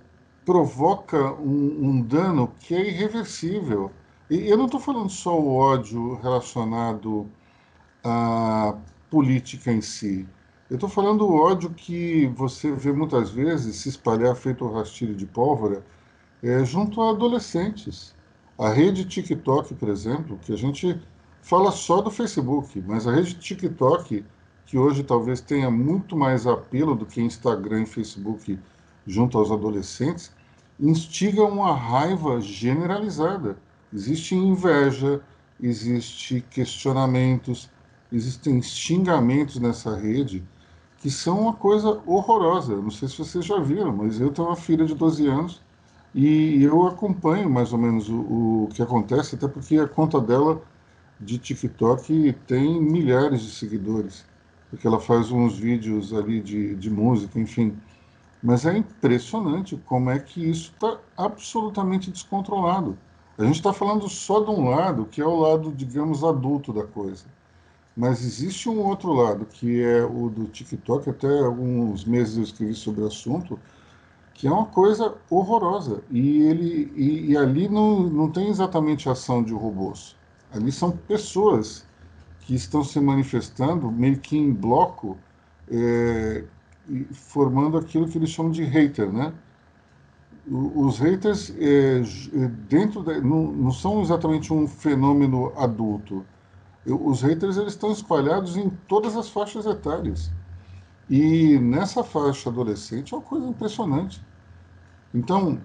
provoca 0.44 1.32
um, 1.34 1.88
um, 1.88 2.02
dano 2.02 2.52
que 2.58 2.74
é 2.74 2.88
irreversível. 2.88 3.90
E 4.28 4.48
eu 4.48 4.56
não 4.56 4.66
estou 4.66 4.80
falando 4.80 5.10
só 5.10 5.38
o 5.38 5.54
ódio 5.54 6.14
relacionado 6.16 7.28
à 8.04 8.76
política 9.10 9.72
em 9.72 9.80
si. 9.80 10.26
Eu 10.68 10.76
estou 10.76 10.88
falando 10.88 11.22
o 11.22 11.34
ódio 11.34 11.70
que 11.70 12.26
você 12.36 12.70
vê 12.72 12.92
muitas 12.92 13.30
vezes 13.30 13.76
se 13.76 13.88
espalhar 13.88 14.36
feito 14.36 14.64
um 14.64 14.72
rastilho 14.72 15.14
de 15.14 15.26
pólvora 15.26 15.84
é, 16.42 16.64
junto 16.64 17.02
a 17.02 17.10
adolescentes. 17.10 18.14
A 18.58 18.68
rede 18.68 19.04
TikTok, 19.04 19.74
por 19.74 19.88
exemplo, 19.88 20.38
que 20.38 20.52
a 20.52 20.56
gente 20.56 21.00
fala 21.42 21.72
só 21.72 22.00
do 22.00 22.10
Facebook, 22.10 22.82
mas 22.86 23.06
a 23.06 23.12
rede 23.12 23.34
TikTok, 23.34 24.24
que 24.66 24.78
hoje 24.78 25.02
talvez 25.02 25.40
tenha 25.40 25.70
muito 25.70 26.16
mais 26.16 26.46
apelo 26.46 26.94
do 26.94 27.06
que 27.06 27.20
Instagram 27.20 27.82
e 27.82 27.86
Facebook 27.86 28.58
junto 29.06 29.38
aos 29.38 29.50
adolescentes, 29.50 30.32
instiga 30.78 31.42
uma 31.42 31.74
raiva 31.74 32.40
generalizada. 32.40 33.56
Existe 33.92 34.34
inveja, 34.34 35.20
existe 35.60 36.40
questionamentos, 36.50 37.68
existem 38.12 38.62
xingamentos 38.62 39.58
nessa 39.58 39.96
rede 39.96 40.44
que 40.98 41.10
são 41.10 41.40
uma 41.40 41.54
coisa 41.54 42.00
horrorosa. 42.06 42.76
Não 42.76 42.90
sei 42.90 43.08
se 43.08 43.18
vocês 43.18 43.44
já 43.44 43.58
viram, 43.58 43.94
mas 43.96 44.20
eu 44.20 44.30
tenho 44.30 44.48
uma 44.48 44.56
filha 44.56 44.84
de 44.84 44.94
12 44.94 45.26
anos 45.26 45.62
e 46.14 46.62
eu 46.62 46.86
acompanho 46.86 47.48
mais 47.48 47.72
ou 47.72 47.78
menos 47.78 48.08
o, 48.08 48.64
o 48.64 48.68
que 48.72 48.82
acontece, 48.82 49.34
até 49.34 49.48
porque 49.48 49.78
a 49.78 49.88
conta 49.88 50.20
dela 50.20 50.62
de 51.18 51.38
TikTok 51.38 52.32
tem 52.46 52.80
milhares 52.80 53.42
de 53.42 53.50
seguidores, 53.50 54.24
porque 54.70 54.86
ela 54.86 55.00
faz 55.00 55.32
uns 55.32 55.58
vídeos 55.58 56.14
ali 56.14 56.40
de, 56.40 56.76
de 56.76 56.88
música, 56.88 57.38
enfim. 57.38 57.76
Mas 58.42 58.64
é 58.64 58.78
impressionante 58.78 59.76
como 59.84 60.10
é 60.10 60.18
que 60.18 60.48
isso 60.48 60.72
está 60.72 60.98
absolutamente 61.16 62.10
descontrolado. 62.10 62.96
A 63.36 63.44
gente 63.44 63.56
está 63.56 63.72
falando 63.72 64.08
só 64.08 64.40
de 64.40 64.50
um 64.50 64.70
lado, 64.70 65.06
que 65.06 65.20
é 65.20 65.26
o 65.26 65.34
lado, 65.34 65.72
digamos, 65.72 66.22
adulto 66.22 66.72
da 66.72 66.84
coisa. 66.84 67.24
Mas 67.96 68.24
existe 68.24 68.68
um 68.68 68.78
outro 68.78 69.12
lado, 69.12 69.44
que 69.44 69.82
é 69.82 70.04
o 70.04 70.30
do 70.30 70.46
TikTok. 70.46 71.10
Até 71.10 71.40
alguns 71.40 72.04
meses 72.04 72.36
eu 72.36 72.42
escrevi 72.44 72.74
sobre 72.74 73.02
o 73.02 73.06
assunto, 73.06 73.58
que 74.32 74.46
é 74.46 74.50
uma 74.50 74.66
coisa 74.66 75.14
horrorosa. 75.28 76.02
E, 76.10 76.42
ele, 76.42 76.92
e, 76.94 77.32
e, 77.32 77.36
ali 77.36 77.68
não, 77.68 78.00
não 78.00 78.30
tem 78.30 78.48
exatamente 78.48 79.08
ação 79.08 79.42
de 79.42 79.52
robôs. 79.52 80.16
Ali 80.52 80.70
são 80.70 80.92
pessoas 80.92 81.86
que 82.40 82.54
estão 82.54 82.82
se 82.82 83.00
manifestando 83.00 83.90
meio 83.90 84.18
que 84.18 84.36
em 84.36 84.52
bloco, 84.52 85.16
é, 85.70 86.44
formando 87.12 87.78
aquilo 87.78 88.08
que 88.08 88.18
eles 88.18 88.30
chamam 88.30 88.50
de 88.50 88.64
hater, 88.64 89.10
né? 89.12 89.32
Os 90.48 90.98
haters, 90.98 91.54
é, 91.58 92.00
dentro 92.68 93.02
da, 93.02 93.20
não, 93.20 93.52
não 93.52 93.70
são 93.70 94.00
exatamente 94.02 94.52
um 94.52 94.66
fenômeno 94.66 95.52
adulto. 95.56 96.24
Os 96.86 97.20
haters 97.22 97.56
eles 97.56 97.74
estão 97.74 97.92
espalhados 97.92 98.56
em 98.56 98.70
todas 98.88 99.16
as 99.16 99.28
faixas 99.28 99.66
etárias. 99.66 100.32
E 101.08 101.58
nessa 101.58 102.02
faixa 102.02 102.48
adolescente 102.48 103.12
é 103.12 103.16
uma 103.16 103.22
coisa 103.22 103.46
impressionante. 103.46 104.24
Então, 105.14 105.60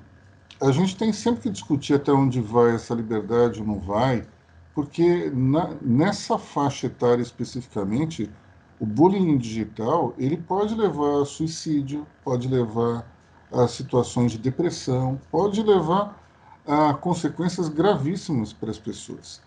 a 0.61 0.71
gente 0.71 0.95
tem 0.97 1.13
sempre 1.13 1.41
que 1.43 1.49
discutir 1.49 1.93
até 1.93 2.11
onde 2.11 2.41
vai 2.41 2.75
essa 2.75 2.93
liberdade 2.93 3.59
ou 3.61 3.67
não 3.67 3.79
vai, 3.79 4.27
porque 4.75 5.31
na, 5.33 5.73
nessa 5.81 6.37
faixa 6.37 6.87
etária 6.87 7.21
especificamente, 7.21 8.29
o 8.77 8.85
bullying 8.85 9.37
digital 9.37 10.13
ele 10.17 10.35
pode 10.35 10.75
levar 10.75 11.21
a 11.21 11.25
suicídio, 11.25 12.05
pode 12.25 12.49
levar 12.49 13.09
a 13.53 13.67
situações 13.69 14.33
de 14.33 14.37
depressão, 14.37 15.19
pode 15.31 15.63
levar 15.63 16.21
a 16.67 16.93
consequências 16.93 17.69
gravíssimas 17.69 18.51
para 18.51 18.69
as 18.69 18.77
pessoas. 18.77 19.41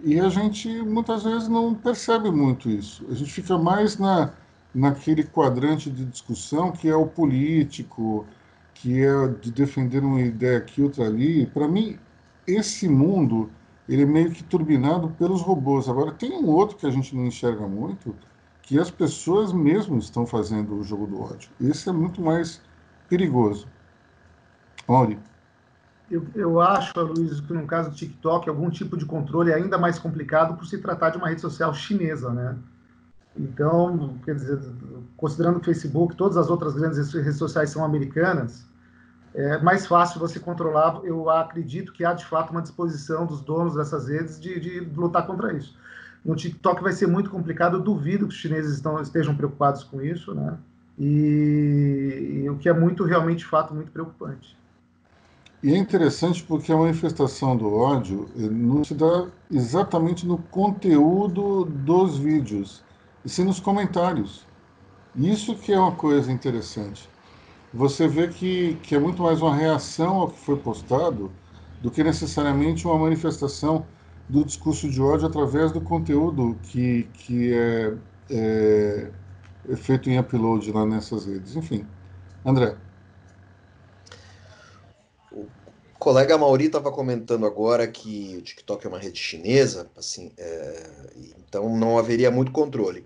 E 0.00 0.20
a 0.20 0.28
gente 0.28 0.68
muitas 0.82 1.24
vezes 1.24 1.48
não 1.48 1.74
percebe 1.74 2.30
muito 2.30 2.70
isso. 2.70 3.04
A 3.10 3.14
gente 3.14 3.32
fica 3.32 3.58
mais 3.58 3.98
na, 3.98 4.32
naquele 4.72 5.24
quadrante 5.24 5.90
de 5.90 6.04
discussão 6.04 6.70
que 6.70 6.88
é 6.88 6.94
o 6.94 7.06
político, 7.06 8.24
que 8.74 9.02
é 9.02 9.26
de 9.26 9.50
defender 9.50 10.04
uma 10.04 10.20
ideia 10.20 10.58
aqui, 10.58 10.82
outra 10.82 11.06
ali. 11.06 11.46
Para 11.46 11.66
mim, 11.66 11.98
esse 12.46 12.88
mundo 12.88 13.50
ele 13.88 14.02
é 14.02 14.06
meio 14.06 14.30
que 14.30 14.44
turbinado 14.44 15.10
pelos 15.10 15.40
robôs. 15.40 15.88
Agora, 15.88 16.12
tem 16.12 16.32
um 16.32 16.46
outro 16.46 16.76
que 16.76 16.86
a 16.86 16.90
gente 16.90 17.16
não 17.16 17.26
enxerga 17.26 17.66
muito, 17.66 18.14
que 18.62 18.78
as 18.78 18.90
pessoas 18.90 19.52
mesmo 19.52 19.98
estão 19.98 20.26
fazendo 20.26 20.74
o 20.74 20.84
jogo 20.84 21.06
do 21.06 21.22
ódio. 21.22 21.50
Esse 21.58 21.88
é 21.88 21.92
muito 21.92 22.20
mais 22.20 22.60
perigoso. 23.08 23.66
Mauri. 24.86 25.18
Eu, 26.10 26.26
eu 26.34 26.60
acho, 26.60 26.98
Luiz, 27.00 27.40
que 27.40 27.52
no 27.52 27.66
caso 27.66 27.90
do 27.90 27.96
TikTok, 27.96 28.48
algum 28.48 28.70
tipo 28.70 28.96
de 28.96 29.04
controle 29.04 29.50
é 29.50 29.54
ainda 29.54 29.76
mais 29.78 29.98
complicado 29.98 30.56
por 30.56 30.66
se 30.66 30.78
tratar 30.78 31.10
de 31.10 31.18
uma 31.18 31.28
rede 31.28 31.40
social 31.40 31.72
chinesa, 31.74 32.30
né? 32.30 32.56
Então, 33.36 34.18
quer 34.24 34.34
dizer, 34.34 34.58
considerando 35.16 35.58
o 35.58 35.64
Facebook, 35.64 36.16
todas 36.16 36.36
as 36.36 36.50
outras 36.50 36.74
grandes 36.74 37.12
redes 37.12 37.36
sociais 37.36 37.70
são 37.70 37.84
americanas, 37.84 38.66
é 39.34 39.58
mais 39.58 39.86
fácil 39.86 40.20
você 40.20 40.40
controlar. 40.40 41.00
Eu 41.04 41.28
acredito 41.30 41.92
que 41.92 42.04
há 42.04 42.12
de 42.12 42.24
fato 42.24 42.50
uma 42.50 42.62
disposição 42.62 43.26
dos 43.26 43.40
donos 43.40 43.74
dessas 43.74 44.08
redes 44.08 44.40
de, 44.40 44.58
de 44.58 44.80
lutar 44.80 45.26
contra 45.26 45.52
isso. 45.52 45.76
No 46.24 46.34
TikTok 46.34 46.82
vai 46.82 46.92
ser 46.92 47.06
muito 47.06 47.30
complicado. 47.30 47.76
Eu 47.76 47.82
duvido 47.82 48.26
que 48.26 48.34
os 48.34 48.40
chineses 48.40 48.74
estão, 48.74 49.00
estejam 49.00 49.34
preocupados 49.34 49.84
com 49.84 50.02
isso, 50.02 50.34
né? 50.34 50.56
E, 50.98 52.42
e 52.44 52.50
o 52.50 52.56
que 52.56 52.68
é 52.68 52.72
muito 52.72 53.04
realmente 53.04 53.44
fato 53.44 53.74
muito 53.74 53.90
preocupante. 53.92 54.56
E 55.62 55.72
é 55.72 55.76
interessante 55.76 56.42
porque 56.44 56.72
a 56.72 56.76
manifestação 56.76 57.56
do 57.56 57.72
ódio 57.72 58.28
não 58.36 58.84
se 58.84 58.94
dá 58.94 59.26
exatamente 59.50 60.24
no 60.24 60.38
conteúdo 60.38 61.64
dos 61.64 62.16
vídeos, 62.16 62.84
e 63.24 63.28
sim 63.28 63.44
nos 63.44 63.58
comentários. 63.58 64.46
Isso 65.16 65.56
que 65.56 65.72
é 65.72 65.78
uma 65.78 65.92
coisa 65.92 66.30
interessante. 66.30 67.08
Você 67.72 68.08
vê 68.08 68.28
que, 68.28 68.76
que 68.82 68.94
é 68.94 68.98
muito 68.98 69.22
mais 69.22 69.42
uma 69.42 69.54
reação 69.54 70.16
ao 70.16 70.30
que 70.30 70.38
foi 70.38 70.56
postado 70.56 71.30
do 71.80 71.90
que 71.90 72.02
necessariamente 72.02 72.86
uma 72.86 72.98
manifestação 72.98 73.86
do 74.28 74.44
discurso 74.44 74.88
de 74.88 75.00
ódio 75.00 75.26
através 75.26 75.70
do 75.70 75.80
conteúdo 75.80 76.58
que, 76.64 77.04
que 77.14 77.52
é, 77.52 77.94
é, 78.30 79.10
é 79.68 79.76
feito 79.76 80.08
em 80.08 80.18
upload 80.18 80.70
lá 80.72 80.86
nessas 80.86 81.26
redes. 81.26 81.56
Enfim. 81.56 81.86
André. 82.44 82.76
O 85.30 85.46
colega 85.98 86.38
Mauri 86.38 86.66
estava 86.66 86.90
comentando 86.90 87.44
agora 87.44 87.86
que 87.86 88.36
o 88.38 88.42
TikTok 88.42 88.86
é 88.86 88.88
uma 88.88 88.98
rede 88.98 89.18
chinesa, 89.18 89.90
assim, 89.96 90.32
é, 90.38 90.90
então 91.38 91.76
não 91.76 91.98
haveria 91.98 92.30
muito 92.30 92.50
controle. 92.50 93.04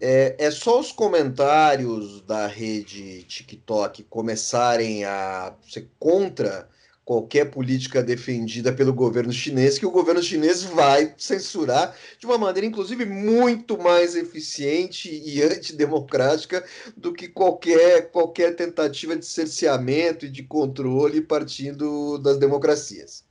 É, 0.00 0.36
é, 0.38 0.50
só 0.50 0.80
os 0.80 0.90
comentários 0.90 2.20
da 2.22 2.46
rede 2.46 3.22
TikTok 3.24 4.02
começarem 4.04 5.04
a 5.04 5.54
ser 5.68 5.88
contra 5.98 6.68
qualquer 7.04 7.50
política 7.50 8.02
defendida 8.02 8.72
pelo 8.72 8.92
governo 8.92 9.32
chinês, 9.32 9.78
que 9.78 9.86
o 9.86 9.90
governo 9.90 10.22
chinês 10.22 10.62
vai 10.62 11.14
censurar 11.18 11.94
de 12.18 12.26
uma 12.26 12.38
maneira, 12.38 12.66
inclusive, 12.66 13.04
muito 13.04 13.76
mais 13.76 14.16
eficiente 14.16 15.10
e 15.10 15.42
antidemocrática 15.42 16.64
do 16.96 17.12
que 17.12 17.28
qualquer, 17.28 18.10
qualquer 18.10 18.56
tentativa 18.56 19.14
de 19.14 19.26
cerceamento 19.26 20.24
e 20.26 20.30
de 20.30 20.42
controle 20.42 21.20
partindo 21.20 22.18
das 22.18 22.38
democracias. 22.38 23.22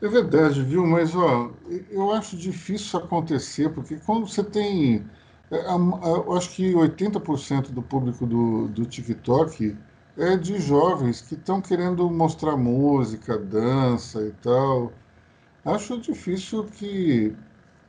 É 0.00 0.08
verdade, 0.08 0.62
viu? 0.62 0.86
Mas 0.86 1.14
ó, 1.14 1.56
eu 1.90 2.12
acho 2.12 2.36
difícil 2.36 2.98
acontecer, 3.00 3.70
porque 3.74 3.96
quando 3.98 4.28
você 4.28 4.44
tem. 4.44 5.10
É, 5.50 5.56
eu 5.72 6.32
acho 6.34 6.50
que 6.50 6.74
80% 6.74 7.72
do 7.72 7.82
público 7.82 8.26
do, 8.26 8.68
do 8.68 8.86
TikTok 8.86 9.76
é 10.16 10.36
de 10.36 10.58
jovens 10.60 11.20
que 11.22 11.34
estão 11.34 11.60
querendo 11.62 12.08
mostrar 12.10 12.56
música, 12.56 13.38
dança 13.38 14.20
e 14.26 14.32
tal. 14.32 14.92
Acho 15.64 16.00
difícil 16.00 16.64
que, 16.66 17.36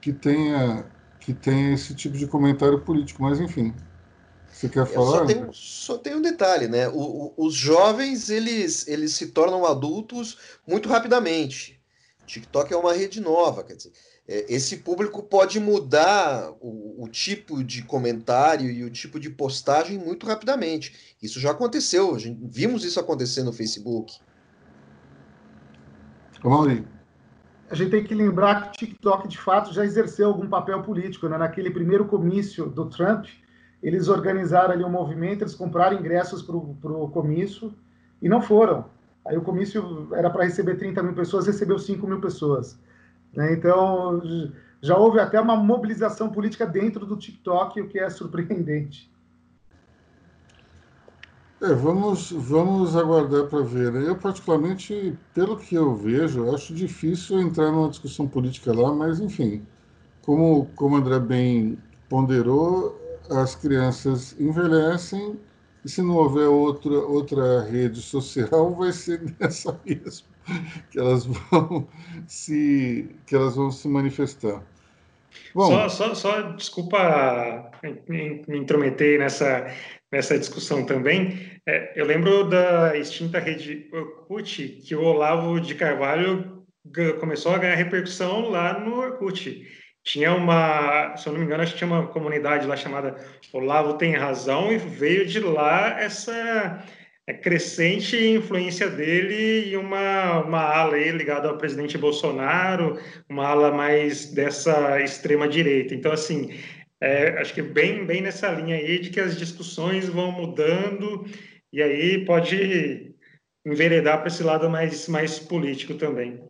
que, 0.02 0.14
tenha, 0.14 0.86
que 1.20 1.34
tenha 1.34 1.74
esse 1.74 1.96
tipo 1.96 2.18
de 2.18 2.28
comentário 2.28 2.82
político, 2.82 3.24
mas 3.24 3.40
enfim. 3.40 3.74
Você 4.48 4.70
quer 4.70 4.86
falar? 4.86 5.20
Só 5.20 5.26
tem, 5.26 5.50
só 5.54 5.98
tem, 5.98 6.16
um 6.16 6.22
detalhe, 6.22 6.68
né? 6.68 6.88
O, 6.90 7.34
o, 7.38 7.46
os 7.48 7.56
jovens 7.56 8.30
eles, 8.30 8.88
eles 8.88 9.14
se 9.14 9.28
tornam 9.28 9.66
adultos 9.66 10.38
muito 10.68 10.90
rapidamente. 10.90 11.79
TikTok 12.30 12.72
é 12.72 12.78
uma 12.78 12.94
rede 12.94 13.20
nova, 13.20 13.64
quer 13.64 13.76
dizer, 13.76 13.92
é, 14.28 14.46
esse 14.54 14.78
público 14.78 15.24
pode 15.24 15.60
mudar 15.60 16.52
o, 16.62 17.04
o, 17.04 17.08
tipo 17.10 17.64
de 17.64 17.82
comentário 17.84 18.70
e 18.70 18.84
o 18.84 18.90
tipo 18.90 19.20
de 19.20 19.30
postagem 19.30 19.98
muito 19.98 20.28
rapidamente. 20.28 21.16
Isso 21.22 21.40
já 21.40 21.52
aconteceu, 21.52 22.14
a 22.14 22.20
gente, 22.20 22.40
vimos 22.44 22.84
isso 22.86 23.00
acontecer 23.00 23.44
no 23.44 23.52
Facebook. 23.52 24.20
Mauri. 26.44 26.88
A 27.70 27.76
gente 27.76 27.92
tem 27.92 28.04
que 28.04 28.16
lembrar 28.16 28.62
que 28.62 28.70
o 28.70 28.88
TikTok, 28.88 29.28
de 29.28 29.38
fato, 29.38 29.74
já 29.74 29.84
exerceu 29.84 30.28
algum 30.28 30.48
papel 30.48 30.82
político. 30.84 31.28
Né? 31.28 31.38
Naquele 31.38 31.70
primeiro 31.70 32.06
comício 32.06 32.68
do 32.68 32.86
Trump, 32.86 33.26
eles 33.84 34.08
organizaram 34.08 34.74
ali 34.74 34.84
um 34.84 34.90
movimento, 34.90 35.44
eles 35.44 35.54
compraram 35.54 36.00
ingressos 36.00 36.42
para 36.42 36.56
o 36.56 37.10
comício 37.10 37.74
e 38.22 38.30
não 38.30 38.42
foram. 38.42 38.86
Aí 39.30 39.38
o 39.38 39.44
comício 39.44 40.10
era 40.12 40.28
para 40.28 40.44
receber 40.44 40.76
30 40.76 41.04
mil 41.04 41.14
pessoas, 41.14 41.46
recebeu 41.46 41.78
5 41.78 42.08
mil 42.08 42.20
pessoas. 42.20 42.80
Né? 43.32 43.54
Então, 43.54 44.20
já 44.82 44.98
houve 44.98 45.20
até 45.20 45.40
uma 45.40 45.56
mobilização 45.56 46.32
política 46.32 46.66
dentro 46.66 47.06
do 47.06 47.16
TikTok, 47.16 47.80
o 47.80 47.88
que 47.88 48.00
é 48.00 48.10
surpreendente. 48.10 49.08
É, 51.62 51.72
vamos, 51.74 52.32
vamos 52.32 52.96
aguardar 52.96 53.46
para 53.46 53.62
ver. 53.62 53.94
Eu, 53.94 54.16
particularmente, 54.16 55.16
pelo 55.32 55.58
que 55.58 55.76
eu 55.76 55.94
vejo, 55.96 56.52
acho 56.56 56.74
difícil 56.74 57.40
entrar 57.40 57.72
numa 57.72 57.90
discussão 57.90 58.28
política 58.28 58.74
lá, 58.74 58.92
mas, 58.96 59.20
enfim, 59.20 59.62
como, 60.24 60.66
como 60.76 60.96
André 60.96 61.20
bem 61.20 61.78
ponderou, 62.10 63.00
as 63.30 63.54
crianças 63.56 64.36
envelhecem 64.40 65.38
e 65.84 65.90
se 65.90 66.02
não 66.02 66.16
houver 66.16 66.48
outra, 66.48 66.92
outra 66.92 67.64
rede 67.64 68.02
social, 68.02 68.76
vai 68.76 68.92
ser 68.92 69.22
nessa 69.40 69.80
mesmo 69.86 70.28
que 70.92 71.00
elas 71.00 71.26
vão 71.26 71.88
se 72.28 73.10
que 73.26 73.36
elas 73.36 73.56
vão 73.56 73.72
se 73.72 73.88
manifestar. 73.88 74.64
Bom, 75.54 75.68
só, 75.68 75.90
só, 75.90 76.16
só 76.16 76.42
desculpa 76.54 77.72
me, 78.08 78.44
me 78.48 78.58
intrometer 78.58 79.20
nessa 79.20 79.68
nessa 80.12 80.38
discussão 80.38 80.86
também. 80.86 81.40
É, 81.68 81.94
eu 82.00 82.06
lembro 82.06 82.50
da 82.50 82.98
extinta 82.98 83.40
rede 83.40 83.88
Orkut 83.94 84.82
que 84.84 84.96
o 84.96 85.04
Olavo 85.04 85.60
de 85.60 85.76
Carvalho 85.76 86.66
começou 87.20 87.54
a 87.54 87.60
ganhar 87.60 87.76
repercussão 87.76 88.50
lá 88.50 88.80
no 88.80 88.96
Orkut. 88.96 89.68
Tinha 90.04 90.34
uma, 90.34 91.16
se 91.18 91.28
eu 91.28 91.34
não 91.34 91.40
me 91.40 91.46
engano, 91.46 91.62
acho 91.62 91.74
que 91.74 91.78
tinha 91.78 91.90
uma 91.90 92.08
comunidade 92.08 92.66
lá 92.66 92.76
chamada 92.76 93.16
Olavo 93.54 93.98
Tem 93.98 94.16
Razão, 94.16 94.72
e 94.72 94.78
veio 94.78 95.26
de 95.26 95.40
lá 95.40 96.00
essa 96.00 96.84
é 97.30 97.34
crescente 97.34 98.18
influência 98.18 98.90
dele 98.90 99.70
e 99.70 99.78
uma, 99.78 100.44
uma 100.44 100.62
ala 100.62 100.96
aí 100.96 101.12
ligada 101.12 101.48
ao 101.48 101.60
presidente 101.60 101.96
Bolsonaro, 101.96 103.00
uma 103.30 103.46
ala 103.46 103.72
mais 103.72 104.32
dessa 104.32 105.00
extrema 105.00 105.48
direita. 105.48 105.94
Então, 105.94 106.12
assim, 106.12 106.50
é, 107.00 107.38
acho 107.40 107.54
que 107.54 107.62
bem, 107.62 108.04
bem 108.04 108.22
nessa 108.22 108.50
linha 108.52 108.76
aí 108.76 108.98
de 108.98 109.12
que 109.12 109.20
as 109.20 109.38
discussões 109.38 110.10
vão 110.10 110.32
mudando 110.32 111.24
e 111.72 111.84
aí 111.84 112.26
pode 112.26 113.14
enveredar 113.64 114.18
para 114.18 114.28
esse 114.28 114.42
lado 114.42 114.68
mais, 114.68 115.08
mais 115.08 115.38
político 115.38 115.94
também. 115.94 116.49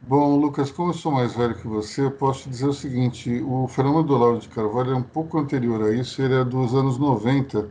Bom, 0.00 0.38
Lucas, 0.38 0.70
como 0.70 0.90
eu 0.90 0.94
sou 0.94 1.12
mais 1.12 1.34
velho 1.34 1.54
que 1.54 1.66
você, 1.66 2.02
eu 2.04 2.10
posso 2.10 2.48
dizer 2.48 2.66
o 2.66 2.72
seguinte: 2.72 3.42
o 3.42 3.68
fenômeno 3.68 4.04
do 4.04 4.14
Olavo 4.14 4.38
de 4.38 4.48
Carvalho 4.48 4.92
é 4.92 4.96
um 4.96 5.02
pouco 5.02 5.38
anterior 5.38 5.82
a 5.82 5.92
isso, 5.94 6.22
ele 6.22 6.34
é 6.34 6.44
dos 6.44 6.74
anos 6.74 6.98
90 6.98 7.68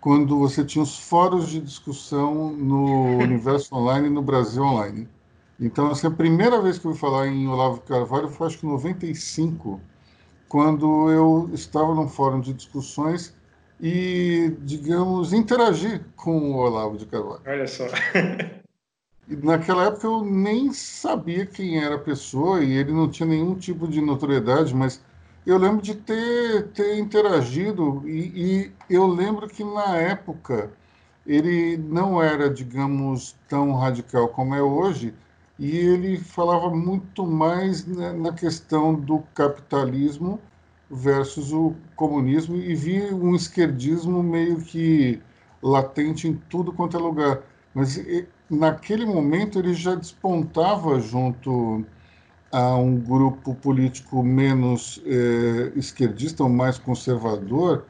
quando 0.00 0.38
você 0.38 0.64
tinha 0.64 0.82
os 0.82 0.98
fóruns 0.98 1.48
de 1.48 1.60
discussão 1.60 2.52
no 2.52 3.18
universo 3.22 3.74
online 3.74 4.08
e 4.08 4.10
no 4.10 4.22
Brasil 4.22 4.62
online. 4.62 5.08
Então, 5.60 5.90
assim, 5.90 6.06
a 6.06 6.10
primeira 6.10 6.60
vez 6.62 6.78
que 6.78 6.86
eu 6.86 6.90
ouvi 6.90 7.00
falar 7.00 7.26
em 7.26 7.48
Olavo 7.48 7.80
Carvalho 7.82 8.28
foi 8.28 8.46
acho 8.46 8.58
que 8.58 8.66
em 8.66 8.70
95, 8.70 9.80
quando 10.48 11.10
eu 11.10 11.50
estava 11.52 11.94
num 11.94 12.08
fórum 12.08 12.40
de 12.40 12.52
discussões 12.52 13.34
e, 13.80 14.52
digamos, 14.62 15.32
interagir 15.32 16.00
com 16.16 16.52
o 16.52 16.56
Olavo 16.56 16.96
de 16.96 17.06
Carvalho. 17.06 17.42
Olha 17.46 17.66
só. 17.66 17.84
Naquela 19.28 19.84
época 19.84 20.06
eu 20.06 20.24
nem 20.24 20.72
sabia 20.72 21.44
quem 21.44 21.78
era 21.78 21.96
a 21.96 21.98
pessoa 21.98 22.64
e 22.64 22.72
ele 22.72 22.92
não 22.92 23.08
tinha 23.10 23.28
nenhum 23.28 23.54
tipo 23.54 23.86
de 23.86 24.00
notoriedade, 24.00 24.74
mas 24.74 25.02
eu 25.46 25.58
lembro 25.58 25.82
de 25.82 25.94
ter, 25.94 26.68
ter 26.68 26.98
interagido 26.98 28.02
e, 28.08 28.72
e 28.88 28.94
eu 28.94 29.06
lembro 29.06 29.46
que 29.46 29.62
na 29.62 29.96
época 29.96 30.70
ele 31.26 31.76
não 31.76 32.22
era, 32.22 32.48
digamos, 32.48 33.36
tão 33.48 33.74
radical 33.74 34.28
como 34.28 34.54
é 34.54 34.62
hoje, 34.62 35.14
e 35.58 35.76
ele 35.76 36.16
falava 36.18 36.70
muito 36.70 37.26
mais 37.26 37.86
na 37.86 38.32
questão 38.32 38.94
do 38.94 39.18
capitalismo 39.34 40.40
versus 40.90 41.52
o 41.52 41.74
comunismo 41.94 42.56
e 42.56 42.74
via 42.74 43.14
um 43.14 43.34
esquerdismo 43.34 44.22
meio 44.22 44.58
que 44.62 45.20
latente 45.62 46.26
em 46.26 46.34
tudo 46.48 46.72
quanto 46.72 46.96
é 46.96 47.00
lugar. 47.00 47.42
Mas 47.74 48.00
naquele 48.50 49.04
momento 49.04 49.58
ele 49.58 49.74
já 49.74 49.94
despontava 49.94 50.98
junto 51.00 51.84
a 52.50 52.76
um 52.76 52.98
grupo 52.98 53.54
político 53.54 54.22
menos 54.22 55.02
eh, 55.04 55.72
esquerdista 55.76 56.42
ou 56.42 56.48
mais 56.48 56.78
conservador 56.78 57.84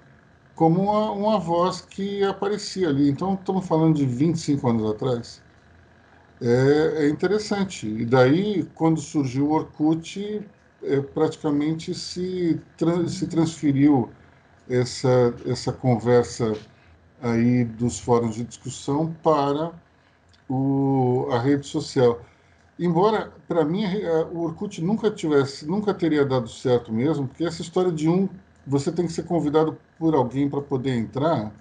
como 0.58 0.82
uma, 0.82 1.12
uma, 1.12 1.38
voz 1.38 1.80
que 1.80 2.24
aparecia 2.24 2.88
ali. 2.88 3.08
Então, 3.08 3.34
estamos 3.34 3.64
falando 3.66 3.94
de 3.94 4.04
25 4.04 4.68
anos 4.68 4.90
atrás. 4.90 5.40
É, 6.42 7.04
é 7.04 7.08
interessante. 7.08 7.86
E 7.86 8.04
daí, 8.04 8.64
quando 8.74 9.00
surgiu 9.00 9.46
o 9.46 9.52
Orkut, 9.52 10.42
é, 10.82 11.00
praticamente 11.00 11.94
se, 11.94 12.60
trans, 12.76 13.12
se 13.12 13.28
transferiu 13.28 14.10
essa, 14.68 15.32
essa 15.46 15.72
conversa 15.72 16.52
aí 17.22 17.64
dos 17.64 17.98
fóruns 17.98 18.34
de 18.36 18.44
discussão 18.44 19.14
para 19.22 19.72
o, 20.48 21.28
a 21.30 21.38
rede 21.38 21.66
social. 21.66 22.20
Embora, 22.78 23.32
para 23.48 23.64
mim, 23.64 23.84
o 24.32 24.42
Orkut 24.42 24.80
nunca 24.82 25.10
tivesse, 25.10 25.66
nunca 25.66 25.92
teria 25.92 26.24
dado 26.24 26.48
certo 26.48 26.92
mesmo, 26.92 27.26
porque 27.26 27.44
essa 27.44 27.62
história 27.62 27.90
de 27.92 28.08
um, 28.08 28.28
você 28.66 28.92
tem 28.92 29.06
que 29.06 29.12
ser 29.12 29.24
convidado 29.24 29.76
por 29.98 30.14
alguém 30.14 30.48
para 30.48 30.60
poder 30.62 30.96
entrar, 30.96 31.52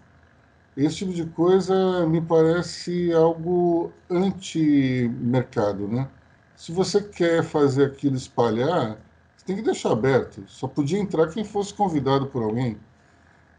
esse 0.75 0.97
tipo 0.97 1.11
de 1.13 1.25
coisa 1.25 2.05
me 2.07 2.21
parece 2.21 3.11
algo 3.11 3.91
anti-mercado, 4.09 5.87
né? 5.87 6.07
Se 6.55 6.71
você 6.71 7.01
quer 7.01 7.43
fazer 7.43 7.85
aquilo 7.85 8.15
espalhar, 8.15 8.97
você 9.35 9.45
tem 9.45 9.55
que 9.55 9.63
deixar 9.63 9.91
aberto. 9.91 10.43
Só 10.47 10.67
podia 10.67 10.99
entrar 10.99 11.29
quem 11.31 11.43
fosse 11.43 11.73
convidado 11.73 12.27
por 12.27 12.43
alguém. 12.43 12.79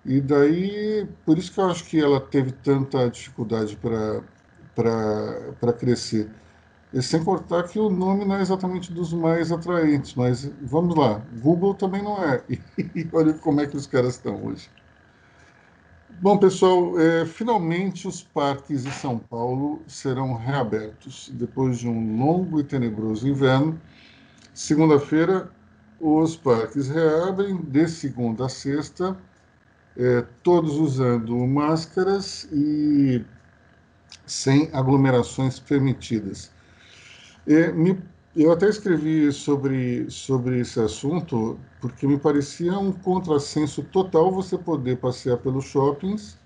E 0.05 0.21
daí, 0.21 1.07
por 1.25 1.39
isso 1.39 1.53
que 1.53 1.61
eu 1.61 1.67
acho 1.71 1.85
que 1.85 2.01
ela 2.01 2.21
teve 2.21 2.53
tanta 2.53 3.11
dificuldade 3.11 3.77
para 3.77 5.73
crescer. 5.79 6.31
E 6.93 7.03
sem 7.03 7.23
cortar 7.23 7.65
que 7.69 7.79
o 7.79 7.91
nome 7.91 8.25
não 8.25 8.37
é 8.37 8.41
exatamente 8.43 8.93
dos 8.93 9.13
mais 9.13 9.53
atraentes, 9.53 10.15
mas 10.15 10.45
vamos 10.63 10.97
lá, 10.97 11.19
Google 11.33 11.75
também 11.75 12.03
não 12.03 12.23
é. 12.23 12.45
E 12.79 13.09
olha 13.13 13.35
como 13.35 13.61
é 13.61 13.67
que 13.67 13.77
os 13.77 13.87
caras 13.87 14.15
estão 14.15 14.45
hoje. 14.45 14.71
Bom, 16.21 16.39
pessoal, 16.39 16.99
é, 16.99 17.25
finalmente 17.27 18.09
os 18.09 18.23
parques 18.23 18.83
de 18.85 18.91
São 18.93 19.19
Paulo 19.19 19.85
serão 19.87 20.35
reabertos 20.35 21.31
depois 21.33 21.79
de 21.79 21.89
um 21.89 22.17
longo 22.19 22.59
e 22.61 22.65
tenebroso 22.65 23.29
inverno. 23.29 23.81
Segunda-feira, 24.53 25.55
os 26.01 26.37
parques 26.37 26.89
reabrem 26.89 27.57
de 27.63 27.89
segunda 27.89 28.47
a 28.47 28.49
sexta, 28.49 29.17
é, 29.99 30.25
todos 30.43 30.77
usando 30.77 31.37
máscaras 31.47 32.49
e 32.53 33.25
sem 34.27 34.71
aglomerações 34.73 35.59
permitidas. 35.59 36.51
É, 37.47 37.73
me 37.73 37.99
eu 38.37 38.53
até 38.53 38.69
escrevi 38.69 39.33
sobre, 39.33 40.09
sobre 40.11 40.61
esse 40.61 40.79
assunto 40.79 41.59
porque 41.81 42.07
me 42.07 42.17
parecia 42.19 42.79
um 42.79 42.93
contrassenso 42.93 43.83
total 43.83 44.31
você 44.31 44.57
poder 44.57 44.99
passear 44.99 45.39
pelos 45.39 45.65
shoppings 45.65 46.39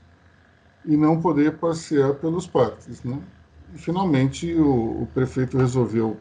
e 0.87 0.97
não 0.97 1.21
poder 1.21 1.59
passear 1.59 2.15
pelos 2.15 2.47
parques, 2.47 3.03
né? 3.03 3.21
E, 3.75 3.79
finalmente 3.79 4.55
o, 4.55 5.03
o 5.03 5.09
prefeito 5.13 5.59
resolveu 5.59 6.17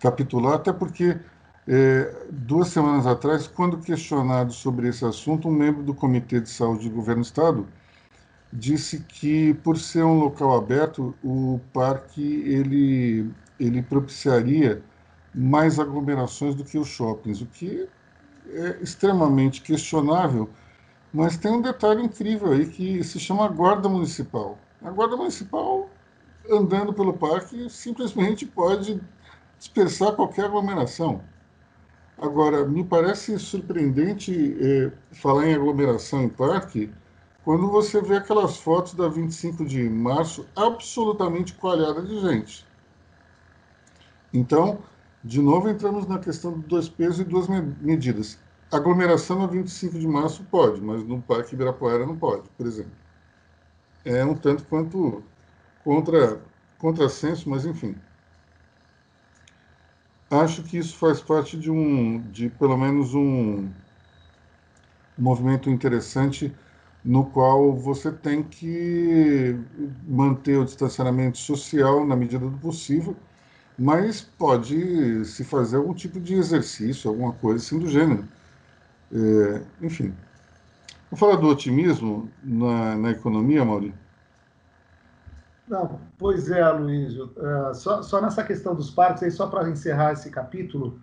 capitular, 0.00 0.54
até 0.54 0.72
porque 0.72 1.18
é, 1.68 2.26
duas 2.30 2.68
semanas 2.68 3.06
atrás, 3.06 3.46
quando 3.46 3.78
questionado 3.78 4.52
sobre 4.52 4.88
esse 4.88 5.04
assunto, 5.04 5.48
um 5.48 5.52
membro 5.52 5.82
do 5.82 5.94
Comitê 5.94 6.40
de 6.40 6.48
Saúde 6.48 6.88
do 6.88 6.94
Governo 6.94 7.22
do 7.22 7.26
Estado 7.26 7.68
disse 8.52 9.00
que, 9.00 9.54
por 9.54 9.76
ser 9.78 10.04
um 10.04 10.18
local 10.18 10.56
aberto, 10.56 11.14
o 11.22 11.60
parque 11.72 12.22
ele 12.22 13.30
ele 13.58 13.82
propiciaria 13.82 14.82
mais 15.34 15.78
aglomerações 15.78 16.54
do 16.54 16.64
que 16.64 16.78
os 16.78 16.88
shoppings, 16.88 17.40
o 17.40 17.46
que 17.46 17.88
é 18.48 18.82
extremamente 18.82 19.62
questionável, 19.62 20.50
mas 21.12 21.36
tem 21.38 21.50
um 21.52 21.62
detalhe 21.62 22.02
incrível 22.04 22.52
aí 22.52 22.66
que 22.66 23.02
se 23.02 23.18
chama 23.18 23.48
guarda 23.48 23.88
municipal. 23.88 24.58
A 24.82 24.90
guarda 24.90 25.16
municipal, 25.16 25.90
andando 26.50 26.92
pelo 26.92 27.14
parque, 27.14 27.68
simplesmente 27.70 28.46
pode 28.46 29.00
dispersar 29.58 30.12
qualquer 30.14 30.44
aglomeração. 30.46 31.22
Agora, 32.18 32.64
me 32.66 32.82
parece 32.82 33.38
surpreendente 33.38 34.56
é, 34.58 34.92
falar 35.12 35.46
em 35.46 35.54
aglomeração 35.54 36.22
em 36.22 36.28
parque 36.28 36.90
quando 37.44 37.70
você 37.70 38.00
vê 38.00 38.16
aquelas 38.16 38.56
fotos 38.56 38.94
da 38.94 39.06
25 39.06 39.64
de 39.64 39.88
março 39.88 40.48
absolutamente 40.56 41.54
coalhada 41.54 42.02
de 42.02 42.18
gente. 42.20 42.66
Então, 44.32 44.82
de 45.22 45.40
novo, 45.40 45.68
entramos 45.68 46.06
na 46.06 46.18
questão 46.18 46.58
de 46.58 46.66
dois 46.66 46.88
pesos 46.88 47.20
e 47.20 47.24
duas 47.24 47.48
medidas. 47.48 48.38
Aglomeração 48.72 49.42
a 49.42 49.46
25 49.46 49.98
de 49.98 50.08
março 50.08 50.42
pode, 50.44 50.80
mas 50.80 51.04
no 51.04 51.20
Parque 51.22 51.54
Ibirapuera 51.54 52.06
não 52.06 52.16
pode, 52.16 52.48
por 52.56 52.66
exemplo. 52.66 52.92
É 54.04 54.24
um 54.24 54.34
tanto 54.34 54.64
quanto 54.64 55.22
contra 55.84 56.40
contrassenso, 56.78 57.48
mas 57.48 57.64
enfim. 57.66 57.94
Acho 60.30 60.62
que 60.62 60.76
isso 60.76 60.96
faz 60.96 61.20
parte 61.20 61.56
de 61.56 61.70
um, 61.70 62.20
de 62.32 62.48
pelo 62.50 62.76
menos 62.76 63.14
um 63.14 63.68
movimento 65.16 65.70
interessante 65.70 66.52
no 67.04 67.24
qual 67.26 67.72
você 67.76 68.10
tem 68.10 68.42
que 68.42 69.56
manter 70.06 70.58
o 70.58 70.64
distanciamento 70.64 71.38
social 71.38 72.04
na 72.04 72.16
medida 72.16 72.48
do 72.48 72.58
possível, 72.58 73.16
mas 73.78 74.20
pode 74.20 75.24
se 75.24 75.44
fazer 75.44 75.76
algum 75.76 75.94
tipo 75.94 76.18
de 76.18 76.34
exercício, 76.34 77.08
alguma 77.08 77.32
coisa 77.32 77.64
assim 77.64 77.78
do 77.78 77.88
gênero. 77.88 78.26
É, 79.12 79.62
enfim. 79.80 80.12
Vamos 81.10 81.20
falar 81.20 81.36
do 81.36 81.46
otimismo 81.48 82.28
na, 82.42 82.96
na 82.96 83.10
economia, 83.12 83.64
Mauri? 83.64 83.94
Não, 85.68 86.00
pois 86.18 86.50
é, 86.50 86.66
Luiz. 86.70 87.16
Uh, 87.16 87.74
só, 87.74 88.02
só 88.02 88.20
nessa 88.20 88.42
questão 88.44 88.74
dos 88.74 88.90
parques, 88.90 89.22
aí, 89.22 89.30
só 89.30 89.46
para 89.46 89.68
encerrar 89.68 90.12
esse 90.12 90.30
capítulo, 90.30 90.98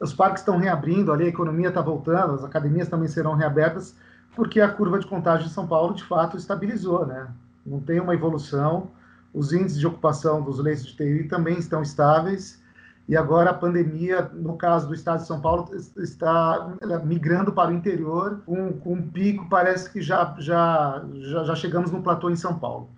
os 0.00 0.12
parques 0.12 0.42
estão 0.42 0.58
reabrindo 0.58 1.12
ali, 1.12 1.24
a 1.24 1.28
economia 1.28 1.68
está 1.68 1.80
voltando, 1.80 2.34
as 2.34 2.44
academias 2.44 2.88
também 2.88 3.08
serão 3.08 3.34
reabertas, 3.34 3.94
porque 4.34 4.60
a 4.60 4.68
curva 4.68 4.98
de 4.98 5.06
contágio 5.06 5.46
de 5.46 5.54
São 5.54 5.66
Paulo, 5.66 5.94
de 5.94 6.02
fato, 6.04 6.36
estabilizou, 6.36 7.06
né? 7.06 7.28
Não 7.64 7.80
tem 7.80 8.00
uma 8.00 8.14
evolução 8.14 8.90
os 9.32 9.52
índices 9.52 9.78
de 9.78 9.86
ocupação 9.86 10.42
dos 10.42 10.58
leitos 10.58 10.84
de 10.84 10.96
TI 10.96 11.24
também 11.24 11.58
estão 11.58 11.82
estáveis, 11.82 12.60
e 13.08 13.16
agora 13.16 13.50
a 13.50 13.54
pandemia, 13.54 14.30
no 14.32 14.56
caso 14.56 14.86
do 14.86 14.94
estado 14.94 15.20
de 15.20 15.26
São 15.26 15.40
Paulo, 15.40 15.68
está 15.96 16.74
migrando 17.04 17.50
para 17.52 17.70
o 17.70 17.74
interior, 17.74 18.42
com 18.46 18.92
um 18.92 19.02
pico, 19.02 19.48
parece 19.48 19.90
que 19.90 20.00
já, 20.00 20.36
já, 20.38 21.04
já, 21.14 21.44
já 21.44 21.54
chegamos 21.56 21.90
no 21.90 22.02
platô 22.02 22.30
em 22.30 22.36
São 22.36 22.58
Paulo. 22.58 22.88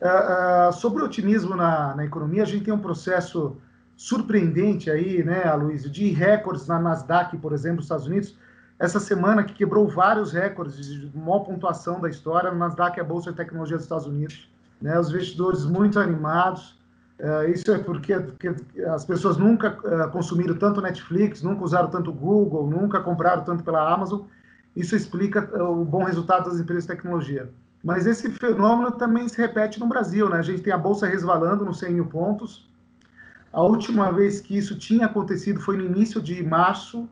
Uh, 0.00 0.68
uh, 0.68 0.72
sobre 0.72 1.02
o 1.02 1.06
otimismo 1.06 1.54
na, 1.54 1.94
na 1.94 2.04
economia, 2.04 2.42
a 2.42 2.46
gente 2.46 2.64
tem 2.64 2.72
um 2.72 2.78
processo 2.78 3.56
surpreendente 3.96 4.90
aí, 4.90 5.22
né, 5.22 5.44
Aloysio, 5.44 5.90
de 5.90 6.08
recordes 6.08 6.66
na 6.66 6.78
Nasdaq, 6.78 7.36
por 7.36 7.52
exemplo, 7.52 7.76
nos 7.76 7.84
Estados 7.84 8.06
Unidos, 8.06 8.34
essa 8.78 8.98
semana 8.98 9.44
que 9.44 9.52
quebrou 9.52 9.86
vários 9.86 10.32
recordes 10.32 10.86
de 10.86 11.10
maior 11.14 11.40
pontuação 11.40 12.00
da 12.00 12.08
história, 12.08 12.50
na 12.50 12.56
Nasdaq 12.56 12.98
é 12.98 13.02
a 13.02 13.04
Bolsa 13.04 13.30
de 13.30 13.36
Tecnologia 13.36 13.76
dos 13.76 13.84
Estados 13.84 14.06
Unidos 14.06 14.48
né, 14.80 14.98
os 14.98 15.10
investidores 15.10 15.64
muito 15.66 15.98
animados. 15.98 16.78
Uh, 17.18 17.50
isso 17.50 17.70
é 17.70 17.78
porque, 17.78 18.18
porque, 18.18 18.54
as 18.86 19.04
pessoas 19.04 19.36
nunca 19.36 19.70
consumiram 20.10 20.54
tanto 20.54 20.80
Netflix, 20.80 21.42
nunca 21.42 21.62
usaram 21.62 21.90
tanto 21.90 22.10
Google, 22.10 22.66
nunca 22.66 23.00
compraram 23.00 23.44
tanto 23.44 23.62
pela 23.62 23.92
Amazon. 23.92 24.22
Isso 24.74 24.96
explica 24.96 25.42
o 25.62 25.84
bom 25.84 26.04
resultado 26.04 26.48
das 26.48 26.58
empresas 26.58 26.84
de 26.84 26.88
tecnologia. 26.88 27.50
Mas 27.82 28.06
esse 28.06 28.30
fenômeno 28.30 28.92
também 28.92 29.28
se 29.28 29.38
repete 29.38 29.80
no 29.80 29.86
Brasil. 29.86 30.28
Né? 30.28 30.38
A 30.38 30.42
gente 30.42 30.62
tem 30.62 30.72
a 30.72 30.78
Bolsa 30.78 31.06
resvalando 31.06 31.64
nos 31.64 31.78
100 31.78 31.94
mil 31.94 32.06
pontos. 32.06 32.68
A 33.52 33.62
última 33.62 34.12
vez 34.12 34.40
que 34.40 34.56
isso 34.56 34.78
tinha 34.78 35.06
acontecido 35.06 35.60
foi 35.60 35.76
no 35.76 35.84
início 35.84 36.20
de 36.22 36.42
março, 36.42 37.08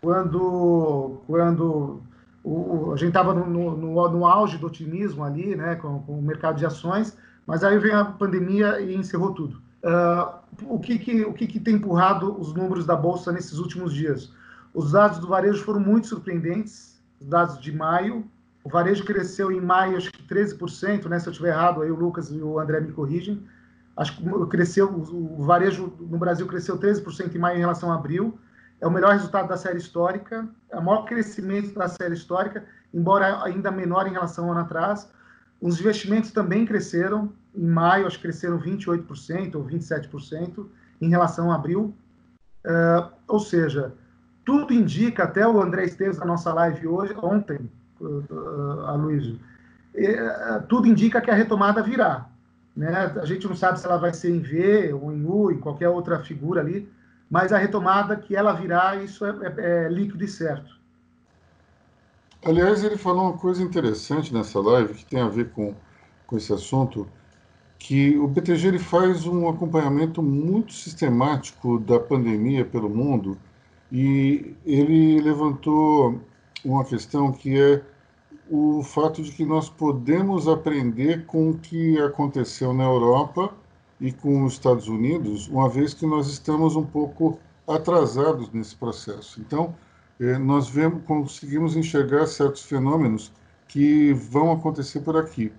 quando, 0.00 1.20
quando 1.26 2.02
o, 2.42 2.92
a 2.92 2.96
gente 2.96 3.08
estava 3.08 3.34
no, 3.34 3.46
no, 3.76 4.10
no, 4.10 4.26
auge 4.26 4.58
do 4.58 4.66
otimismo 4.66 5.24
ali, 5.24 5.56
né, 5.56 5.74
com, 5.76 6.00
com, 6.00 6.18
o 6.18 6.22
mercado 6.22 6.56
de 6.56 6.66
ações, 6.66 7.16
Mas 7.46 7.64
aí 7.64 7.78
vem 7.78 7.92
a 7.92 8.04
pandemia 8.04 8.80
e 8.80 8.94
encerrou 8.94 9.32
tudo. 9.32 9.62
Uh, 9.82 10.74
o 10.74 10.78
que, 10.78 10.98
que, 10.98 11.22
o 11.24 11.32
que, 11.32 11.46
que 11.46 11.60
tem 11.60 11.74
empurrado 11.74 12.38
os 12.40 12.54
números 12.54 12.86
da 12.86 12.96
Bolsa 12.96 13.32
nesses 13.32 13.58
últimos 13.58 13.92
dias? 13.92 14.32
Os 14.72 14.92
dados 14.92 15.18
do 15.18 15.26
varejo 15.26 15.62
foram 15.62 15.80
muito 15.80 16.06
surpreendentes, 16.06 17.02
os 17.20 17.26
dados 17.26 17.60
de 17.60 17.72
maio. 17.72 18.24
O 18.64 18.70
varejo 18.70 19.04
cresceu 19.04 19.52
em 19.52 19.60
maio, 19.60 19.98
acho 19.98 20.10
que 20.10 20.22
13%, 20.26 21.04
né? 21.06 21.20
Se 21.20 21.28
eu 21.28 21.30
estiver 21.32 21.50
errado, 21.50 21.82
aí 21.82 21.90
o 21.90 21.94
Lucas 21.94 22.30
e 22.30 22.40
o 22.40 22.58
André 22.58 22.80
me 22.80 22.92
corrigem. 22.92 23.46
Acho 23.94 24.16
que 24.16 24.46
cresceu, 24.46 24.88
o 24.90 25.44
varejo 25.44 25.92
no 26.00 26.16
Brasil 26.16 26.46
cresceu 26.46 26.78
13% 26.78 27.34
em 27.34 27.38
maio 27.38 27.58
em 27.58 27.60
relação 27.60 27.92
a 27.92 27.94
abril. 27.94 28.38
É 28.80 28.86
o 28.86 28.90
melhor 28.90 29.12
resultado 29.12 29.48
da 29.48 29.56
série 29.56 29.78
histórica, 29.78 30.48
é 30.70 30.78
o 30.78 30.82
maior 30.82 31.04
crescimento 31.04 31.74
da 31.74 31.88
série 31.88 32.14
histórica, 32.14 32.64
embora 32.92 33.44
ainda 33.44 33.70
menor 33.70 34.06
em 34.06 34.12
relação 34.12 34.46
ao 34.46 34.52
ano 34.52 34.60
atrás. 34.60 35.12
Os 35.60 35.78
investimentos 35.78 36.32
também 36.32 36.66
cresceram, 36.66 37.32
em 37.54 37.66
maio, 37.66 38.06
acho 38.06 38.16
que 38.16 38.22
cresceram 38.22 38.58
28% 38.58 39.54
ou 39.54 39.64
27% 39.64 40.66
em 41.00 41.08
relação 41.08 41.52
a 41.52 41.54
abril. 41.54 41.94
Uh, 42.64 43.12
ou 43.28 43.38
seja, 43.38 43.94
tudo 44.44 44.72
indica, 44.72 45.24
até 45.24 45.46
o 45.46 45.60
André 45.60 45.84
Esteves 45.84 46.18
da 46.18 46.24
nossa 46.24 46.52
live 46.52 46.86
hoje, 46.86 47.14
ontem, 47.22 47.70
Aloysio, 48.86 49.38
uh, 49.94 50.66
tudo 50.68 50.88
indica 50.88 51.20
que 51.20 51.30
a 51.30 51.34
retomada 51.34 51.82
virá. 51.82 52.26
Né? 52.76 52.92
A 53.20 53.24
gente 53.24 53.46
não 53.46 53.54
sabe 53.54 53.78
se 53.78 53.86
ela 53.86 53.98
vai 53.98 54.12
ser 54.12 54.30
em 54.30 54.40
V 54.40 54.92
ou 54.92 55.12
em 55.12 55.24
U, 55.24 55.50
em 55.50 55.58
qualquer 55.58 55.88
outra 55.88 56.18
figura 56.20 56.60
ali, 56.60 56.88
mas 57.30 57.52
a 57.52 57.58
retomada 57.58 58.16
que 58.16 58.34
ela 58.34 58.52
virá, 58.52 58.96
isso 58.96 59.24
é, 59.24 59.30
é, 59.30 59.84
é 59.84 59.88
líquido 59.88 60.24
e 60.24 60.28
certo. 60.28 60.74
Aliás, 62.44 62.84
ele 62.84 62.98
falou 62.98 63.30
uma 63.30 63.38
coisa 63.38 63.62
interessante 63.62 64.34
nessa 64.34 64.60
live 64.60 64.94
que 64.94 65.06
tem 65.06 65.20
a 65.20 65.28
ver 65.28 65.50
com, 65.50 65.74
com 66.26 66.36
esse 66.36 66.52
assunto, 66.52 67.08
que 67.78 68.18
o 68.18 68.28
BTG 68.28 68.68
ele 68.68 68.78
faz 68.78 69.26
um 69.26 69.48
acompanhamento 69.48 70.22
muito 70.22 70.72
sistemático 70.72 71.78
da 71.78 71.98
pandemia 71.98 72.64
pelo 72.64 72.88
mundo 72.88 73.38
e 73.90 74.54
ele 74.64 75.20
levantou 75.20 76.20
uma 76.64 76.84
questão 76.84 77.32
que 77.32 77.60
é 77.60 77.82
o 78.50 78.82
fato 78.82 79.22
de 79.22 79.30
que 79.32 79.44
nós 79.44 79.68
podemos 79.68 80.48
aprender 80.48 81.26
com 81.26 81.50
o 81.50 81.58
que 81.58 81.98
aconteceu 82.00 82.72
na 82.72 82.84
Europa 82.84 83.54
e 84.00 84.12
com 84.12 84.44
os 84.44 84.54
Estados 84.54 84.88
Unidos, 84.88 85.48
uma 85.48 85.68
vez 85.68 85.94
que 85.94 86.06
nós 86.06 86.28
estamos 86.28 86.76
um 86.76 86.84
pouco 86.84 87.38
atrasados 87.66 88.50
nesse 88.52 88.76
processo. 88.76 89.40
Então, 89.40 89.74
eh, 90.20 90.38
nós 90.38 90.68
vemos, 90.68 91.02
conseguimos 91.04 91.76
enxergar 91.76 92.26
certos 92.26 92.62
fenômenos 92.62 93.32
que 93.68 94.12
vão 94.12 94.52
acontecer 94.52 95.00
por 95.00 95.16
aqui. 95.16 95.52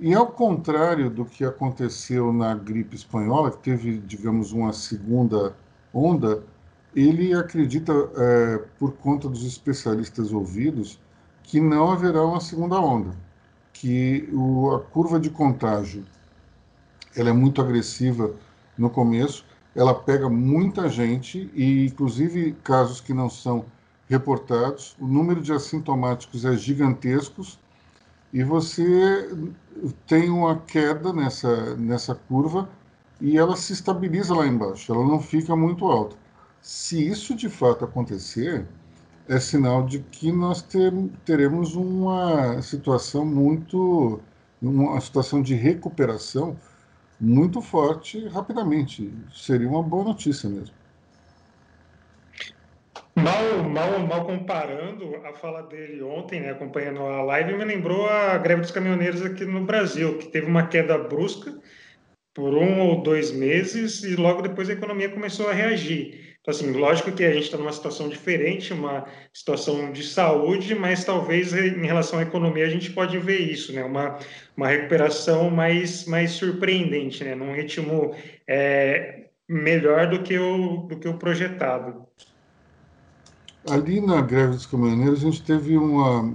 E 0.00 0.12
ao 0.14 0.26
contrário 0.26 1.08
do 1.08 1.24
que 1.24 1.44
aconteceu 1.44 2.32
na 2.32 2.54
gripe 2.54 2.96
espanhola, 2.96 3.50
que 3.50 3.58
teve, 3.58 3.98
digamos, 3.98 4.52
uma 4.52 4.72
segunda 4.72 5.54
onda, 5.92 6.42
ele 6.94 7.34
acredita, 7.34 7.92
é, 8.16 8.58
por 8.78 8.92
conta 8.92 9.28
dos 9.28 9.44
especialistas 9.44 10.32
ouvidos, 10.32 11.00
que 11.42 11.60
não 11.60 11.90
haverá 11.90 12.24
uma 12.24 12.40
segunda 12.40 12.80
onda, 12.80 13.14
que 13.72 14.28
o, 14.32 14.70
a 14.74 14.80
curva 14.80 15.18
de 15.18 15.30
contágio 15.30 16.04
ela 17.16 17.30
é 17.30 17.32
muito 17.32 17.60
agressiva 17.60 18.34
no 18.76 18.90
começo, 18.90 19.44
ela 19.74 19.94
pega 19.94 20.28
muita 20.28 20.88
gente 20.88 21.50
e, 21.54 21.86
inclusive, 21.86 22.52
casos 22.62 23.00
que 23.00 23.12
não 23.12 23.28
são 23.28 23.64
reportados, 24.08 24.96
o 25.00 25.06
número 25.06 25.40
de 25.40 25.52
assintomáticos 25.52 26.44
é 26.44 26.56
gigantesco 26.56 27.42
e 28.32 28.42
você 28.42 29.30
tem 30.06 30.28
uma 30.28 30.58
queda 30.60 31.12
nessa, 31.12 31.76
nessa 31.76 32.14
curva 32.14 32.68
e 33.20 33.38
ela 33.38 33.56
se 33.56 33.72
estabiliza 33.72 34.34
lá 34.34 34.46
embaixo, 34.46 34.92
ela 34.92 35.04
não 35.04 35.20
fica 35.20 35.56
muito 35.56 35.86
alta. 35.86 36.16
Se 36.64 37.06
isso 37.06 37.34
de 37.34 37.50
fato 37.50 37.84
acontecer, 37.84 38.64
é 39.28 39.38
sinal 39.38 39.84
de 39.84 39.98
que 39.98 40.32
nós 40.32 40.62
ter, 40.62 40.90
teremos 41.22 41.74
uma 41.76 42.62
situação 42.62 43.22
muito, 43.26 44.18
uma 44.62 44.98
situação 44.98 45.42
de 45.42 45.54
recuperação 45.54 46.58
muito 47.20 47.60
forte 47.60 48.26
rapidamente. 48.28 49.12
Seria 49.30 49.68
uma 49.68 49.82
boa 49.82 50.04
notícia 50.04 50.48
mesmo. 50.48 50.74
Mal, 53.14 53.62
mal, 53.68 53.98
mal 54.06 54.24
comparando 54.24 55.16
a 55.16 55.34
fala 55.34 55.64
dele 55.64 56.02
ontem, 56.02 56.40
né, 56.40 56.52
acompanhando 56.52 57.00
a 57.00 57.22
live, 57.24 57.58
me 57.58 57.64
lembrou 57.66 58.08
a 58.08 58.38
greve 58.38 58.62
dos 58.62 58.70
caminhoneiros 58.70 59.20
aqui 59.20 59.44
no 59.44 59.66
Brasil, 59.66 60.16
que 60.16 60.28
teve 60.28 60.46
uma 60.46 60.66
queda 60.66 60.96
brusca 60.96 61.54
por 62.32 62.54
um 62.54 62.80
ou 62.80 63.02
dois 63.02 63.30
meses 63.30 64.02
e 64.02 64.16
logo 64.16 64.40
depois 64.40 64.70
a 64.70 64.72
economia 64.72 65.10
começou 65.10 65.50
a 65.50 65.52
reagir. 65.52 66.33
Então, 66.44 66.52
assim, 66.52 66.72
lógico 66.72 67.10
que 67.10 67.24
a 67.24 67.32
gente 67.32 67.44
está 67.44 67.56
numa 67.56 67.72
situação 67.72 68.06
diferente, 68.06 68.74
uma 68.74 69.06
situação 69.32 69.90
de 69.90 70.02
saúde, 70.02 70.74
mas 70.74 71.02
talvez 71.02 71.54
em 71.54 71.86
relação 71.86 72.18
à 72.18 72.22
economia 72.22 72.66
a 72.66 72.68
gente 72.68 72.90
pode 72.90 73.16
ver 73.18 73.38
isso, 73.38 73.72
né? 73.72 73.82
Uma, 73.82 74.18
uma 74.54 74.68
recuperação 74.68 75.48
mais, 75.48 76.04
mais 76.04 76.32
surpreendente, 76.32 77.24
né? 77.24 77.34
Num 77.34 77.54
ritmo 77.54 78.14
é, 78.46 79.28
melhor 79.48 80.10
do 80.10 80.22
que, 80.22 80.38
o, 80.38 80.86
do 80.86 80.96
que 80.96 81.08
o 81.08 81.14
projetado. 81.14 82.04
Ali 83.70 83.98
na 84.02 84.20
greve 84.20 84.52
dos 84.52 84.66
caminhoneiros, 84.66 85.20
a 85.20 85.30
gente 85.30 85.42
teve 85.42 85.78
uma, 85.78 86.30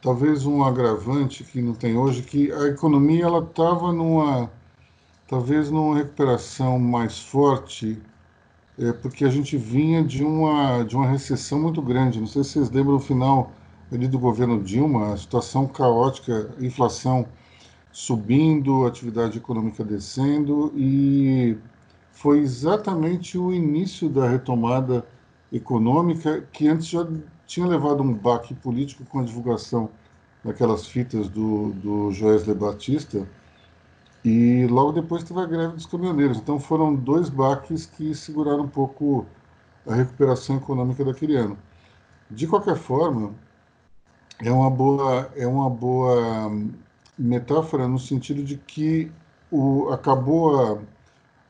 talvez 0.00 0.46
um 0.46 0.64
agravante 0.64 1.44
que 1.44 1.60
não 1.60 1.74
tem 1.74 1.98
hoje, 1.98 2.22
que 2.22 2.50
a 2.50 2.68
economia 2.68 3.26
ela 3.26 3.44
estava 3.44 3.92
numa, 3.92 4.50
talvez 5.28 5.70
numa 5.70 5.98
recuperação 5.98 6.78
mais 6.78 7.18
forte, 7.18 8.00
é, 8.78 8.92
porque 8.92 9.24
a 9.24 9.30
gente 9.30 9.56
vinha 9.56 10.02
de 10.02 10.24
uma, 10.24 10.82
de 10.82 10.96
uma 10.96 11.06
recessão 11.06 11.60
muito 11.60 11.80
grande. 11.80 12.20
Não 12.20 12.26
sei 12.26 12.42
se 12.42 12.50
vocês 12.50 12.70
lembram 12.70 12.96
o 12.96 13.00
final 13.00 13.52
ali 13.92 14.08
do 14.08 14.18
governo 14.18 14.62
Dilma, 14.62 15.12
a 15.12 15.16
situação 15.16 15.66
caótica, 15.66 16.50
inflação 16.60 17.26
subindo, 17.92 18.86
atividade 18.86 19.38
econômica 19.38 19.84
descendo, 19.84 20.72
e 20.76 21.56
foi 22.10 22.40
exatamente 22.40 23.38
o 23.38 23.52
início 23.52 24.08
da 24.08 24.28
retomada 24.28 25.06
econômica, 25.52 26.44
que 26.52 26.66
antes 26.66 26.88
já 26.88 27.06
tinha 27.46 27.66
levado 27.66 28.02
um 28.02 28.12
baque 28.12 28.52
político 28.54 29.04
com 29.04 29.20
a 29.20 29.24
divulgação 29.24 29.90
daquelas 30.44 30.86
fitas 30.86 31.28
do, 31.28 31.70
do 31.74 32.10
Joesley 32.10 32.56
Batista, 32.56 33.28
e 34.24 34.66
logo 34.68 34.92
depois 34.92 35.22
teve 35.22 35.38
a 35.38 35.46
greve 35.46 35.74
dos 35.74 35.86
caminhoneiros. 35.86 36.38
Então 36.38 36.58
foram 36.58 36.94
dois 36.94 37.28
baques 37.28 37.84
que 37.84 38.14
seguraram 38.14 38.64
um 38.64 38.68
pouco 38.68 39.26
a 39.86 39.94
recuperação 39.94 40.56
econômica 40.56 41.04
daquele 41.04 41.36
ano. 41.36 41.58
De 42.30 42.46
qualquer 42.46 42.76
forma, 42.76 43.34
é 44.42 44.50
uma 44.50 44.70
boa, 44.70 45.30
é 45.36 45.46
uma 45.46 45.68
boa 45.68 46.50
metáfora 47.18 47.86
no 47.86 47.98
sentido 47.98 48.42
de 48.42 48.56
que 48.56 49.12
o, 49.50 49.90
acabou 49.90 50.82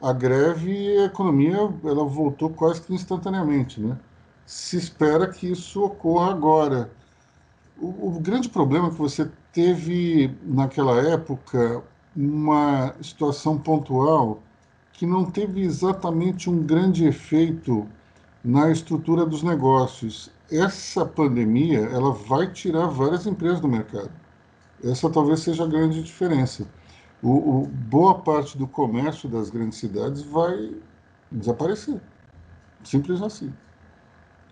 a, 0.02 0.10
a 0.10 0.12
greve 0.12 0.70
e 0.72 0.98
a 0.98 1.04
economia 1.04 1.56
ela 1.84 2.04
voltou 2.04 2.50
quase 2.50 2.82
que 2.82 2.92
instantaneamente, 2.92 3.80
né? 3.80 3.96
Se 4.44 4.76
espera 4.76 5.28
que 5.28 5.50
isso 5.50 5.82
ocorra 5.82 6.30
agora. 6.30 6.90
O, 7.78 8.16
o 8.16 8.20
grande 8.20 8.48
problema 8.48 8.90
que 8.90 8.96
você 8.98 9.30
teve 9.52 10.36
naquela 10.42 11.00
época 11.00 11.82
uma 12.16 12.94
situação 13.02 13.58
pontual 13.58 14.42
que 14.92 15.06
não 15.06 15.24
teve 15.24 15.62
exatamente 15.62 16.48
um 16.48 16.62
grande 16.62 17.06
efeito 17.06 17.86
na 18.44 18.70
estrutura 18.70 19.26
dos 19.26 19.42
negócios. 19.42 20.30
Essa 20.50 21.04
pandemia 21.04 21.80
ela 21.80 22.12
vai 22.12 22.50
tirar 22.52 22.86
várias 22.86 23.26
empresas 23.26 23.60
do 23.60 23.68
mercado. 23.68 24.10
Essa 24.82 25.10
talvez 25.10 25.40
seja 25.40 25.64
a 25.64 25.66
grande 25.66 26.02
diferença 26.02 26.66
o, 27.24 27.62
o, 27.62 27.66
boa 27.66 28.20
parte 28.20 28.56
do 28.58 28.68
comércio 28.68 29.28
das 29.30 29.48
grandes 29.48 29.78
cidades 29.78 30.22
vai 30.22 30.76
desaparecer. 31.32 31.98
Simples 32.84 33.22
assim. 33.22 33.52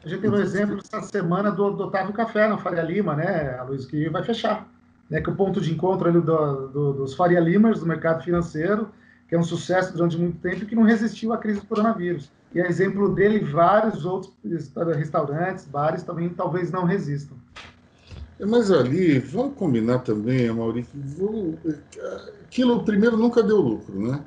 A 0.03 0.09
gente 0.09 0.23
teve 0.23 0.35
um 0.35 0.41
exemplo 0.41 0.79
essa 0.79 1.03
semana 1.03 1.51
do, 1.51 1.71
do 1.71 1.85
Otávio 1.85 2.15
Café 2.15 2.49
na 2.49 2.57
Faria 2.57 2.83
Lima, 2.83 3.15
né, 3.15 3.63
Luiz, 3.63 3.85
que 3.85 4.09
vai 4.09 4.25
fechar. 4.25 4.67
Né, 5.13 5.21
que 5.21 5.29
é 5.29 5.33
o 5.33 5.37
ponto 5.37 5.61
de 5.61 5.71
encontro 5.71 6.09
ali 6.09 6.23
do, 6.23 6.69
do, 6.69 6.93
dos 6.95 7.13
Faria 7.13 7.39
Limers, 7.39 7.81
do 7.81 7.87
mercado 7.87 8.25
financeiro, 8.25 8.89
que 9.29 9.35
é 9.35 9.39
um 9.39 9.43
sucesso 9.43 9.93
durante 9.93 10.17
muito 10.17 10.39
tempo 10.39 10.63
e 10.63 10.67
que 10.67 10.75
não 10.75 10.85
resistiu 10.85 11.35
à 11.35 11.37
crise 11.37 11.61
do 11.61 11.67
coronavírus. 11.67 12.33
E 12.55 12.59
a 12.59 12.67
exemplo 12.67 13.15
dele, 13.15 13.41
vários 13.41 14.07
outros 14.07 14.33
restaurantes, 14.97 15.67
bares 15.67 16.03
também 16.03 16.31
talvez 16.31 16.71
não 16.71 16.87
resistam. 16.87 17.37
É, 18.41 18.47
mas 18.47 18.71
ali, 18.71 19.19
vamos 19.19 19.55
combinar 19.55 19.99
também, 19.99 20.51
Maurício, 20.51 20.99
aquilo 22.45 22.83
primeiro 22.83 23.19
nunca 23.19 23.43
deu 23.43 23.61
lucro, 23.61 24.01
né? 24.01 24.25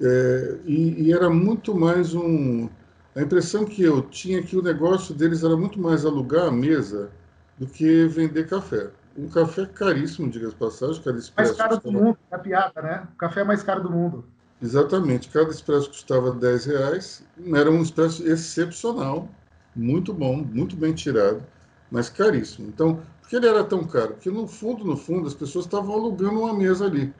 É, 0.00 0.58
e, 0.66 1.04
e, 1.04 1.12
era 1.12 1.30
muito 1.30 1.72
mais 1.72 2.16
um. 2.16 2.68
A 3.14 3.22
impressão 3.22 3.64
que 3.64 3.80
eu 3.80 4.02
tinha 4.02 4.40
é 4.40 4.42
que 4.42 4.56
o 4.56 4.62
negócio 4.62 5.14
deles 5.14 5.44
era 5.44 5.56
muito 5.56 5.80
mais 5.80 6.04
alugar 6.04 6.48
a 6.48 6.50
mesa 6.50 7.12
do 7.56 7.68
que 7.68 8.06
vender 8.08 8.48
café. 8.48 8.90
Um 9.16 9.28
café 9.28 9.66
caríssimo, 9.66 10.30
diga-se 10.30 10.54
passagem. 10.54 11.02
Cada 11.02 11.18
mais 11.36 11.52
caro 11.52 11.78
do 11.78 11.92
mundo, 11.92 12.18
é 12.30 12.38
piada, 12.38 12.80
né? 12.80 13.08
O 13.12 13.16
café 13.16 13.44
mais 13.44 13.62
caro 13.62 13.82
do 13.82 13.90
mundo. 13.90 14.24
Exatamente. 14.62 15.28
Cada 15.28 15.50
expresso 15.50 15.88
custava 15.88 16.32
10 16.32 16.64
reais. 16.66 17.24
Era 17.54 17.70
um 17.70 17.82
expresso 17.82 18.26
excepcional, 18.26 19.28
muito 19.74 20.14
bom, 20.14 20.36
muito 20.36 20.76
bem 20.76 20.94
tirado, 20.94 21.42
mas 21.90 22.08
caríssimo. 22.08 22.68
Então, 22.68 23.00
por 23.20 23.28
que 23.28 23.36
ele 23.36 23.48
era 23.48 23.64
tão 23.64 23.84
caro? 23.84 24.14
Porque 24.14 24.30
no 24.30 24.46
fundo, 24.46 24.84
no 24.84 24.96
fundo, 24.96 25.26
as 25.26 25.34
pessoas 25.34 25.64
estavam 25.64 25.94
alugando 25.94 26.40
uma 26.40 26.54
mesa 26.54 26.86
ali. 26.86 27.12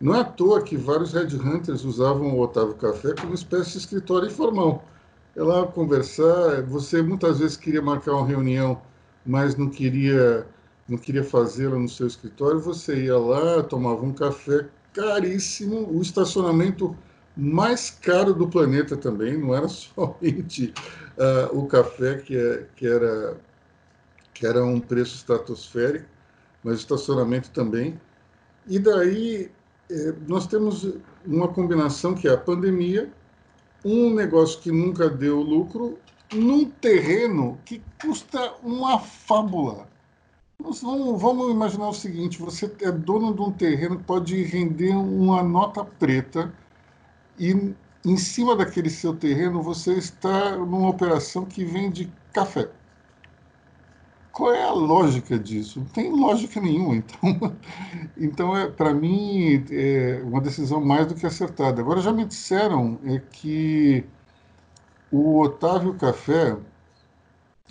Não 0.00 0.14
é 0.14 0.20
à 0.20 0.24
toa 0.24 0.62
que 0.62 0.76
vários 0.76 1.12
headhunters 1.12 1.84
usavam 1.84 2.34
o 2.34 2.40
Otávio 2.40 2.74
Café 2.74 3.14
como 3.20 3.34
espécie 3.34 3.72
de 3.72 3.78
escritório 3.78 4.28
informal. 4.28 4.84
É 5.36 5.42
lá 5.42 5.66
conversar, 5.66 6.62
você 6.62 7.02
muitas 7.02 7.38
vezes 7.38 7.56
queria 7.56 7.82
marcar 7.82 8.14
uma 8.14 8.26
reunião, 8.26 8.80
mas 9.24 9.56
não 9.56 9.68
queria 9.68 10.46
não 10.90 10.98
queria 10.98 11.22
fazê-la 11.22 11.78
no 11.78 11.88
seu 11.88 12.06
escritório, 12.06 12.58
você 12.58 13.04
ia 13.04 13.16
lá, 13.16 13.62
tomava 13.62 14.04
um 14.04 14.12
café 14.12 14.66
caríssimo, 14.92 15.88
o 15.88 16.02
estacionamento 16.02 16.96
mais 17.36 17.90
caro 17.90 18.34
do 18.34 18.48
planeta 18.48 18.96
também, 18.96 19.38
não 19.38 19.54
era 19.54 19.68
somente 19.70 20.74
uh, 21.16 21.56
o 21.56 21.66
café 21.66 22.16
que, 22.16 22.36
é, 22.36 22.66
que, 22.74 22.86
era, 22.86 23.36
que 24.34 24.44
era 24.44 24.64
um 24.64 24.80
preço 24.80 25.14
estratosférico, 25.14 26.06
mas 26.64 26.74
o 26.74 26.80
estacionamento 26.80 27.50
também. 27.50 27.98
E 28.66 28.78
daí 28.78 29.50
eh, 29.90 30.14
nós 30.28 30.46
temos 30.46 30.86
uma 31.24 31.48
combinação 31.48 32.14
que 32.14 32.28
é 32.28 32.32
a 32.32 32.36
pandemia, 32.36 33.10
um 33.82 34.12
negócio 34.14 34.60
que 34.60 34.70
nunca 34.70 35.08
deu 35.08 35.40
lucro, 35.40 35.98
num 36.34 36.68
terreno 36.68 37.58
que 37.64 37.82
custa 38.00 38.54
uma 38.62 39.00
fábula. 39.00 39.89
Vamos, 40.62 40.82
vamos 41.20 41.50
imaginar 41.50 41.88
o 41.88 41.94
seguinte: 41.94 42.38
você 42.38 42.70
é 42.82 42.92
dono 42.92 43.34
de 43.34 43.40
um 43.40 43.50
terreno 43.50 43.96
que 43.98 44.04
pode 44.04 44.42
render 44.44 44.94
uma 44.94 45.42
nota 45.42 45.84
preta 45.84 46.52
e 47.38 47.74
em 48.04 48.16
cima 48.16 48.54
daquele 48.54 48.90
seu 48.90 49.16
terreno 49.16 49.62
você 49.62 49.94
está 49.94 50.56
numa 50.56 50.88
operação 50.88 51.44
que 51.46 51.64
vende 51.64 52.12
café. 52.32 52.70
Qual 54.32 54.52
é 54.52 54.62
a 54.62 54.72
lógica 54.72 55.38
disso? 55.38 55.80
Não 55.80 55.86
tem 55.86 56.12
lógica 56.12 56.60
nenhuma. 56.60 56.96
Então, 56.96 57.56
então 58.16 58.56
é, 58.56 58.70
para 58.70 58.94
mim, 58.94 59.64
é 59.70 60.22
uma 60.24 60.40
decisão 60.40 60.80
mais 60.80 61.06
do 61.06 61.14
que 61.14 61.26
acertada. 61.26 61.80
Agora, 61.80 62.00
já 62.00 62.12
me 62.12 62.24
disseram 62.24 62.98
é 63.04 63.18
que 63.18 64.04
o 65.10 65.40
Otávio 65.40 65.94
Café 65.94 66.56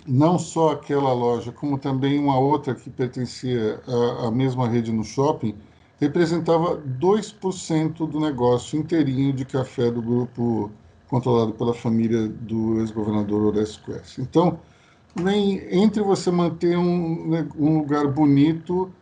não 0.06 0.38
só 0.38 0.72
aquela 0.72 1.12
loja, 1.12 1.52
como 1.52 1.78
também 1.78 2.18
uma 2.18 2.38
outra 2.38 2.74
que 2.74 2.90
pertencia 2.90 3.80
à, 3.86 4.28
à 4.28 4.30
mesma 4.30 4.68
rede 4.68 4.92
no 4.92 5.04
shopping, 5.04 5.54
representava 6.00 6.76
2% 6.76 8.06
do 8.06 8.18
negócio 8.20 8.78
inteirinho 8.78 9.32
de 9.32 9.44
café 9.44 9.90
do 9.90 10.00
grupo 10.00 10.70
controlado 11.08 11.52
pela 11.52 11.74
família 11.74 12.28
do 12.28 12.80
ex-governador 12.80 13.42
Orestes 13.42 13.78
Quest. 13.84 14.18
Então, 14.18 14.60
nem 15.14 15.58
entre 15.74 16.02
você 16.02 16.30
manter 16.30 16.78
um, 16.78 17.46
um 17.58 17.78
lugar 17.78 18.06
bonito 18.08 18.94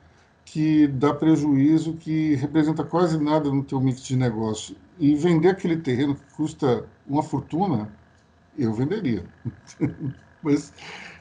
que 0.44 0.86
dá 0.88 1.12
prejuízo, 1.14 1.94
que 1.94 2.34
representa 2.36 2.82
quase 2.82 3.18
nada 3.22 3.51
no 3.51 3.62
teu 3.62 3.80
mix 3.80 4.03
de 4.03 4.16
negócio, 4.16 4.74
e 4.99 5.14
vender 5.14 5.51
aquele 5.51 5.76
terreno 5.76 6.14
que 6.14 6.24
custa 6.34 6.88
uma 7.07 7.22
fortuna, 7.22 7.92
eu 8.57 8.72
venderia. 8.72 9.24
mas 10.43 10.72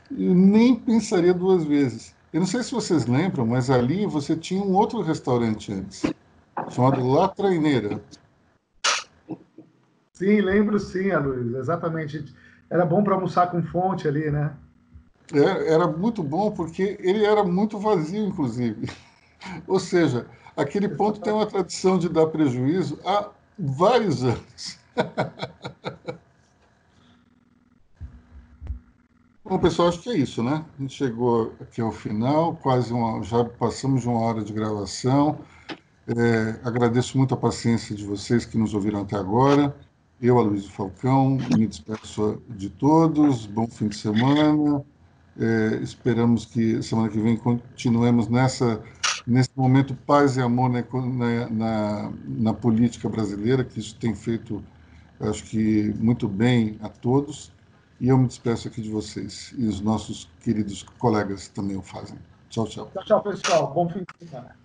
nem 0.09 0.75
pensaria 0.75 1.33
duas 1.33 1.63
vezes. 1.63 2.15
Eu 2.31 2.41
não 2.41 2.47
sei 2.47 2.63
se 2.63 2.71
vocês 2.71 3.05
lembram, 3.05 3.45
mas 3.45 3.69
ali 3.69 4.05
você 4.05 4.35
tinha 4.35 4.61
um 4.61 4.73
outro 4.73 5.01
restaurante 5.01 5.71
antes, 5.71 6.03
chamado 6.69 7.05
La 7.07 7.27
Traineira. 7.29 8.01
Sim, 10.13 10.41
lembro 10.41 10.79
sim, 10.79 11.11
Aloysio, 11.11 11.57
exatamente. 11.57 12.25
Era 12.69 12.85
bom 12.85 13.03
para 13.03 13.15
almoçar 13.15 13.49
com 13.49 13.61
fonte 13.63 14.07
ali, 14.07 14.29
né? 14.29 14.53
É, 15.33 15.73
era 15.73 15.87
muito 15.87 16.23
bom 16.23 16.51
porque 16.51 16.97
ele 16.99 17.25
era 17.25 17.43
muito 17.43 17.77
vazio, 17.77 18.25
inclusive. 18.25 18.89
Ou 19.67 19.79
seja, 19.79 20.25
aquele 20.55 20.89
ponto 20.89 21.21
tem 21.21 21.31
uma 21.31 21.45
tradição 21.45 21.97
de 21.97 22.09
dar 22.09 22.27
prejuízo 22.27 22.99
há 23.05 23.29
vários 23.57 24.23
anos. 24.23 24.79
Bom, 29.49 29.57
pessoal, 29.57 29.87
acho 29.87 30.01
que 30.01 30.09
é 30.09 30.17
isso, 30.17 30.43
né? 30.43 30.65
A 30.77 30.81
gente 30.81 30.93
chegou 30.93 31.53
aqui 31.61 31.79
ao 31.79 31.89
final, 31.89 32.57
quase 32.57 32.91
uma, 32.91 33.23
já 33.23 33.45
passamos 33.45 34.01
de 34.01 34.09
uma 34.09 34.19
hora 34.19 34.43
de 34.43 34.51
gravação. 34.51 35.39
É, 36.05 36.59
agradeço 36.67 37.17
muito 37.17 37.33
a 37.33 37.37
paciência 37.37 37.95
de 37.95 38.05
vocês 38.05 38.43
que 38.43 38.57
nos 38.57 38.73
ouviram 38.73 39.03
até 39.03 39.15
agora. 39.15 39.73
Eu, 40.21 40.37
Aloysio 40.37 40.69
Falcão, 40.69 41.37
me 41.57 41.65
despeço 41.65 42.41
de 42.49 42.69
todos. 42.69 43.45
Bom 43.45 43.67
fim 43.67 43.87
de 43.87 43.95
semana. 43.95 44.83
É, 45.39 45.79
esperamos 45.81 46.43
que 46.43 46.83
semana 46.83 47.07
que 47.07 47.17
vem 47.17 47.37
continuemos 47.37 48.27
nessa 48.27 48.83
nesse 49.25 49.51
momento 49.55 49.95
paz 50.05 50.35
e 50.35 50.41
amor 50.41 50.69
na, 50.69 51.49
na, 51.49 52.13
na 52.25 52.53
política 52.53 53.07
brasileira, 53.07 53.63
que 53.63 53.79
isso 53.79 53.95
tem 53.95 54.13
feito, 54.13 54.61
acho 55.21 55.45
que, 55.45 55.93
muito 55.99 56.27
bem 56.27 56.77
a 56.81 56.89
todos. 56.89 57.55
E 57.99 58.09
eu 58.09 58.17
me 58.17 58.27
despeço 58.27 58.67
aqui 58.67 58.81
de 58.81 58.89
vocês. 58.89 59.53
E 59.57 59.65
os 59.67 59.81
nossos 59.81 60.29
queridos 60.43 60.83
colegas 60.99 61.47
também 61.47 61.75
o 61.75 61.81
fazem. 61.81 62.17
Tchau, 62.49 62.67
tchau. 62.67 62.91
Tchau, 62.93 63.03
tchau, 63.03 63.23
pessoal. 63.23 63.73
Bom 63.73 63.89
fim 63.89 63.99
de 63.99 64.27
semana. 64.29 64.55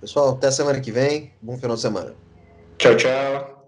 Pessoal, 0.00 0.30
até 0.30 0.50
semana 0.50 0.80
que 0.80 0.90
vem. 0.90 1.32
Bom 1.40 1.56
final 1.58 1.76
de 1.76 1.82
semana. 1.82 2.14
Tchau, 2.78 2.96
tchau. 2.96 3.63